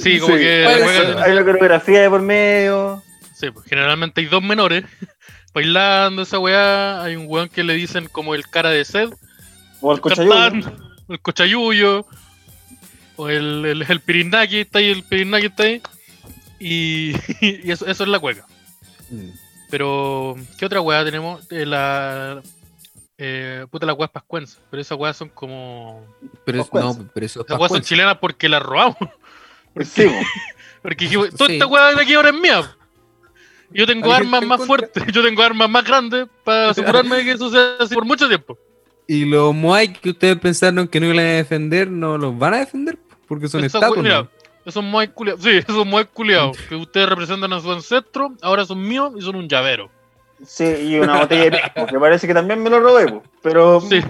[0.00, 1.16] Sí, como que la ser.
[1.16, 3.02] weá- Hay una coreografía de por medio.
[3.34, 4.84] Sí, pues, generalmente hay dos menores
[5.54, 7.02] bailando esa weá.
[7.02, 9.10] Hay un weón que le dicen como el cara de sed,
[9.80, 10.72] O el cochayuyo.
[11.08, 12.06] El cochayuyo,
[13.16, 15.82] o el, el, el pirinaki está ahí, el pirinaki está ahí.
[16.60, 18.46] Y, y eso, eso es la cueca.
[19.10, 19.28] Mm.
[19.72, 21.50] Pero, ¿qué otra weá tenemos?
[21.50, 22.42] Eh, la.
[23.16, 24.58] Eh, puta, las weas pascuenses.
[24.70, 26.06] Pero esas weas son como.
[26.44, 28.96] Pero, es- no, pero eso es Esas weas son chilenas porque las robamos.
[29.80, 30.12] Sí, po.
[30.82, 31.54] Porque dijimos, toda Sí.
[31.54, 32.76] esta weá de aquí ahora es mía.
[33.70, 37.50] Yo tengo armas más fuertes, yo tengo armas más grandes para asegurarme de que eso
[37.50, 38.58] sea así por mucho tiempo.
[39.06, 42.58] Y los Moai que ustedes pensaron que no iban a defender, no los van a
[42.58, 44.28] defender porque son estatuas.
[44.64, 48.82] Esos moai culiados, sí, esos moai culiados que ustedes representan a su ancestro, ahora son
[48.82, 49.90] míos y son un llavero.
[50.44, 53.22] Sí, y una botella de pisco, que parece que también me lo robé, po.
[53.42, 54.00] pero Sí.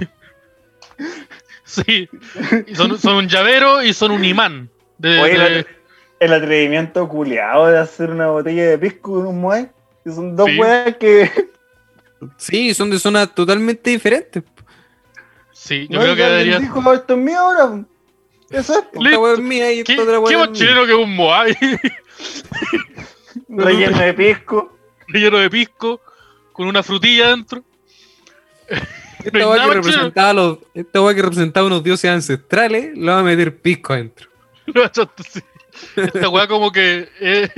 [1.64, 2.08] Sí.
[2.66, 4.68] Y son, son un llavero y son un imán.
[4.98, 5.66] De, Oye, de- el,
[6.20, 9.68] el atrevimiento culiado de hacer una botella de pisco con un muay,
[10.04, 10.58] que son dos Sí.
[10.58, 11.30] weas que
[12.36, 14.42] Sí, son de zonas totalmente diferentes.
[15.52, 16.58] sí, yo no, creo que debería.
[16.60, 17.84] dijo, "Oh, esto es mío ahora.
[18.52, 18.58] Po".
[18.58, 19.02] Eso es, po.
[19.02, 19.08] Listo.
[19.08, 21.56] Esta weá es mía y ¿Qué, esta otra qué más es chileno que un moai?
[23.48, 24.76] relleno de pisco.
[25.08, 26.00] relleno de pisco,
[26.52, 27.62] con una frutilla dentro.
[29.24, 33.20] Esta weá que representaba a los, esta weá que representaba unos dioses ancestrales, le va
[33.20, 34.28] a meter pisco adentro.
[35.96, 37.48] Esta weá como que eh,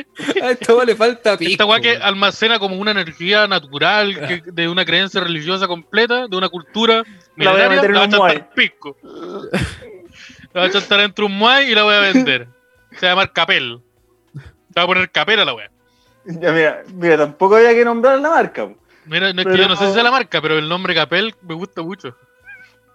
[0.40, 1.50] A esta weá le falta pisco.
[1.52, 6.36] esta weá que almacena como una energía natural que- de una creencia religiosa completa, de
[6.36, 7.02] una cultura
[7.36, 8.96] La voy a meter en un pisco.
[10.54, 12.46] La voy a chantar dentro de un muay y la voy a vender.
[12.92, 13.82] Se va a llamar Capel.
[14.32, 15.70] Se va a poner Capel a la weá.
[16.26, 18.72] Ya, mira, mira, tampoco había que nombrar la marca.
[19.04, 21.34] Mira, no es que yo no sé si sea la marca, pero el nombre Capel
[21.42, 22.16] me gusta mucho.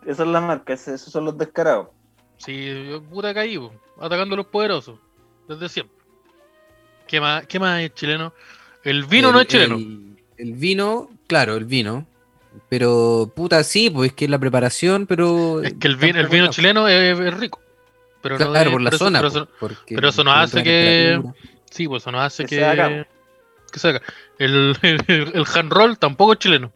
[0.05, 1.89] Esa es la marca, esos son los descarados.
[2.38, 3.60] Sí, yo puta caí,
[3.99, 4.97] atacando a los poderosos.
[5.47, 5.97] Desde siempre.
[7.07, 8.34] ¿Qué más, qué más es chileno?
[8.84, 9.76] El vino no es chileno.
[9.76, 12.07] El, el vino, claro, el vino.
[12.68, 15.62] Pero, puta, sí, pues es que la preparación, pero.
[15.62, 17.60] Es que el vino, el vino chileno es, es rico.
[18.22, 19.20] Pero no Claro, de- por la pero eso- zona.
[19.20, 21.22] pero eso- porque pero eso no hace que-
[21.72, 22.56] sí, pues eso no hace Que que.
[22.58, 23.08] se haga.
[23.72, 24.02] que se haga.
[24.39, 26.74] El, el, el hand roll tampoco es chileno.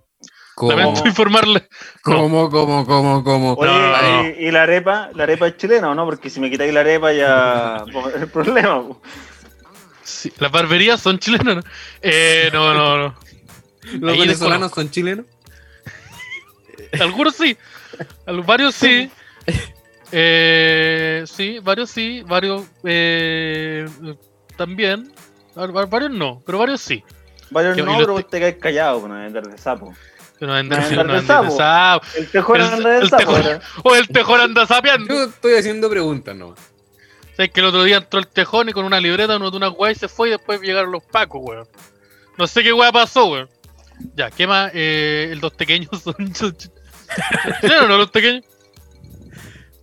[0.61, 1.07] Lamento ¿Cómo?
[1.07, 1.67] informarle.
[2.03, 3.53] ¿Cómo, cómo, cómo, cómo?
[3.53, 4.23] Oye, No.
[4.39, 6.05] y, y la arepa, la arepa es chilena o no?
[6.05, 8.87] Porque si me quitáis la arepa ya pues, el problema.
[8.87, 9.01] po.
[10.03, 11.61] Sí, las barberías son chilenas, ¿no?
[12.01, 13.15] Eh, no, no, no.
[13.99, 15.25] ¿Los Ahí venezolanos son chilenos?
[16.99, 17.57] Algunos sí.
[18.25, 19.09] Varios sí.
[20.15, 22.21] Eh, sí, varios sí.
[22.27, 23.87] Varios eh,
[24.55, 25.11] también.
[25.57, 27.03] Va- va- Varios no, pero varios sí.
[27.49, 29.91] Varios no, los pero te- te caes callado con vender de sapo.
[30.37, 31.45] Que no No, andar de sapo.
[31.45, 32.05] de sapo.
[32.15, 33.33] El tejón El- anda de el sapo.
[33.33, 33.59] tejón.
[33.83, 35.11] O el tejón anda sapeando.
[35.11, 36.53] Yo estoy haciendo preguntas, ¿no?
[37.35, 39.91] ¿Sabes que el otro día entró el tejón y con una libreta anotó una weá
[39.91, 41.67] y se fue y después llegaron los pacos, weón?
[42.37, 43.49] No sé qué weá pasó, weón.
[44.15, 44.71] Ya, ¿qué más?
[44.75, 46.35] Eh, el dos pequeños son.
[46.35, 46.55] son
[47.61, 47.97] chilenos, ¿no?
[47.97, 48.43] Los pequeños.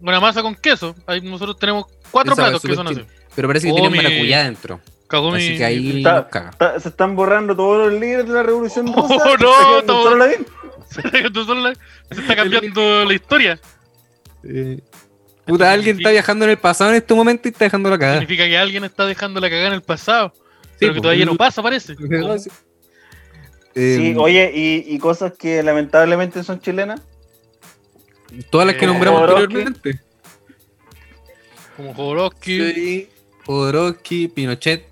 [0.01, 0.95] Una masa con queso.
[1.07, 3.05] Ahí nosotros tenemos cuatro platos que son así.
[3.35, 4.81] Pero parece que Oh, tienen mi- maracuyá dentro.
[5.07, 5.37] Cagó mi.
[5.39, 6.51] Así que ahí Está- nos caga.
[6.51, 9.15] Está- se están borrando todos los líderes de la revolución Oh, rusa.
[9.41, 9.53] no,
[10.89, 11.75] se está quedando estamos- solo la
[12.15, 13.61] se está cambiando la historia.
[15.47, 18.19] Puta, alguien está viajando en el pasado en este momento y está dejando la cagada.
[18.21, 20.33] Significa que alguien está dejando la cagada en el pasado.
[20.79, 21.03] pero que po.
[21.03, 21.95] todavía no pasa, parece.
[21.99, 22.51] No, sí.
[23.75, 27.01] Sí, Eh, oye, y, y cosas que lamentablemente son chilenas.
[28.51, 29.45] Todas las que eh, nombramos Jodorowsky.
[29.45, 30.01] anteriormente.
[31.77, 32.73] Como Jodorowsky.
[32.75, 33.09] Sí,
[33.47, 34.89] Jodorowsky, Pinochet.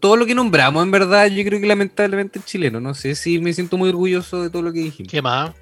[0.00, 2.80] Todo lo que nombramos, en verdad, yo creo que lamentablemente es chileno.
[2.80, 5.10] No sé si me siento muy orgulloso de todo lo que dijimos.
[5.10, 5.52] ¿Qué más?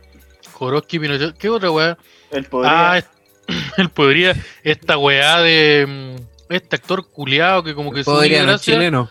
[0.53, 1.37] Jodorowsky, Pinochet.
[1.37, 1.99] ¿Qué otra weá?
[2.31, 2.93] El podría.
[2.93, 3.05] Ah, es-
[3.77, 4.35] él podría.
[4.63, 6.17] Esta weá de.
[6.19, 9.11] mm, Este actor culiado que como que su Podría no es gracia- chileno.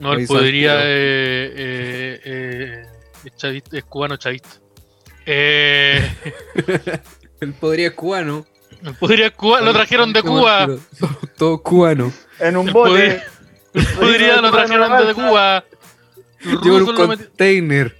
[0.00, 0.80] No, él podría.
[0.80, 2.86] Eh, eh, eh,
[3.24, 4.48] es, chavista- es cubano chavista.
[5.26, 6.14] Eh,
[7.40, 8.46] Él podría es cubano.
[8.84, 10.68] él podría Cuba, lo trajeron de Cuba.
[11.36, 12.12] Todos cubanos.
[12.38, 12.90] En un bote.
[12.90, 13.24] podría-
[13.98, 15.64] Podría, lo trajeron de Cuba.
[16.62, 17.96] Llegó en un container.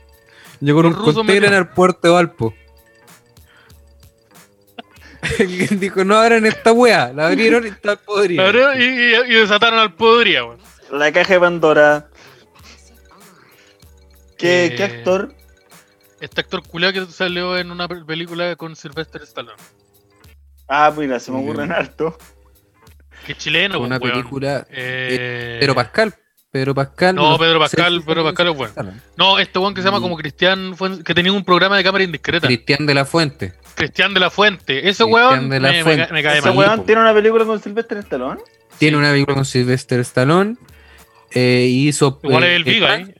[0.60, 2.54] Llegó en un container en el puerto de Valpo.
[5.40, 7.12] Alguien dijo, no abran esta wea.
[7.14, 8.50] La abrieron y está podrida.
[8.50, 10.58] Claro, y, y- y desataron al podría, weón.
[10.90, 12.08] La caja de Pandora.
[14.36, 15.34] ¿Qué, Eh, qué actor?
[16.22, 19.60] Este actor culiado que salió en una pe- película con Sylvester Stallone.
[20.68, 21.72] Ah, mira, se me ocurren bien.
[21.78, 22.16] harto.
[23.26, 24.22] Que chileno, una pues, weón.
[24.24, 24.66] película.
[24.70, 26.14] Eh, Pedro Pascal.
[26.50, 27.14] Pedro Pascal.
[27.14, 28.74] No, Pedro Pascal, Pedro Pascal es bueno.
[29.16, 30.02] No, este weón que se llama Mm.
[30.02, 32.46] como Cristian, que tenía un programa de cámara indiscreta.
[32.46, 33.54] Cristian de la Fuente.
[33.74, 34.78] Cristian de la Fuente.
[34.78, 36.06] Ese Cristian weón de la me, me Fuente.
[36.08, 36.58] ca- me cae ¿Ese mal.
[36.58, 38.40] weón tiene una película con Sylvester Stallone?
[38.78, 40.56] Tiene una película con Sylvester Stallone.
[41.34, 42.20] eh, hizo.
[42.22, 43.14] Igual eh, es el Viga, ¿eh?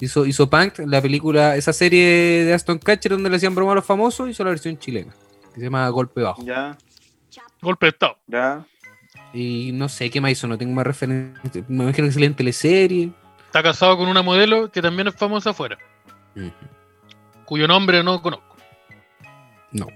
[0.00, 3.74] Hizo, hizo Punk, la película, esa serie de Aston Catcher donde le hacían broma a
[3.76, 5.12] los famosos, hizo la versión chilena.
[5.52, 6.44] Que se llama Golpe Bajo.
[6.44, 6.76] Ya,
[7.62, 8.18] Golpe de Estado.
[8.26, 8.64] ya.
[9.32, 11.64] Y no sé qué más hizo, no tengo más referencia.
[11.68, 13.12] Me imagino que salía en teleserie.
[13.46, 15.78] Está casado con una modelo que también es famosa afuera,
[17.44, 18.56] cuyo nombre no conozco.
[19.72, 19.86] No.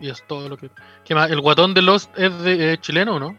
[0.00, 0.70] Y es todo lo que.
[1.04, 1.30] ¿Qué más?
[1.30, 3.38] ¿El guatón de Lost es, de, es chileno o no?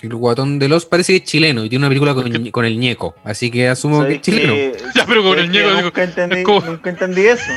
[0.00, 2.78] El guatón de los parece que es chileno y tiene una película con, con el
[2.78, 3.16] ñeco.
[3.24, 4.52] Así que asumo que es ¿Sabes chileno.
[4.54, 7.50] que- Ya, pero con el ñeco, Nunca entendí, es como- nunca entendí eso.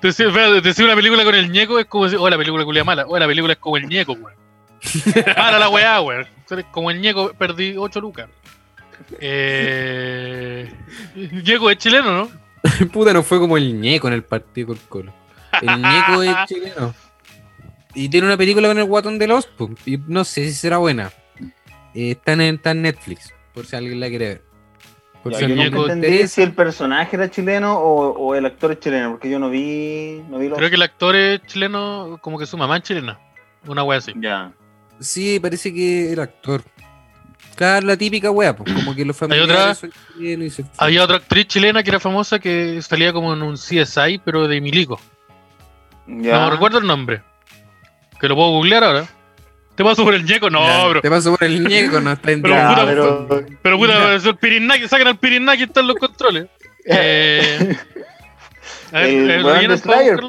[0.00, 2.84] Decir, espérate, decir una película con el ñeco es como decir, oh, la película culia
[2.84, 3.04] mala.
[3.08, 4.34] Oh, la película es como el ñeco, weón.
[5.36, 6.26] Para la weá, weón.
[6.70, 8.28] Como el ñeco, perdí 8 lucas.
[9.20, 10.70] Eh.
[11.16, 12.30] Ñeco es chileno, ¿no?
[12.92, 15.12] Puta, no fue como el ñeco en el partido con Colo.
[15.60, 16.94] El ñeco es chileno.
[17.94, 19.46] Y tiene una película con el guatón de los.
[19.46, 21.10] po, Y no sé si será buena.
[21.94, 24.42] Eh, está, en, está en Netflix, por si alguien la quiere ver.
[25.22, 28.44] Por Ya, si el yo nunca entendí si el personaje era chileno o, o el
[28.44, 30.58] actor es chileno, porque yo no vi, no vi los...
[30.58, 33.18] Creo que el actor es chileno, como que su mamá es chilena.
[33.66, 34.12] Una wea así.
[34.16, 34.52] Ya.
[35.00, 36.62] Sí, parece que el actor.
[37.56, 39.74] Claro, la típica wea, pues como que los familiares otra?
[39.74, 43.42] son chilenos y se Había otra actriz chilena que era famosa que salía como en
[43.42, 45.00] un CSI, pero de Milico.
[46.06, 46.40] Ya.
[46.40, 47.22] No recuerdo el nombre.
[48.20, 49.06] Que lo puedo googlear ahora.
[49.74, 50.50] ¿Te paso por el ñeco?
[50.50, 51.00] No, Ya, bro.
[51.00, 53.26] Te paso por el ñeco, no está en Pero Ya, puta, pero...
[53.62, 56.46] Pero puta, es el Pirinaki, sacan al Pirinaki y están los controles.
[56.86, 57.76] Eh,
[58.92, 60.20] a ver, el eh, ¿lo weón de Slayer.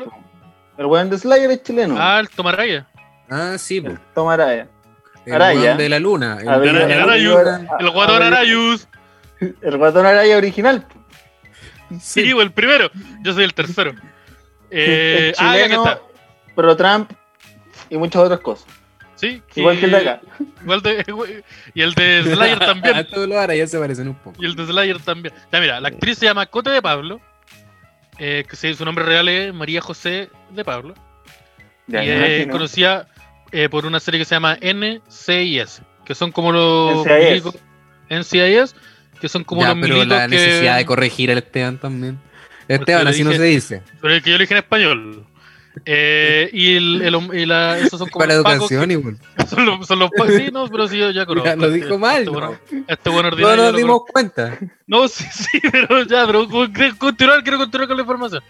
[0.77, 1.95] El weón de Slayer es chileno.
[1.99, 2.87] Ah, el Tomaraya.
[3.29, 3.95] Ah, sí, pues.
[3.95, 4.69] El Tom Araya.
[5.25, 5.59] El Araya.
[5.59, 6.37] weón de la luna.
[6.39, 7.37] El ver, weón de el la Arayu.
[7.37, 7.67] luna.
[7.77, 8.87] El guatón Arayus.
[9.61, 10.87] El guatón Araya original.
[10.87, 10.95] po.
[11.99, 12.89] Sí, el primero.
[13.21, 13.93] Yo soy el tercero.
[14.71, 16.01] Eh, Es ah, ya que chileno, está.
[16.55, 17.11] Pro Trump
[17.89, 18.65] y muchas otras cosas.
[19.16, 20.22] Sí, Igual que el de acá.
[20.61, 21.43] Igual de,
[21.74, 23.07] y el de Slayer también.
[23.07, 24.36] todos los Araya se parecen un poco.
[24.41, 25.34] Y el de Slayer también.
[25.51, 27.22] Ya, mira, la actriz se llama Cote de Pablo.
[28.20, 30.93] eh, que sí, su nombre real es María José de Pablo.
[31.88, 32.51] Ya, y es imagino.
[32.51, 33.07] conocida
[33.51, 37.43] eh, por una serie que se llama NCIS, que son como los NCIS.
[37.43, 37.59] milicos-
[38.09, 38.76] NCIS,
[39.22, 40.36] que son como Ya, los pero la que...
[40.36, 42.20] necesidad de corregir al Esteban también.
[42.68, 43.82] Esteban, así no se dice.
[44.01, 45.26] Pero el que yo le dije en español.
[45.86, 49.17] Eh, y el, el- y la, esos son como Para educación, igual.
[49.38, 50.09] que- son los, son los.
[50.36, 51.49] Sí, no, pero sí, yo ya conozco.
[51.49, 52.32] Ya lo dijo mal, Este ¿no?
[52.32, 53.63] bueno, este bueno No ordinario.
[53.63, 54.57] nos dimos cuenta.
[54.88, 56.47] No, sí, sí, pero ya, pero
[56.97, 58.43] continuar, quiero continuar con la información.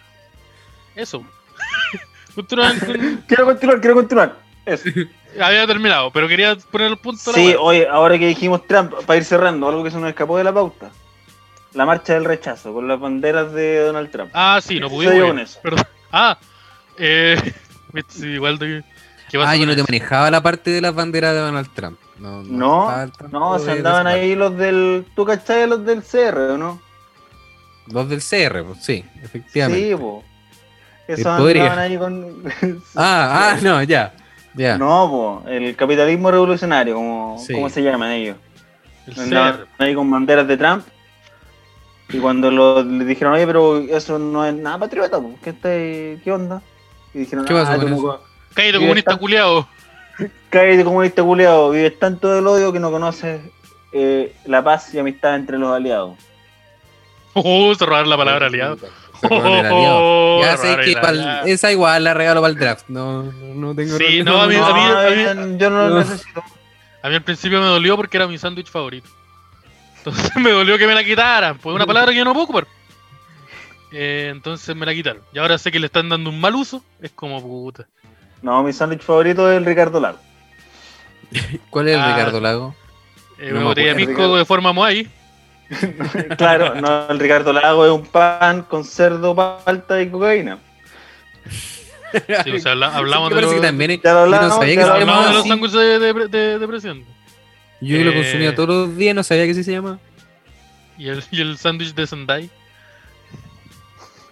[0.95, 1.23] Eso.
[2.35, 4.35] Continuar con- Quiero continuar, quiero continuar.
[4.65, 4.89] Eso.
[5.41, 7.31] Había terminado, pero quería poner el punto.
[7.31, 7.59] la Sí, wea.
[7.59, 10.53] oye, ahora que dijimos Trump, para ir cerrando, algo que se nos escapó de la
[10.53, 10.91] pauta.
[11.73, 14.31] La marcha del rechazo, con las banderas de Donald Trump.
[14.33, 15.27] Ah, sí, no ¿Qué pudimos.
[15.27, 15.59] con eso?
[15.61, 15.85] Perdón.
[16.11, 16.37] Ah,
[16.97, 17.53] eh,
[18.21, 18.83] igual de.
[19.29, 19.87] ¿qué Ah, yo no te eso?
[19.89, 21.99] manejaba la parte de las banderas de Donald Trump.
[22.19, 25.05] No, No, se andaban ahí los del.
[25.15, 26.81] ¿Tú cachai los del CR o no?
[27.87, 29.89] Los del CR, pues, sí, efectivamente.
[29.89, 30.23] Sí, po.
[31.07, 31.63] Esos podría.
[31.63, 32.43] andaban ahí con.
[32.95, 34.13] Ah, ah, no, ya.
[34.55, 34.77] Ya.
[34.77, 35.09] No,
[35.43, 37.53] po, el capitalismo revolucionario, como, Sí.
[37.53, 38.37] ¿cómo se llaman ellos?
[39.05, 39.83] El Andaban CR.
[39.83, 40.85] ahí con banderas de Trump.
[42.09, 45.35] Y cuando lo, le dijeron, oye, pero eso no es nada patriota, po.
[45.43, 45.69] ¿Qué, está-
[46.23, 46.61] ¿qué onda?
[47.15, 48.23] Y dijeron, ¿Qué pasó ah, con eso?
[48.53, 49.67] Cállate, comunista está- culiao.
[50.49, 53.41] Cállate comunista culiado, vives tanto del odio que no conoces
[53.93, 56.17] eh, la paz y amistad entre los aliados.
[57.33, 58.77] Uh, se robaron la palabra aliado.
[59.27, 62.85] Oh, Ya sé que pa'l- esa igual la regalo para el draft.
[62.89, 66.43] No, no, no tengo Sí, no, a mí- No, a mí- yo- no lo necesito.
[67.01, 69.07] A mí al principio me dolió porque era mi sándwich favorito.
[69.99, 71.57] Entonces me dolió que me la quitaran.
[71.57, 72.67] Pues una palabra que yo no puedo ocupar.
[73.91, 75.21] Eh, entonces me la quitaron.
[75.33, 76.83] Y ahora sé que le están dando un mal uso.
[77.01, 77.87] Es como puta.
[78.41, 80.17] No, mi sándwich favorito es el Ricardo Lago.
[81.69, 82.15] ¿Cuál es el Ah.
[82.15, 82.75] Ricardo Lago?
[83.39, 84.35] Eh, No una botella de pisco Ricardo.
[84.37, 85.07] de forma Moai.
[86.37, 90.59] Claro, no, el Ricardo Lago es un pan con cerdo, palta y cocaína.
[92.45, 94.49] Sí, o sea, hablamos Me de parece los, que también es- Ya lo yo no
[94.49, 97.05] sabía que hablamos de los sándwiches de, de, de- de presidente.
[97.81, 99.99] Yo lo Eh, consumía todos los días, no sabía que así se llama.
[100.97, 102.49] Y el, y el sándwich de Sendai.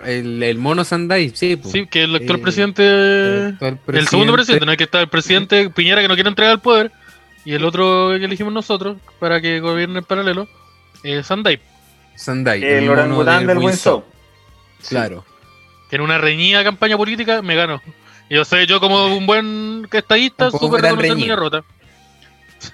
[0.06, 1.56] El, el mono Sandai, sí.
[1.56, 1.70] po.
[1.70, 2.84] Sí, que el actual Eh, presidente.
[2.88, 4.72] El actual El segundo presidente, ¿no?
[4.72, 6.92] El que está el presidente Piñera que no quiere entregar el poder.
[7.46, 10.48] Y el otro que elegimos nosotros para que gobierne en paralelo.
[11.04, 11.60] Eh, Sandai.
[12.16, 12.64] Sandai.
[12.64, 14.04] El mono orangután del Winsor.
[14.80, 14.90] Winsor.
[14.90, 15.26] Claro.
[15.90, 17.82] Que en una reñida campaña política me ganó.
[18.30, 21.28] Y yo sé, yo como un buen estadista, tan reconocer mi reñida.
[21.36, 21.64] derrota.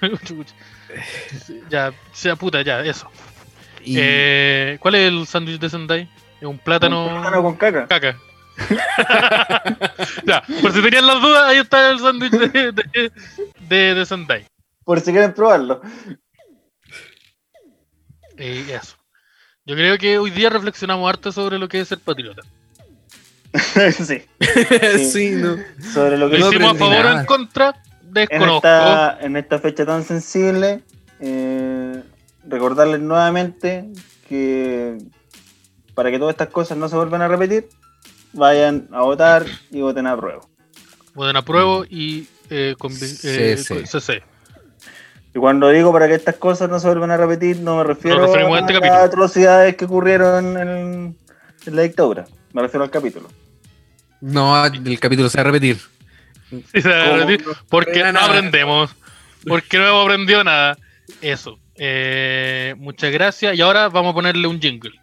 [1.70, 3.08] Ya, sea puta, ya, eso.
[3.84, 6.08] Y Eh, ¿Cuál es el sándwich de Sendai?
[6.40, 7.06] Es un plátano.
[7.06, 7.86] Un plátano con caca.
[7.86, 8.16] caca.
[10.26, 13.12] ya, por si tenían las dudas, ahí está el sándwich de, de,
[13.68, 14.46] de, de Sendai.
[14.84, 15.80] Por si quieren probarlo.
[18.36, 18.96] Eh, eso.
[19.66, 22.42] Yo creo que hoy día reflexionamos harto sobre lo que es ser patriota.
[23.92, 24.22] sí.
[25.12, 25.56] sí, no.
[25.92, 28.56] Sobre lo que Lo hicimos a favor o en contra, en desconozco.
[28.56, 30.82] esta, en esta fecha tan sensible,
[31.20, 32.02] eh,
[32.46, 33.90] recordarles nuevamente
[34.28, 34.98] que
[36.00, 37.68] para que todas estas cosas no se vuelvan a repetir,
[38.32, 40.40] vayan a votar y voten a prueba.
[41.12, 43.74] Voten apruebo y eh, eh, CC.
[43.74, 44.22] con- CC.
[45.34, 48.22] Y cuando digo para que estas cosas no se vuelvan a repetir, no me refiero
[48.32, 51.16] a este las atrocidades que ocurrieron en,
[51.66, 52.24] en la dictadura.
[52.54, 53.28] Me refiero al capítulo.
[54.22, 55.76] No, el capítulo se va a repetir.
[56.48, 58.26] Sí, se va a repetir, Porque no nada.
[58.26, 58.96] aprendemos.
[59.46, 60.78] Porque no hemos aprendido nada.
[61.20, 61.58] Eso.
[61.76, 63.54] Eh, muchas gracias.
[63.54, 64.99] Y ahora vamos a ponerle un jingle.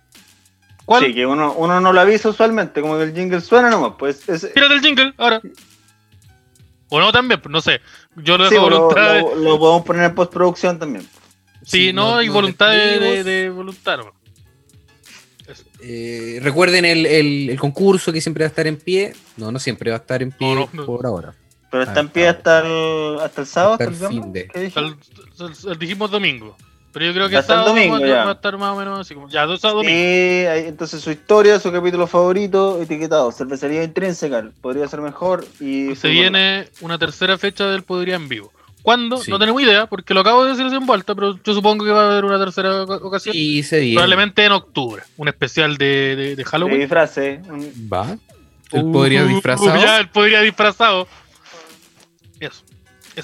[0.87, 1.03] ¿Cuál?
[1.05, 3.93] Sí, que uno, uno no lo avisa usualmente, como que el jingle suena nomás.
[3.99, 5.41] Pues es, Tírate el jingle ahora.
[6.87, 7.81] O no también, pues, no sé.
[8.15, 9.13] Yo lo sí, dejo lo, voluntad.
[9.15, 11.03] de- lo- lo podemos poner en postproducción también.
[11.63, 13.99] Sí, Sí, no, nos- y voluntad de, de, voluntad.
[15.81, 19.13] Eh, recuerden el, el- el concurso que siempre va a estar en pie.
[19.35, 20.85] No, no siempre va a estar en pie No, no, no.
[20.85, 21.33] por ahora.
[21.69, 24.71] Pero Ah, está en pie hasta el, hasta el sábado, Hasta el el, fin de.
[24.75, 26.55] al- dijimos domingo.
[26.97, 28.23] Pero yo creo que Hasta el sábado domingo, va, a- ya.
[28.23, 29.29] va a estar más o menos así como.
[29.29, 29.99] Ya, dos sábados domingo.
[29.99, 35.95] entonces su historia, su capítulo favorito, etiquetado, cervecería intrínseca, podría ser mejor y...
[35.95, 38.51] Se viene una tercera fecha del Podría en vivo.
[38.81, 39.17] ¿Cuándo?
[39.17, 39.29] Sí.
[39.29, 42.03] No tenemos idea, porque lo acabo de decir en vuelta, pero yo supongo que va
[42.05, 43.35] a haber una tercera oca- ocasión.
[43.37, 43.95] Y se viene.
[43.95, 45.03] Probablemente en octubre.
[45.17, 46.79] Un especial de, de, de De Halloween.
[46.79, 47.41] disfraz, ¿eh?
[47.49, 48.17] Un- Va.
[48.71, 49.75] Él podría Uh, disfrazado.
[49.81, 51.07] Ya, él podría disfrazado.
[52.39, 52.63] Eso.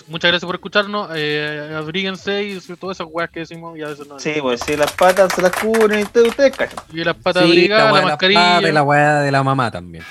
[0.07, 1.10] Muchas gracias por escucharnos.
[1.15, 3.78] Eh, abríguense y todas esas weas que decimos.
[3.78, 6.80] Ya eso no Sí, pues sí, las patas se las cubren y ustedes, ustedes cachan.
[6.91, 8.70] Y las patas Sí, abrigadas, la la, weá de la mascarilla.
[8.70, 10.03] y la weá de la mamá también.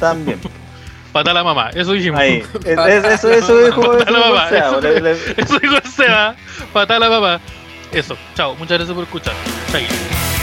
[0.00, 0.40] También.
[1.12, 1.70] Pata a la mamá.
[1.74, 2.20] Eso dijimos.
[2.20, 2.42] Ahí.
[2.64, 4.80] Es- es- eso, eso dijo, Pata la mamá, eso-
[5.60, 6.34] dijo el Seba.
[6.72, 7.40] Pata a la mamá.
[7.92, 8.16] Eso.
[8.34, 8.54] Chao.
[8.56, 9.34] Muchas gracias por escuchar.
[9.72, 10.37] Chao.